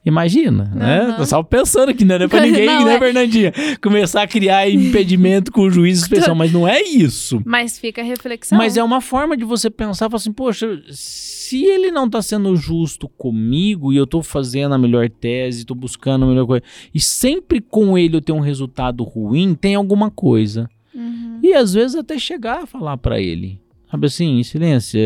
Imagina, 0.06 0.64
né? 0.74 1.00
Aham. 1.00 1.16
Tô 1.16 1.26
só 1.26 1.42
pensando 1.42 1.90
aqui, 1.90 2.02
né? 2.02 2.16
Não 2.16 2.24
é 2.24 2.28
pra 2.28 2.40
ninguém, 2.40 2.64
Não, 2.66 2.86
né, 2.86 2.94
é. 2.94 2.98
Fernandinha? 2.98 3.52
Começar 3.82 4.22
a 4.22 4.26
criar 4.26 4.70
impedimento 4.70 5.52
com 5.52 5.62
o 5.62 5.70
juiz 5.70 6.00
inspeção, 6.00 6.34
mas 6.36 6.50
não 6.50 6.66
é 6.66 6.80
isso. 6.80 7.42
Mas 7.44 7.78
fica 7.78 8.00
a 8.00 8.04
reflexão. 8.04 8.56
Mas 8.56 8.78
é 8.78 8.82
uma 8.82 9.02
forma 9.02 9.36
de 9.36 9.44
você 9.44 9.68
pensar, 9.68 10.08
falar 10.08 10.16
assim, 10.16 10.32
poxa, 10.32 10.82
se 10.88 11.62
ele 11.62 11.90
não 11.90 12.08
tá 12.08 12.22
sendo 12.22 12.56
justo 12.56 13.06
comigo 13.06 13.92
e 13.92 13.96
eu 13.96 14.06
tô 14.06 14.22
fazendo 14.22 14.74
a 14.74 14.78
melhor 14.78 15.10
tese, 15.10 15.66
tô 15.66 15.74
buscando 15.74 16.24
a 16.24 16.28
melhor 16.28 16.46
coisa, 16.46 16.64
e 16.94 17.00
sempre 17.00 17.60
com 17.60 17.98
ele 17.98 18.16
eu 18.16 18.22
tenho 18.22 18.38
um 18.38 18.42
resultado 18.42 19.04
ruim, 19.04 19.54
tem 19.54 19.74
alguma 19.74 20.10
coisa. 20.10 20.70
Uhum. 20.94 21.40
E 21.42 21.52
às 21.52 21.74
vezes 21.74 21.96
até 21.96 22.18
chegar 22.18 22.62
a 22.62 22.66
falar 22.66 22.96
pra 22.96 23.20
ele, 23.20 23.60
sabe 23.90 24.06
assim, 24.06 24.40
excelência, 24.40 25.00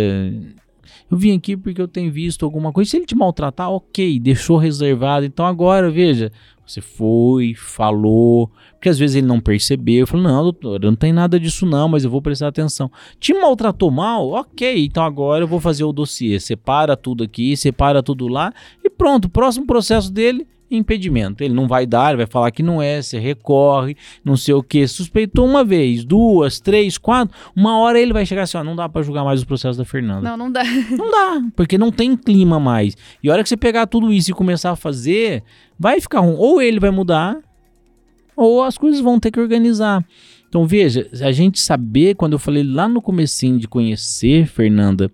eu 1.10 1.16
vim 1.16 1.36
aqui 1.36 1.56
porque 1.56 1.80
eu 1.80 1.88
tenho 1.88 2.12
visto 2.12 2.44
alguma 2.44 2.72
coisa, 2.72 2.90
se 2.90 2.96
ele 2.96 3.06
te 3.06 3.16
maltratar, 3.16 3.70
ok, 3.70 4.18
deixou 4.20 4.56
reservado, 4.56 5.24
então 5.24 5.46
agora, 5.46 5.90
veja, 5.90 6.30
você 6.66 6.82
foi, 6.82 7.54
falou, 7.54 8.50
porque 8.72 8.90
às 8.90 8.98
vezes 8.98 9.16
ele 9.16 9.26
não 9.26 9.40
percebeu, 9.40 10.06
falou, 10.06 10.24
não, 10.24 10.42
doutor, 10.42 10.80
não 10.82 10.94
tem 10.94 11.12
nada 11.12 11.40
disso 11.40 11.64
não, 11.64 11.88
mas 11.88 12.04
eu 12.04 12.10
vou 12.10 12.20
prestar 12.20 12.48
atenção. 12.48 12.90
Te 13.18 13.32
maltratou 13.32 13.90
mal? 13.90 14.28
Ok, 14.32 14.84
então 14.84 15.02
agora 15.02 15.44
eu 15.44 15.48
vou 15.48 15.60
fazer 15.60 15.84
o 15.84 15.92
dossiê, 15.92 16.38
separa 16.38 16.94
tudo 16.94 17.24
aqui, 17.24 17.56
separa 17.56 18.02
tudo 18.02 18.28
lá, 18.28 18.52
e 18.84 18.90
pronto, 18.90 19.30
próximo 19.30 19.66
processo 19.66 20.12
dele, 20.12 20.46
impedimento. 20.70 21.42
Ele 21.42 21.54
não 21.54 21.66
vai 21.66 21.86
dar, 21.86 22.10
ele 22.10 22.18
vai 22.18 22.26
falar 22.26 22.50
que 22.50 22.62
não 22.62 22.80
é, 22.80 23.00
você 23.00 23.18
recorre, 23.18 23.96
não 24.24 24.36
sei 24.36 24.54
o 24.54 24.62
que. 24.62 24.86
Suspeitou 24.86 25.46
uma 25.46 25.64
vez, 25.64 26.04
duas, 26.04 26.60
três, 26.60 26.98
quatro. 26.98 27.34
Uma 27.54 27.78
hora 27.78 28.00
ele 28.00 28.12
vai 28.12 28.26
chegar 28.26 28.42
assim: 28.42 28.58
ó, 28.58 28.64
não 28.64 28.76
dá 28.76 28.88
pra 28.88 29.02
julgar 29.02 29.24
mais 29.24 29.40
os 29.40 29.44
processos 29.44 29.76
da 29.76 29.84
Fernanda. 29.84 30.22
Não, 30.22 30.36
não 30.36 30.52
dá. 30.52 30.62
Não 30.98 31.10
dá, 31.10 31.42
porque 31.54 31.78
não 31.78 31.90
tem 31.92 32.16
clima 32.16 32.58
mais. 32.58 32.96
E 33.22 33.28
a 33.28 33.32
hora 33.32 33.42
que 33.42 33.48
você 33.48 33.56
pegar 33.56 33.86
tudo 33.86 34.12
isso 34.12 34.30
e 34.30 34.34
começar 34.34 34.70
a 34.70 34.76
fazer, 34.76 35.42
vai 35.78 36.00
ficar 36.00 36.20
ruim. 36.20 36.36
Ou 36.36 36.60
ele 36.60 36.80
vai 36.80 36.90
mudar, 36.90 37.38
ou 38.36 38.62
as 38.62 38.76
coisas 38.76 39.00
vão 39.00 39.20
ter 39.20 39.30
que 39.30 39.40
organizar. 39.40 40.04
Então 40.48 40.66
veja, 40.66 41.08
a 41.22 41.30
gente 41.30 41.60
saber, 41.60 42.14
quando 42.14 42.32
eu 42.32 42.38
falei 42.38 42.62
lá 42.62 42.88
no 42.88 43.02
comecinho 43.02 43.58
de 43.58 43.68
conhecer, 43.68 44.46
Fernanda, 44.46 45.10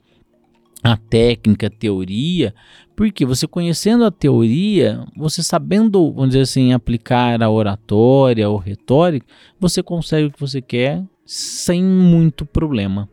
a 0.83 0.97
técnica, 0.97 1.67
a 1.67 1.71
teoria, 1.71 2.55
porque 2.97 3.25
você 3.25 3.47
conhecendo 3.47 4.05
a 4.05 4.11
teoria, 4.11 5.05
você 5.17 5.43
sabendo, 5.43 6.13
vamos 6.13 6.31
dizer 6.31 6.43
assim, 6.43 6.73
aplicar 6.73 7.43
a 7.43 7.51
oratória 7.51 8.49
ou 8.49 8.57
retórica, 8.57 9.27
você 9.59 9.83
consegue 9.83 10.29
o 10.29 10.31
que 10.31 10.41
você 10.41 10.63
quer 10.63 11.05
sem 11.27 11.83
muito 11.83 12.45
problema. 12.47 13.09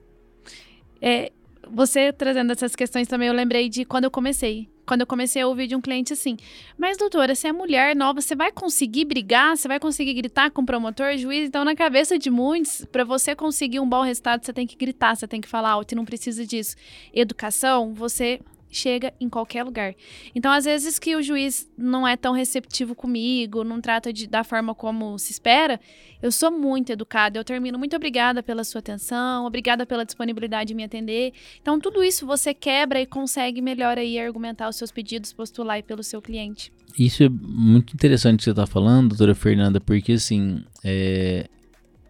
É, 1.01 1.31
você 1.73 2.11
trazendo 2.11 2.51
essas 2.51 2.75
questões 2.75 3.07
também, 3.07 3.27
eu 3.27 3.33
lembrei 3.33 3.69
de 3.69 3.85
quando 3.85 4.03
eu 4.03 4.11
comecei. 4.11 4.69
Quando 4.85 5.01
eu 5.01 5.07
comecei 5.07 5.41
a 5.41 5.47
ouvir 5.47 5.67
de 5.67 5.75
um 5.75 5.79
cliente 5.79 6.11
assim, 6.11 6.35
mas 6.77 6.97
doutora, 6.97 7.33
você 7.33 7.47
é 7.47 7.51
mulher 7.53 7.95
nova, 7.95 8.19
você 8.19 8.35
vai 8.35 8.51
conseguir 8.51 9.05
brigar? 9.05 9.55
Você 9.55 9.67
vai 9.67 9.79
conseguir 9.79 10.13
gritar 10.13 10.51
com 10.51 10.63
o 10.63 10.65
promotor, 10.65 11.15
juiz? 11.17 11.47
Então, 11.47 11.63
na 11.63 11.75
cabeça 11.75 12.19
de 12.19 12.29
muitos, 12.29 12.83
para 12.91 13.05
você 13.05 13.33
conseguir 13.33 13.79
um 13.79 13.87
bom 13.87 14.01
resultado, 14.01 14.43
você 14.43 14.51
tem 14.51 14.67
que 14.67 14.75
gritar, 14.75 15.15
você 15.15 15.27
tem 15.27 15.39
que 15.39 15.47
falar 15.47 15.69
alto 15.69 15.93
e 15.93 15.95
não 15.95 16.03
precisa 16.03 16.45
disso. 16.45 16.75
Educação, 17.13 17.93
você 17.93 18.41
chega 18.71 19.13
em 19.19 19.27
qualquer 19.27 19.63
lugar. 19.63 19.93
Então, 20.33 20.51
às 20.51 20.65
vezes 20.65 20.97
que 20.97 21.15
o 21.15 21.21
juiz 21.21 21.69
não 21.77 22.07
é 22.07 22.15
tão 22.15 22.33
receptivo 22.33 22.95
comigo, 22.95 23.63
não 23.63 23.81
trata 23.81 24.13
de, 24.13 24.25
da 24.27 24.43
forma 24.43 24.73
como 24.73 25.19
se 25.19 25.31
espera, 25.31 25.79
eu 26.21 26.31
sou 26.31 26.49
muito 26.49 26.91
educada. 26.91 27.37
Eu 27.37 27.43
termino 27.43 27.77
muito 27.77 27.95
obrigada 27.95 28.41
pela 28.41 28.63
sua 28.63 28.79
atenção, 28.79 29.45
obrigada 29.45 29.85
pela 29.85 30.05
disponibilidade 30.05 30.73
em 30.73 30.75
me 30.75 30.83
atender. 30.83 31.33
Então, 31.61 31.79
tudo 31.79 32.03
isso 32.03 32.25
você 32.25 32.53
quebra 32.53 33.01
e 33.01 33.05
consegue 33.05 33.61
melhor 33.61 33.97
aí 33.97 34.17
argumentar 34.17 34.69
os 34.69 34.77
seus 34.77 34.91
pedidos, 34.91 35.33
postular 35.33 35.83
pelo 35.83 36.03
seu 36.03 36.21
cliente. 36.21 36.71
Isso 36.97 37.23
é 37.23 37.29
muito 37.29 37.93
interessante 37.93 38.39
que 38.39 38.43
você 38.45 38.51
está 38.51 38.65
falando, 38.65 39.09
doutora 39.09 39.35
Fernanda, 39.35 39.79
porque 39.79 40.13
assim, 40.13 40.63
é, 40.83 41.47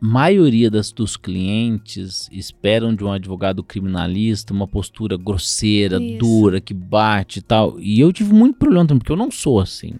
maioria 0.01 0.71
das, 0.71 0.91
dos 0.91 1.15
clientes 1.15 2.27
esperam 2.31 2.95
de 2.95 3.03
um 3.03 3.11
advogado 3.11 3.63
criminalista 3.63 4.51
uma 4.51 4.67
postura 4.67 5.15
grosseira, 5.15 6.01
Isso. 6.01 6.17
dura, 6.17 6.59
que 6.59 6.73
bate 6.73 7.37
e 7.37 7.41
tal. 7.43 7.79
E 7.79 7.99
eu 7.99 8.11
tive 8.11 8.33
muito 8.33 8.57
problema 8.57 8.87
também, 8.87 8.97
porque 8.99 9.11
eu 9.11 9.17
não 9.17 9.29
sou 9.29 9.59
assim. 9.59 9.93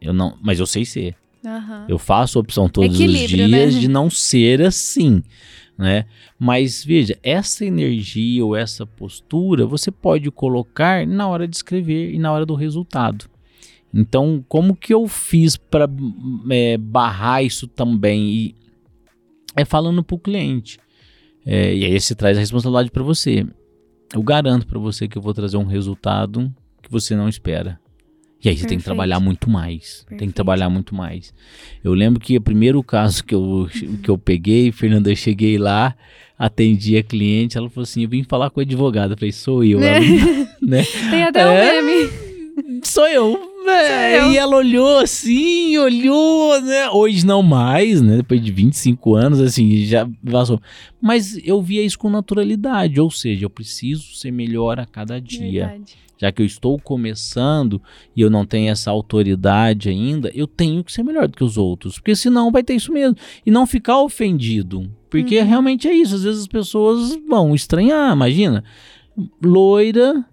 Eu 0.00 0.12
não, 0.12 0.38
mas 0.40 0.60
eu 0.60 0.66
sei 0.66 0.84
ser. 0.84 1.16
Aham. 1.44 1.86
Eu 1.88 1.98
faço 1.98 2.38
a 2.38 2.42
opção 2.42 2.68
todos 2.68 2.94
os 2.94 3.00
Equilíbrio, 3.00 3.48
dias 3.48 3.74
né? 3.74 3.80
de 3.80 3.88
não 3.88 4.08
ser 4.08 4.62
assim, 4.62 5.20
né? 5.76 6.04
Mas 6.38 6.84
veja, 6.84 7.18
essa 7.20 7.64
energia 7.64 8.44
ou 8.44 8.54
essa 8.54 8.86
postura 8.86 9.66
você 9.66 9.90
pode 9.90 10.30
colocar 10.30 11.04
na 11.06 11.26
hora 11.26 11.48
de 11.48 11.56
escrever 11.56 12.14
e 12.14 12.18
na 12.20 12.30
hora 12.30 12.46
do 12.46 12.54
resultado. 12.54 13.28
Então, 13.92 14.44
como 14.48 14.76
que 14.76 14.94
eu 14.94 15.08
fiz 15.08 15.56
para 15.56 15.88
barrar 16.78 17.42
isso 17.42 17.66
também? 17.66 18.30
E 18.30 18.54
é 19.56 19.64
falando 19.64 20.02
para 20.02 20.14
o 20.14 20.18
cliente. 20.18 20.78
É, 21.44 21.74
e 21.74 21.84
aí 21.84 22.00
você 22.00 22.14
traz 22.14 22.36
a 22.36 22.40
responsabilidade 22.40 22.90
para 22.90 23.02
você. 23.02 23.46
Eu 24.14 24.22
garanto 24.22 24.66
para 24.66 24.78
você 24.78 25.06
que 25.08 25.16
eu 25.16 25.22
vou 25.22 25.32
trazer 25.32 25.56
um 25.56 25.64
resultado 25.64 26.52
que 26.82 26.90
você 26.90 27.14
não 27.16 27.28
espera. 27.28 27.78
E 28.42 28.48
aí 28.48 28.54
você 28.56 28.60
tem 28.62 28.68
que 28.78 28.84
Perfeito. 28.84 28.84
trabalhar 28.84 29.20
muito 29.20 29.50
mais. 29.50 29.98
Tem 29.98 30.04
que 30.04 30.08
Perfeito. 30.16 30.34
trabalhar 30.34 30.70
muito 30.70 30.94
mais. 30.94 31.32
Eu 31.84 31.92
lembro 31.92 32.18
que 32.20 32.36
o 32.36 32.40
primeiro 32.40 32.82
caso 32.82 33.22
que 33.22 33.34
eu, 33.34 33.68
que 34.02 34.08
eu 34.10 34.16
peguei, 34.16 34.72
Fernanda, 34.72 35.10
eu 35.10 35.16
cheguei 35.16 35.58
lá, 35.58 35.94
atendi 36.38 36.96
a 36.96 37.02
cliente, 37.02 37.58
ela 37.58 37.68
falou 37.68 37.82
assim: 37.82 38.02
eu 38.04 38.08
vim 38.08 38.22
falar 38.24 38.48
com 38.50 38.60
o 38.60 38.62
advogado. 38.62 39.12
Eu 39.12 39.16
falei, 39.18 39.32
sou 39.32 39.62
eu. 39.62 39.82
Ela, 39.82 40.00
né? 40.62 40.82
Tem 41.10 41.22
até 41.24 41.40
É? 41.42 41.80
um 41.82 41.84
meme. 41.86 42.80
Sou 42.82 43.06
eu. 43.08 43.49
Eu. 43.66 44.32
E 44.32 44.36
ela 44.36 44.56
olhou 44.56 44.98
assim, 44.98 45.76
olhou, 45.78 46.60
né? 46.62 46.90
Hoje 46.90 47.24
não 47.26 47.42
mais, 47.42 48.00
né? 48.00 48.16
Depois 48.18 48.42
de 48.42 48.50
25 48.50 49.14
anos, 49.14 49.40
assim, 49.40 49.84
já 49.84 50.08
passou. 50.30 50.60
Mas 51.00 51.38
eu 51.44 51.60
via 51.62 51.82
isso 51.82 51.98
com 51.98 52.10
naturalidade, 52.10 53.00
ou 53.00 53.10
seja, 53.10 53.44
eu 53.44 53.50
preciso 53.50 54.14
ser 54.16 54.30
melhor 54.30 54.78
a 54.80 54.86
cada 54.86 55.20
dia. 55.20 55.66
Verdade. 55.68 55.96
Já 56.18 56.30
que 56.30 56.42
eu 56.42 56.46
estou 56.46 56.78
começando 56.78 57.80
e 58.14 58.20
eu 58.20 58.28
não 58.28 58.44
tenho 58.44 58.70
essa 58.70 58.90
autoridade 58.90 59.88
ainda, 59.88 60.30
eu 60.34 60.46
tenho 60.46 60.84
que 60.84 60.92
ser 60.92 61.02
melhor 61.02 61.26
do 61.26 61.34
que 61.34 61.42
os 61.44 61.56
outros. 61.56 61.94
Porque 61.94 62.14
senão 62.14 62.50
vai 62.50 62.62
ter 62.62 62.74
isso 62.74 62.92
mesmo. 62.92 63.16
E 63.46 63.50
não 63.50 63.66
ficar 63.66 63.98
ofendido. 64.02 64.90
Porque 65.08 65.38
Uhum. 65.40 65.46
realmente 65.46 65.88
é 65.88 65.94
isso. 65.94 66.14
Às 66.16 66.24
vezes 66.24 66.42
as 66.42 66.46
pessoas 66.46 67.18
vão 67.26 67.54
estranhar, 67.54 68.12
imagina. 68.12 68.62
Loira, 69.42 70.24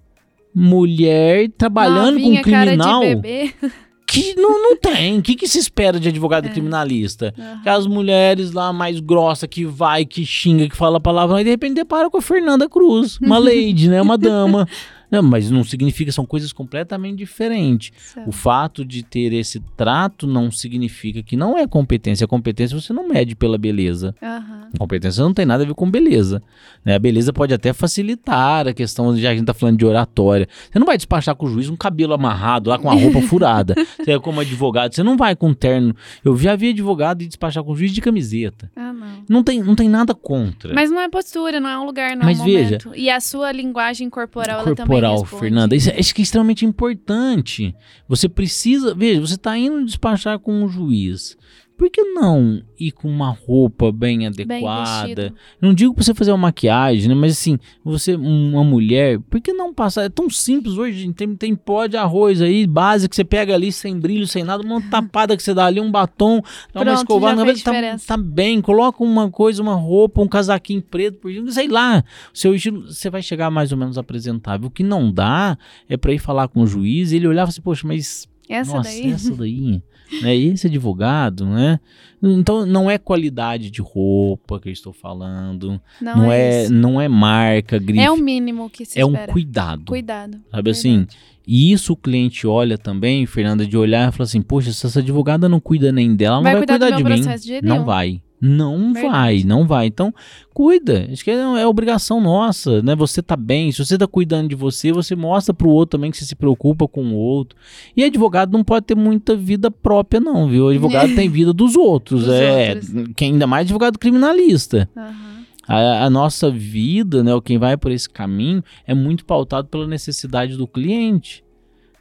mulher, 0.57 1.49
trabalhando 1.57 2.13
Novinha, 2.13 2.41
com 2.41 2.49
criminal 2.49 3.01
de 3.01 3.15
bebê. 3.15 3.53
que 4.07 4.33
não, 4.35 4.63
não 4.63 4.75
tem. 4.77 5.19
O 5.19 5.21
que, 5.21 5.35
que 5.35 5.47
se 5.47 5.59
espera 5.59 5.99
de 5.99 6.09
advogado 6.09 6.47
É. 6.47 6.49
criminalista? 6.49 7.33
Aham. 7.37 7.57
Aquelas 7.59 7.85
mulheres 7.85 8.51
lá 8.53 8.73
mais 8.73 8.99
grossa 8.99 9.47
que 9.47 9.65
vai, 9.65 10.05
que 10.05 10.25
xinga, 10.25 10.67
que 10.67 10.75
fala 10.75 10.99
palavrão, 10.99 11.39
e 11.39 11.43
de 11.43 11.49
repente 11.49 11.75
depara 11.75 12.09
com 12.09 12.17
a 12.17 12.21
Fernanda 12.21 12.67
Cruz, 12.67 13.19
uma 13.21 13.37
lady, 13.39 13.89
né? 13.89 14.01
Uma 14.01 14.17
dama. 14.17 14.67
Não, 15.09 15.21
mas 15.23 15.49
não 15.49 15.63
significa, 15.63 16.11
são 16.11 16.25
coisas 16.25 16.51
completamente 16.51 17.17
diferentes. 17.17 17.91
O 18.25 18.31
fato 18.31 18.83
de 18.83 19.03
ter 19.03 19.31
esse 19.33 19.59
trato 19.77 20.27
não 20.27 20.51
significa 20.51 21.23
que 21.23 21.35
não 21.37 21.57
é 21.57 21.65
competência. 21.67 22.25
A 22.25 22.27
competência 22.27 22.79
você 22.79 22.91
não 22.93 23.07
mede 23.07 23.35
pela 23.35 23.57
beleza. 23.57 24.13
Aham. 24.21 24.67
A 24.73 24.77
competência 24.77 25.23
não 25.23 25.33
tem 25.33 25.45
nada 25.45 25.63
a 25.63 25.65
ver 25.67 25.73
com 25.73 25.89
beleza. 25.89 26.41
Né? 26.83 26.95
A 26.95 26.99
beleza 26.99 27.31
pode 27.31 27.53
até 27.53 27.71
facilitar 27.71 28.67
a 28.67 28.73
questão, 28.73 29.15
já 29.15 29.29
que 29.29 29.33
a 29.33 29.35
gente 29.37 29.45
tá 29.45 29.53
falando 29.53 29.77
de 29.77 29.85
oratória. 29.85 30.47
Você 30.71 30.77
não 30.77 30.85
vai 30.85 30.97
despachar 30.97 31.35
com 31.35 31.45
o 31.45 31.49
juiz 31.49 31.69
um 31.69 31.75
cabelo 31.75 32.13
amarrado 32.13 32.69
lá 32.69 32.77
com 32.77 32.89
a 32.89 32.93
roupa 32.93 33.21
furada. 33.27 33.75
Você 33.97 34.11
é 34.11 34.19
como 34.19 34.41
advogado, 34.41 34.93
você 34.93 35.03
não 35.03 35.15
vai 35.17 35.35
com 35.35 35.53
terno. 35.53 35.95
Eu 36.23 36.35
já 36.37 36.55
vi 36.55 36.69
advogado 36.69 37.21
ir 37.21 37.27
despachar 37.27 37.63
com 37.63 37.71
o 37.71 37.75
juiz 37.75 37.91
de 37.93 38.01
camiseta. 38.01 38.69
Ah, 38.75 38.91
não. 38.93 39.07
Não 39.29 39.43
tem, 39.43 39.61
não 39.63 39.75
tem 39.75 39.89
nada 39.89 40.13
contra. 40.13 40.73
Mas 40.73 40.89
não 40.89 40.99
é 41.01 41.09
postura, 41.09 41.59
não 41.59 41.69
é 41.69 41.77
um 41.79 41.85
lugar, 41.85 42.15
não 42.15 42.25
Mas 42.25 42.39
é 42.39 42.41
um 42.41 42.45
veja- 42.45 42.63
momento. 42.83 42.91
E 42.95 43.09
a 43.09 43.19
sua 43.19 43.51
linguagem 43.51 44.09
corporal, 44.09 44.61
ela 44.61 44.75
também 44.75 44.96
responde. 45.21 45.39
Fernanda. 45.41 45.75
Isso, 45.75 45.89
é- 45.89 45.99
isso 45.99 46.13
que 46.13 46.21
é 46.21 46.23
extremamente 46.23 46.65
importante. 46.65 47.75
Você 48.07 48.27
precisa. 48.27 48.93
Veja, 48.95 49.21
você 49.21 49.35
está 49.35 49.57
indo 49.57 49.85
despachar 49.85 50.39
com 50.39 50.63
um 50.63 50.67
juiz. 50.67 51.37
Por 51.77 51.91
que 51.91 52.01
não 52.01 52.63
ir 52.79 52.91
com 52.91 53.07
uma 53.07 53.29
roupa 53.29 53.91
bem 53.91 54.17
Bem 54.17 54.27
adequada? 54.27 55.05
vestido. 55.07 55.35
não 55.61 55.73
digo 55.73 55.93
pra 55.93 56.03
você 56.03 56.13
fazer 56.13 56.31
uma 56.31 56.37
maquiagem, 56.37 57.07
né? 57.07 57.13
Mas 57.13 57.33
assim, 57.33 57.59
você, 57.83 58.15
uma 58.15 58.63
mulher, 58.63 59.19
por 59.29 59.39
que 59.39 59.53
não 59.53 59.71
passar? 59.73 60.03
É 60.03 60.09
tão 60.09 60.27
simples 60.29 60.75
hoje. 60.77 61.13
Tem, 61.13 61.35
tem 61.35 61.55
pó 61.55 61.85
de 61.85 61.95
arroz 61.95 62.41
aí, 62.41 62.65
base 62.65 63.07
que 63.07 63.15
você 63.15 63.23
pega 63.23 63.53
ali 63.53 63.71
sem 63.71 63.99
brilho, 63.99 64.25
sem 64.27 64.43
nada, 64.43 64.63
uma 64.63 64.81
tapada 64.89 65.37
que 65.37 65.43
você 65.43 65.53
dá 65.53 65.65
ali, 65.65 65.79
um 65.79 65.91
batom, 65.91 66.41
dá 66.73 66.79
uma 66.81 66.85
Pronto, 66.85 66.97
escovada, 66.97 67.45
já 67.45 67.45
na 67.45 67.53
cabeça, 67.61 68.07
tá, 68.07 68.17
tá 68.17 68.17
bem. 68.17 68.59
Coloca 68.59 69.03
uma 69.03 69.29
coisa, 69.29 69.61
uma 69.61 69.75
roupa, 69.75 70.21
um 70.21 70.27
casaquinho 70.27 70.81
preto, 70.81 71.19
por 71.19 71.29
exemplo, 71.29 71.51
sei 71.51 71.67
lá. 71.67 72.03
O 72.33 72.37
seu 72.37 72.55
estilo, 72.55 72.91
você 72.91 73.09
vai 73.09 73.21
chegar 73.21 73.51
mais 73.51 73.71
ou 73.71 73.77
menos 73.77 73.97
apresentável. 73.97 74.67
O 74.67 74.71
que 74.71 74.83
não 74.83 75.11
dá 75.11 75.57
é 75.87 75.95
pra 75.95 76.11
ir 76.11 76.19
falar 76.19 76.47
com 76.47 76.61
o 76.61 76.67
juiz 76.67 77.11
e 77.11 77.17
ele 77.17 77.27
olhar 77.27 77.41
e 77.41 77.45
falar 77.45 77.49
assim, 77.49 77.61
poxa, 77.61 77.87
mas 77.87 78.27
Essa 78.49 78.77
Nossa, 78.77 78.89
daí? 78.89 79.11
essa 79.11 79.33
daí. 79.35 79.81
né? 80.21 80.35
Esse 80.35 80.67
advogado, 80.67 81.45
né? 81.45 81.79
Então 82.23 82.65
não 82.65 82.89
é 82.89 82.97
qualidade 82.97 83.69
de 83.69 83.81
roupa 83.81 84.59
que 84.59 84.69
eu 84.69 84.73
estou 84.73 84.91
falando, 84.93 85.79
Não, 86.01 86.17
não, 86.17 86.31
é, 86.31 86.63
é, 86.65 86.69
não 86.69 86.99
é 86.99 87.07
marca, 87.07 87.77
grife, 87.77 87.99
É 88.03 88.09
o 88.09 88.17
mínimo 88.17 88.69
que 88.69 88.85
se 88.85 88.99
é 88.99 89.05
um 89.05 89.11
espera. 89.11 89.31
cuidado. 89.31 89.85
Cuidado. 89.85 90.39
Sabe 90.49 90.69
assim? 90.71 91.05
E 91.45 91.71
isso 91.71 91.93
o 91.93 91.95
cliente 91.97 92.45
olha 92.47 92.77
também, 92.77 93.25
Fernanda, 93.25 93.65
de 93.65 93.77
olhar 93.77 94.09
e 94.09 94.11
fala 94.11 94.23
assim: 94.25 94.41
Poxa, 94.41 94.73
se 94.73 94.85
essa 94.85 94.99
advogada 94.99 95.47
não 95.47 95.59
cuida 95.61 95.91
nem 95.91 96.13
dela, 96.15 96.35
ela 96.35 96.37
não 96.37 96.43
Vai 96.43 96.53
vai, 96.53 96.61
cuidar 96.61 96.79
cuidar 96.79 96.97
de 96.97 97.03
mim. 97.03 97.61
de 97.61 97.61
não 97.67 97.85
vai. 97.85 98.21
Não 98.39 98.93
Verdade. 98.93 99.11
vai, 99.11 99.43
não 99.43 99.65
vai. 99.65 99.87
Então, 99.87 100.13
cuida. 100.53 101.09
Acho 101.11 101.23
que 101.23 101.31
é, 101.31 101.33
é 101.33 101.65
obrigação 101.65 102.21
nossa, 102.21 102.81
né? 102.83 102.95
Você 102.95 103.21
tá 103.21 103.35
bem. 103.35 103.71
Se 103.71 103.83
você 103.83 103.97
tá 103.97 104.05
cuidando 104.05 104.49
de 104.49 104.55
você, 104.55 104.91
você 104.91 105.15
mostra 105.15 105.53
pro 105.53 105.69
outro 105.69 105.97
também 105.97 106.11
que 106.11 106.17
você 106.17 106.25
se 106.25 106.35
preocupa 106.35 106.87
com 106.87 107.03
o 107.05 107.15
outro. 107.15 107.57
E 107.95 108.03
advogado 108.03 108.51
não 108.51 108.63
pode 108.63 108.85
ter 108.85 108.95
muita 108.95 109.35
vida 109.35 109.71
própria, 109.71 110.19
não, 110.19 110.47
viu? 110.47 110.69
Advogado 110.69 111.13
tem 111.15 111.27
vida 111.27 111.51
dos 111.51 111.75
outros. 111.75 112.25
Dos 112.25 112.33
é, 112.33 112.75
outros. 112.75 112.91
que 113.15 113.25
ainda 113.25 113.47
mais 113.47 113.65
advogado 113.65 113.97
criminalista. 113.97 114.87
Aham. 114.95 115.37
A, 115.67 116.05
a 116.05 116.09
nossa 116.09 116.49
vida, 116.49 117.21
né, 117.21 117.31
quem 117.43 117.57
vai 117.57 117.75
por 117.75 117.91
esse 117.91 118.09
caminho, 118.09 118.63
é 118.85 118.93
muito 118.93 119.25
pautado 119.25 119.67
pela 119.67 119.85
necessidade 119.85 120.55
do 120.55 120.65
cliente. 120.65 121.43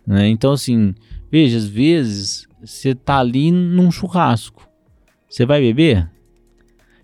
Né? 0.06 0.28
Então, 0.28 0.52
assim, 0.52 0.94
veja, 1.30 1.58
às 1.58 1.66
vezes 1.66 2.46
você 2.62 2.94
tá 2.94 3.18
ali 3.18 3.50
num 3.50 3.90
churrasco. 3.90 4.68
Você 5.28 5.44
vai 5.44 5.60
beber? 5.60 6.08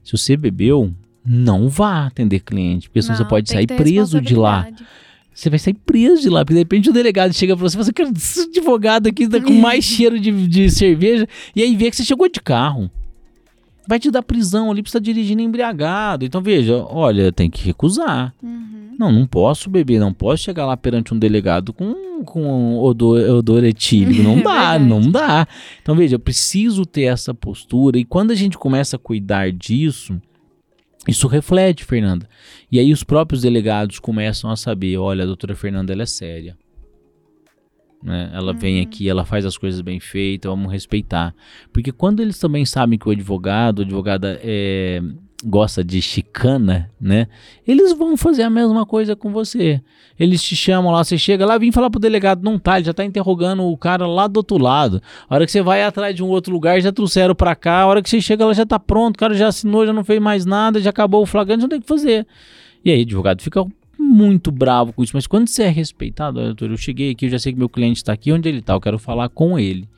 Se 0.02 0.12
você 0.16 0.36
bebeu, 0.36 0.92
não 1.24 1.68
vá 1.68 2.06
atender 2.06 2.40
cliente, 2.40 2.88
porque 2.88 3.02
senão 3.02 3.16
você 3.16 3.24
pode 3.24 3.48
sair 3.50 3.66
preso 3.66 4.20
de 4.20 4.34
lá. 4.34 4.68
Você 5.34 5.48
vai 5.48 5.58
sair 5.58 5.74
preso 5.74 6.22
de 6.22 6.28
lá, 6.28 6.44
porque 6.44 6.54
de 6.54 6.60
repente 6.60 6.90
o 6.90 6.92
delegado 6.92 7.32
chega 7.32 7.56
pra 7.56 7.68
você 7.68 7.76
e 7.78 7.82
fala 7.82 8.10
assim, 8.10 8.42
advogado 8.42 9.06
aqui 9.06 9.26
tá 9.28 9.40
com 9.40 9.52
mais 9.60 9.84
cheiro 9.84 10.20
de, 10.20 10.46
de 10.46 10.70
cerveja, 10.70 11.26
e 11.56 11.62
aí 11.62 11.74
vê 11.74 11.90
que 11.90 11.96
você 11.96 12.04
chegou 12.04 12.28
de 12.28 12.40
carro. 12.40 12.90
Vai 13.86 13.98
te 13.98 14.10
dar 14.10 14.22
prisão 14.22 14.70
ali 14.70 14.82
estar 14.84 15.00
dirigindo 15.00 15.42
embriagado. 15.42 16.24
Então 16.24 16.40
veja, 16.40 16.76
olha, 16.88 17.32
tem 17.32 17.50
que 17.50 17.64
recusar. 17.64 18.34
Uhum. 18.42 18.94
Não, 18.98 19.10
não 19.10 19.26
posso 19.26 19.68
beber, 19.68 19.98
não 19.98 20.12
posso 20.12 20.44
chegar 20.44 20.66
lá 20.66 20.76
perante 20.76 21.12
um 21.12 21.18
delegado 21.18 21.72
com, 21.72 22.22
com 22.24 22.78
odor, 22.78 23.18
odor 23.30 23.64
etílico. 23.64 24.22
Não 24.22 24.38
dá, 24.42 24.78
não 24.78 25.10
dá. 25.10 25.46
Então 25.82 25.96
veja, 25.96 26.16
eu 26.16 26.20
preciso 26.20 26.86
ter 26.86 27.02
essa 27.02 27.34
postura. 27.34 27.98
E 27.98 28.04
quando 28.04 28.30
a 28.30 28.36
gente 28.36 28.56
começa 28.56 28.96
a 28.96 28.98
cuidar 28.98 29.50
disso, 29.50 30.20
isso 31.08 31.26
reflete, 31.26 31.84
Fernanda. 31.84 32.28
E 32.70 32.78
aí 32.78 32.92
os 32.92 33.02
próprios 33.02 33.42
delegados 33.42 33.98
começam 33.98 34.50
a 34.50 34.56
saber, 34.56 34.96
olha, 34.98 35.24
a 35.24 35.26
doutora 35.26 35.56
Fernanda, 35.56 35.92
ela 35.92 36.02
é 36.02 36.06
séria. 36.06 36.56
Né? 38.02 38.30
Ela 38.34 38.52
vem 38.52 38.76
Uhum. 38.76 38.82
aqui, 38.82 39.08
ela 39.08 39.24
faz 39.24 39.46
as 39.46 39.56
coisas 39.56 39.80
bem 39.80 40.00
feitas, 40.00 40.50
vamos 40.50 40.72
respeitar. 40.72 41.34
Porque 41.72 41.92
quando 41.92 42.20
eles 42.20 42.38
também 42.38 42.64
sabem 42.64 42.98
que 42.98 43.08
o 43.08 43.12
advogado, 43.12 43.78
o 43.78 43.82
advogada 43.82 44.40
é, 44.42 45.00
gosta 45.44 45.82
de 45.84 46.00
chicana, 46.02 46.90
né? 47.00 47.26
Eles 47.66 47.92
vão 47.92 48.16
fazer 48.16 48.42
a 48.42 48.50
mesma 48.50 48.84
coisa 48.86 49.14
com 49.16 49.32
você. 49.32 49.80
Eles 50.18 50.42
te 50.42 50.54
chamam 50.54 50.92
lá, 50.92 51.02
você 51.02 51.16
chega 51.18 51.44
lá, 51.46 51.58
vem 51.58 51.72
falar 51.72 51.90
pro 51.90 51.98
delegado, 52.00 52.42
não 52.42 52.58
tá, 52.58 52.76
ele 52.76 52.86
já 52.86 52.92
tá 52.92 53.04
interrogando 53.04 53.62
o 53.64 53.76
cara 53.76 54.06
lá 54.06 54.26
do 54.26 54.36
outro 54.38 54.58
lado. 54.58 55.00
A 55.28 55.34
hora 55.34 55.44
que 55.46 55.52
você 55.52 55.62
vai 55.62 55.82
atrás 55.82 56.14
de 56.14 56.22
um 56.22 56.28
outro 56.28 56.52
lugar, 56.52 56.80
já 56.80 56.92
trouxeram 56.92 57.34
pra 57.34 57.54
cá, 57.56 57.80
a 57.82 57.86
hora 57.86 58.02
que 58.02 58.08
você 58.10 58.20
chega 58.20 58.44
lá 58.46 58.52
já 58.52 58.66
tá 58.66 58.78
pronto, 58.78 59.16
o 59.16 59.18
cara 59.18 59.34
já 59.34 59.48
assinou, 59.48 59.86
já 59.86 59.92
não 59.92 60.04
fez 60.04 60.20
mais 60.20 60.44
nada, 60.44 60.80
já 60.80 60.90
acabou 60.90 61.22
o 61.22 61.26
flagrante, 61.26 61.62
não 61.62 61.68
tem 61.68 61.78
o 61.78 61.82
que 61.82 61.88
fazer. 61.88 62.26
E 62.84 62.90
aí 62.90 62.98
o 63.00 63.02
advogado 63.02 63.42
fica 63.42 63.64
muito 64.02 64.50
bravo 64.50 64.92
com 64.92 65.02
isso, 65.02 65.12
mas 65.14 65.26
quando 65.26 65.48
você 65.48 65.62
é 65.64 65.68
respeitado, 65.68 66.38
olha, 66.38 66.48
doutor, 66.48 66.70
eu 66.70 66.76
cheguei 66.76 67.10
aqui, 67.10 67.26
eu 67.26 67.30
já 67.30 67.38
sei 67.38 67.52
que 67.52 67.58
meu 67.58 67.68
cliente 67.68 67.98
está 67.98 68.12
aqui, 68.12 68.32
onde 68.32 68.48
ele 68.48 68.58
está, 68.58 68.74
eu 68.74 68.80
quero 68.80 68.98
falar 68.98 69.28
com 69.28 69.58
ele. 69.58 69.88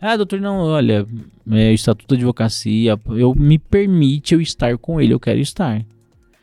Ah, 0.00 0.16
doutor, 0.16 0.40
não, 0.40 0.58
olha, 0.58 1.06
é, 1.50 1.72
Estatuto 1.72 2.14
da 2.14 2.18
Advocacia, 2.18 2.98
eu 3.10 3.34
me 3.34 3.58
permite 3.58 4.34
eu 4.34 4.40
estar 4.40 4.76
com 4.76 5.00
ele, 5.00 5.14
eu 5.14 5.20
quero 5.20 5.38
estar. 5.40 5.82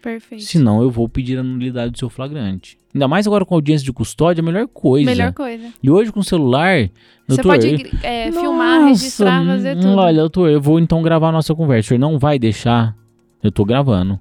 Perfeito. 0.01 0.43
Senão 0.43 0.81
eu 0.81 0.89
vou 0.89 1.07
pedir 1.07 1.37
a 1.37 1.43
nulidade 1.43 1.91
do 1.91 1.97
seu 1.99 2.09
flagrante. 2.09 2.77
Ainda 2.93 3.07
mais 3.07 3.25
agora 3.25 3.45
com 3.45 3.55
audiência 3.55 3.85
de 3.85 3.93
custódia, 3.93 4.41
é 4.41 4.43
a 4.43 4.45
melhor 4.45 4.67
coisa. 4.67 5.05
Melhor 5.09 5.33
coisa. 5.33 5.63
E 5.81 5.89
hoje 5.89 6.11
com 6.11 6.19
o 6.19 6.23
celular, 6.23 6.89
Você 7.27 7.41
doutor, 7.41 7.43
pode 7.43 7.71
eu- 7.71 7.89
é, 8.03 8.31
filmar, 8.31 8.81
Nossa, 8.81 8.87
registrar, 8.87 9.45
fazer 9.45 9.75
tudo. 9.77 9.95
Olha, 9.97 10.19
doutor, 10.19 10.49
eu 10.49 10.59
vou 10.61 10.79
então 10.79 11.01
gravar 11.01 11.29
a 11.29 11.31
nossa 11.31 11.55
conversa. 11.55 11.87
O 11.87 11.89
senhor 11.89 11.99
não 11.99 12.19
vai 12.19 12.37
deixar? 12.37 12.95
Eu 13.41 13.51
tô 13.51 13.63
gravando. 13.63 14.19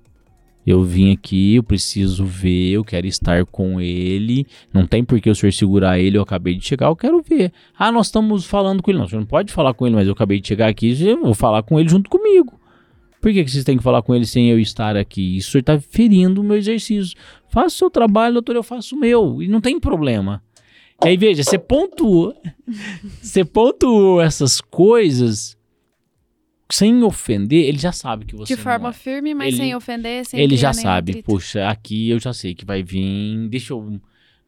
Eu 0.66 0.82
vim 0.82 1.12
aqui, 1.12 1.56
eu 1.56 1.62
preciso 1.62 2.24
ver, 2.24 2.70
eu 2.70 2.84
quero 2.84 3.06
estar 3.06 3.44
com 3.46 3.80
ele. 3.80 4.46
Não 4.72 4.86
tem 4.86 5.04
por 5.04 5.20
que 5.20 5.28
o 5.28 5.34
senhor 5.34 5.52
segurar 5.52 5.98
ele, 5.98 6.16
eu 6.16 6.22
acabei 6.22 6.54
de 6.54 6.64
chegar, 6.64 6.86
eu 6.86 6.96
quero 6.96 7.20
ver. 7.20 7.52
Ah, 7.76 7.90
nós 7.90 8.06
estamos 8.06 8.44
falando 8.44 8.82
com 8.82 8.90
ele. 8.90 8.98
Não, 8.98 9.06
o 9.06 9.08
senhor 9.08 9.20
não 9.20 9.26
pode 9.26 9.52
falar 9.52 9.74
com 9.74 9.86
ele, 9.86 9.96
mas 9.96 10.06
eu 10.06 10.12
acabei 10.12 10.40
de 10.40 10.46
chegar 10.46 10.68
aqui, 10.68 10.96
eu 11.02 11.20
vou 11.20 11.34
falar 11.34 11.62
com 11.62 11.80
ele 11.80 11.88
junto 11.88 12.08
comigo. 12.08 12.60
Por 13.20 13.32
que, 13.32 13.44
que 13.44 13.50
vocês 13.50 13.64
têm 13.64 13.76
que 13.76 13.82
falar 13.82 14.02
com 14.02 14.14
ele 14.14 14.26
sem 14.26 14.50
eu 14.50 14.58
estar 14.58 14.96
aqui? 14.96 15.36
Isso 15.36 15.48
o 15.48 15.52
senhor 15.52 15.60
está 15.60 15.78
ferindo 15.78 16.40
o 16.40 16.44
meu 16.44 16.56
exercício. 16.56 17.16
Faça 17.48 17.68
o 17.68 17.78
seu 17.78 17.90
trabalho, 17.90 18.34
doutor, 18.34 18.56
eu 18.56 18.64
faço 18.64 18.96
o 18.96 18.98
meu. 18.98 19.40
E 19.40 19.46
não 19.46 19.60
tem 19.60 19.78
problema. 19.78 20.42
E 21.04 21.08
aí, 21.08 21.16
veja, 21.16 21.44
você 21.44 21.56
pontuou. 21.56 22.34
você 23.22 23.44
pontuou 23.44 24.20
essas 24.20 24.60
coisas 24.60 25.56
sem 26.74 27.02
ofender, 27.02 27.66
ele 27.68 27.78
já 27.78 27.92
sabe 27.92 28.24
que 28.24 28.34
você 28.34 28.56
de 28.56 28.60
forma 28.60 28.88
é. 28.88 28.92
firme, 28.92 29.34
mas 29.34 29.48
Ele- 29.48 29.56
sem 29.58 29.74
ofender, 29.74 30.24
sem 30.24 30.40
Ele 30.40 30.56
já 30.56 30.72
sabe, 30.72 31.12
atrito. 31.12 31.26
puxa, 31.26 31.68
aqui 31.68 32.08
eu 32.08 32.18
já 32.18 32.32
sei 32.32 32.54
que 32.54 32.64
vai 32.64 32.82
vir, 32.82 33.48
deixa 33.48 33.74
eu... 33.74 34.00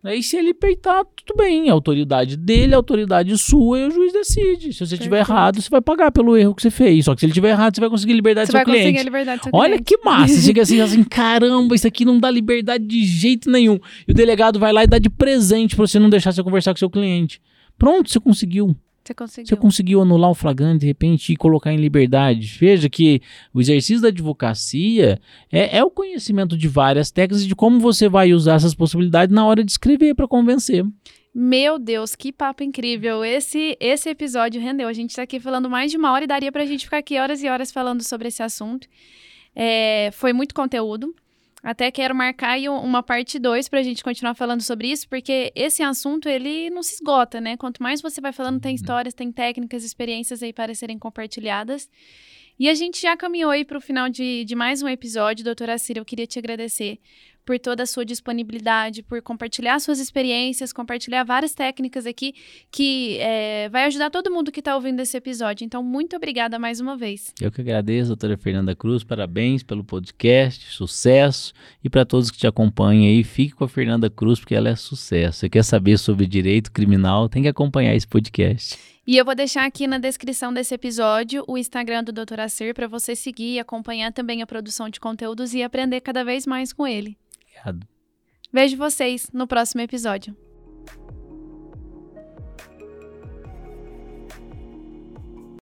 Aí 0.03 0.23
se 0.23 0.37
ele 0.37 0.53
peitar, 0.53 1.03
tudo 1.17 1.35
bem, 1.37 1.71
a 1.71 1.73
autoridade 1.73 2.37
dele, 2.37 2.75
a 2.75 2.77
autoridade 2.77 3.37
sua 3.39 3.79
e 3.81 3.87
o 3.87 3.91
juiz 3.91 4.13
decide. 4.13 4.71
Se 4.75 4.87
você 4.87 4.97
estiver 4.97 5.21
errado, 5.21 5.63
você 5.63 5.71
vai 5.71 5.81
pagar 5.81 6.13
pelo 6.13 6.37
erro 6.37 6.55
que 6.55 6.61
você 6.61 6.71
fez. 6.71 7.07
Só 7.07 7.15
que 7.15 7.21
se 7.21 7.25
ele 7.27 7.31
estiver 7.33 7.49
errado, 7.51 7.75
você 7.75 7.81
vai 7.81 7.89
conseguir 7.89 8.13
liberdade 8.13 8.47
Você 8.47 8.53
do 8.53 8.53
seu 8.53 8.59
vai 8.59 8.65
conseguir 8.67 8.83
cliente. 8.85 9.01
a 9.01 9.05
liberdade 9.05 9.41
do 9.41 9.45
seu 9.45 9.51
Olha 9.55 9.69
cliente. 9.79 9.85
que 9.85 9.97
massa, 10.05 10.43
chega 10.43 10.61
assim, 10.61 10.79
assim, 10.83 11.03
caramba, 11.05 11.75
isso 11.75 11.87
aqui 11.87 12.05
não 12.05 12.21
dá 12.21 12.31
liberdade 12.31 12.85
de 12.87 13.03
jeito 13.03 13.51
nenhum. 13.51 13.79
E 14.07 14.13
o 14.13 14.15
delegado 14.15 14.59
vai 14.59 14.75
lá 14.75 14.85
e 14.85 14.87
dá 14.87 14.99
de 14.99 15.09
presente 15.09 15.75
pra 15.75 15.87
você 15.87 15.99
não 15.99 16.11
deixar 16.11 16.33
você 16.33 16.43
conversar 16.43 16.73
com 16.75 16.79
seu 16.79 16.91
cliente. 16.91 17.41
Pronto, 17.79 18.11
você 18.11 18.21
conseguiu. 18.21 18.77
Você 19.05 19.15
conseguiu. 19.15 19.49
Você 19.49 19.57
conseguiu 19.57 20.01
anular 20.01 20.31
o 20.31 20.35
flagrante 20.35 20.81
de 20.81 20.87
repente 20.87 21.33
e 21.33 21.37
colocar 21.37 21.73
em 21.73 21.77
liberdade. 21.77 22.57
Veja 22.59 22.89
que 22.89 23.21
o 23.53 23.61
exercício 23.61 24.01
da 24.01 24.09
advocacia 24.09 25.21
é, 25.53 25.79
é 25.79 25.85
o 25.85 25.91
conhecimento 25.91 26.57
de 26.57 26.67
várias 26.69 27.11
técnicas 27.11 27.45
e 27.45 27.47
de 27.47 27.55
como 27.55 27.79
você 27.79 28.09
vai 28.09 28.33
usar 28.33 28.55
essas 28.55 28.75
possibilidades 28.75 29.35
na 29.35 29.45
hora 29.45 29.63
de 29.63 29.71
escrever 29.71 30.15
para 30.15 30.27
convencer. 30.27 30.85
Meu 31.35 31.79
Deus, 31.79 32.15
que 32.15 32.33
papo 32.33 32.63
incrível. 32.63 33.25
Esse, 33.25 33.77
esse 33.81 34.09
episódio 34.09 34.61
rendeu. 34.61 34.89
A 34.89 34.93
gente 34.93 35.17
tá 35.17 35.23
aqui 35.23 35.39
falando 35.39 35.69
mais 35.69 35.91
de 35.91 35.97
uma 35.99 36.13
hora 36.13 36.25
e 36.25 36.29
daria 36.29 36.53
pra 36.53 36.65
gente 36.65 36.85
ficar 36.85 36.99
aqui 36.99 37.19
horas 37.19 37.43
e 37.43 37.49
horas 37.49 37.73
falando 37.73 38.03
sobre 38.03 38.29
esse 38.29 38.43
assunto. 38.43 38.87
É, 39.55 40.11
foi 40.13 40.33
muito 40.33 40.55
conteúdo. 40.55 41.15
Até 41.65 41.91
quero 41.91 42.15
marcar 42.15 42.51
aí 42.51 42.69
um- 42.69 42.79
uma 42.79 43.03
parte 43.03 43.39
2 43.39 43.71
pra 43.71 43.83
gente 43.83 44.05
continuar 44.05 44.35
falando 44.35 44.61
sobre 44.61 44.89
isso, 44.89 45.09
porque 45.09 45.51
esse 45.57 45.83
assunto, 45.83 46.29
ele 46.29 46.69
não 46.69 46.83
se 46.83 46.95
esgota, 46.97 47.41
né? 47.41 47.57
Quanto 47.57 47.83
mais 47.83 48.03
você 48.03 48.21
vai 48.21 48.33
falando, 48.33 48.61
tem 48.61 48.75
histórias, 48.75 49.15
tem 49.15 49.33
técnicas, 49.33 49.83
experiências 49.83 50.43
aí 50.43 50.53
para 50.53 50.75
serem 50.75 50.99
compartilhadas. 50.99 51.89
E 52.61 52.69
a 52.69 52.75
gente 52.75 53.01
já 53.01 53.17
caminhou 53.17 53.51
aí 53.51 53.65
pro 53.65 53.81
final 53.81 54.09
de, 54.11 54.45
de 54.45 54.55
mais 54.55 54.83
um 54.83 54.89
episódio. 54.89 55.43
Doutora 55.43 55.79
Cira, 55.79 55.99
eu 56.01 56.05
queria 56.05 56.27
te 56.27 56.39
agradecer 56.39 56.99
por 57.45 57.59
toda 57.59 57.83
a 57.83 57.87
sua 57.87 58.05
disponibilidade, 58.05 59.03
por 59.03 59.21
compartilhar 59.21 59.79
suas 59.79 59.99
experiências, 59.99 60.73
compartilhar 60.73 61.25
várias 61.25 61.55
técnicas 61.55 62.07
aqui 62.07 62.35
que 62.71 63.19
é, 63.19 63.69
vai 63.69 63.85
ajudar 63.85 64.11
todo 64.11 64.31
mundo 64.31 64.51
que 64.51 64.61
está 64.61 64.75
ouvindo 64.75 65.01
esse 65.01 65.17
episódio. 65.17 65.65
Então, 65.65 65.83
muito 65.83 66.17
obrigada 66.17 66.59
mais 66.59 66.81
uma 66.81 66.97
vez. 66.97 67.33
Eu 67.41 67.53
que 67.53 67.61
agradeço, 67.61 68.09
doutora 68.09 68.37
Fernanda 68.37 68.75
Cruz, 68.75 69.05
parabéns 69.05 69.63
pelo 69.63 69.85
podcast, 69.85 70.67
sucesso. 70.71 71.53
E 71.83 71.91
para 71.91 72.05
todos 72.05 72.31
que 72.31 72.39
te 72.39 72.47
acompanham 72.47 73.05
aí, 73.05 73.23
fique 73.23 73.55
com 73.55 73.65
a 73.65 73.69
Fernanda 73.69 74.09
Cruz, 74.09 74.41
porque 74.41 74.55
ela 74.55 74.69
é 74.69 74.77
sucesso. 74.77 75.41
Você 75.41 75.49
quer 75.49 75.65
saber 75.65 75.99
sobre 75.99 76.27
direito 76.27 76.73
criminal, 76.73 77.29
tem 77.29 77.43
que 77.43 77.49
acompanhar 77.49 77.95
esse 77.95 78.07
podcast. 78.07 78.79
E 79.07 79.19
eu 79.19 79.25
vou 79.25 79.35
deixar 79.35 79.67
aqui 79.67 79.87
na 79.87 79.99
descrição 79.99 80.51
desse 80.51 80.75
episódio 80.75 81.45
o 81.47 81.59
Instagram 81.59 82.05
do 82.05 82.11
Dr. 82.11 82.41
Acir 82.41 82.73
para 82.73 82.89
você 82.89 83.15
seguir 83.15 83.55
e 83.55 83.59
acompanhar 83.59 84.11
também 84.15 84.41
a 84.41 84.47
produção 84.47 84.89
de 84.89 84.99
conteúdos 84.99 85.53
e 85.53 85.63
aprender 85.63 86.01
cada 86.01 86.25
vez 86.25 86.47
mais 86.47 86.73
com 86.73 86.87
ele. 86.87 87.15
Obrigado. 87.65 87.89
Vejo 88.53 88.77
vocês 88.77 89.29
no 89.33 89.47
próximo 89.47 89.83
episódio. 89.83 90.37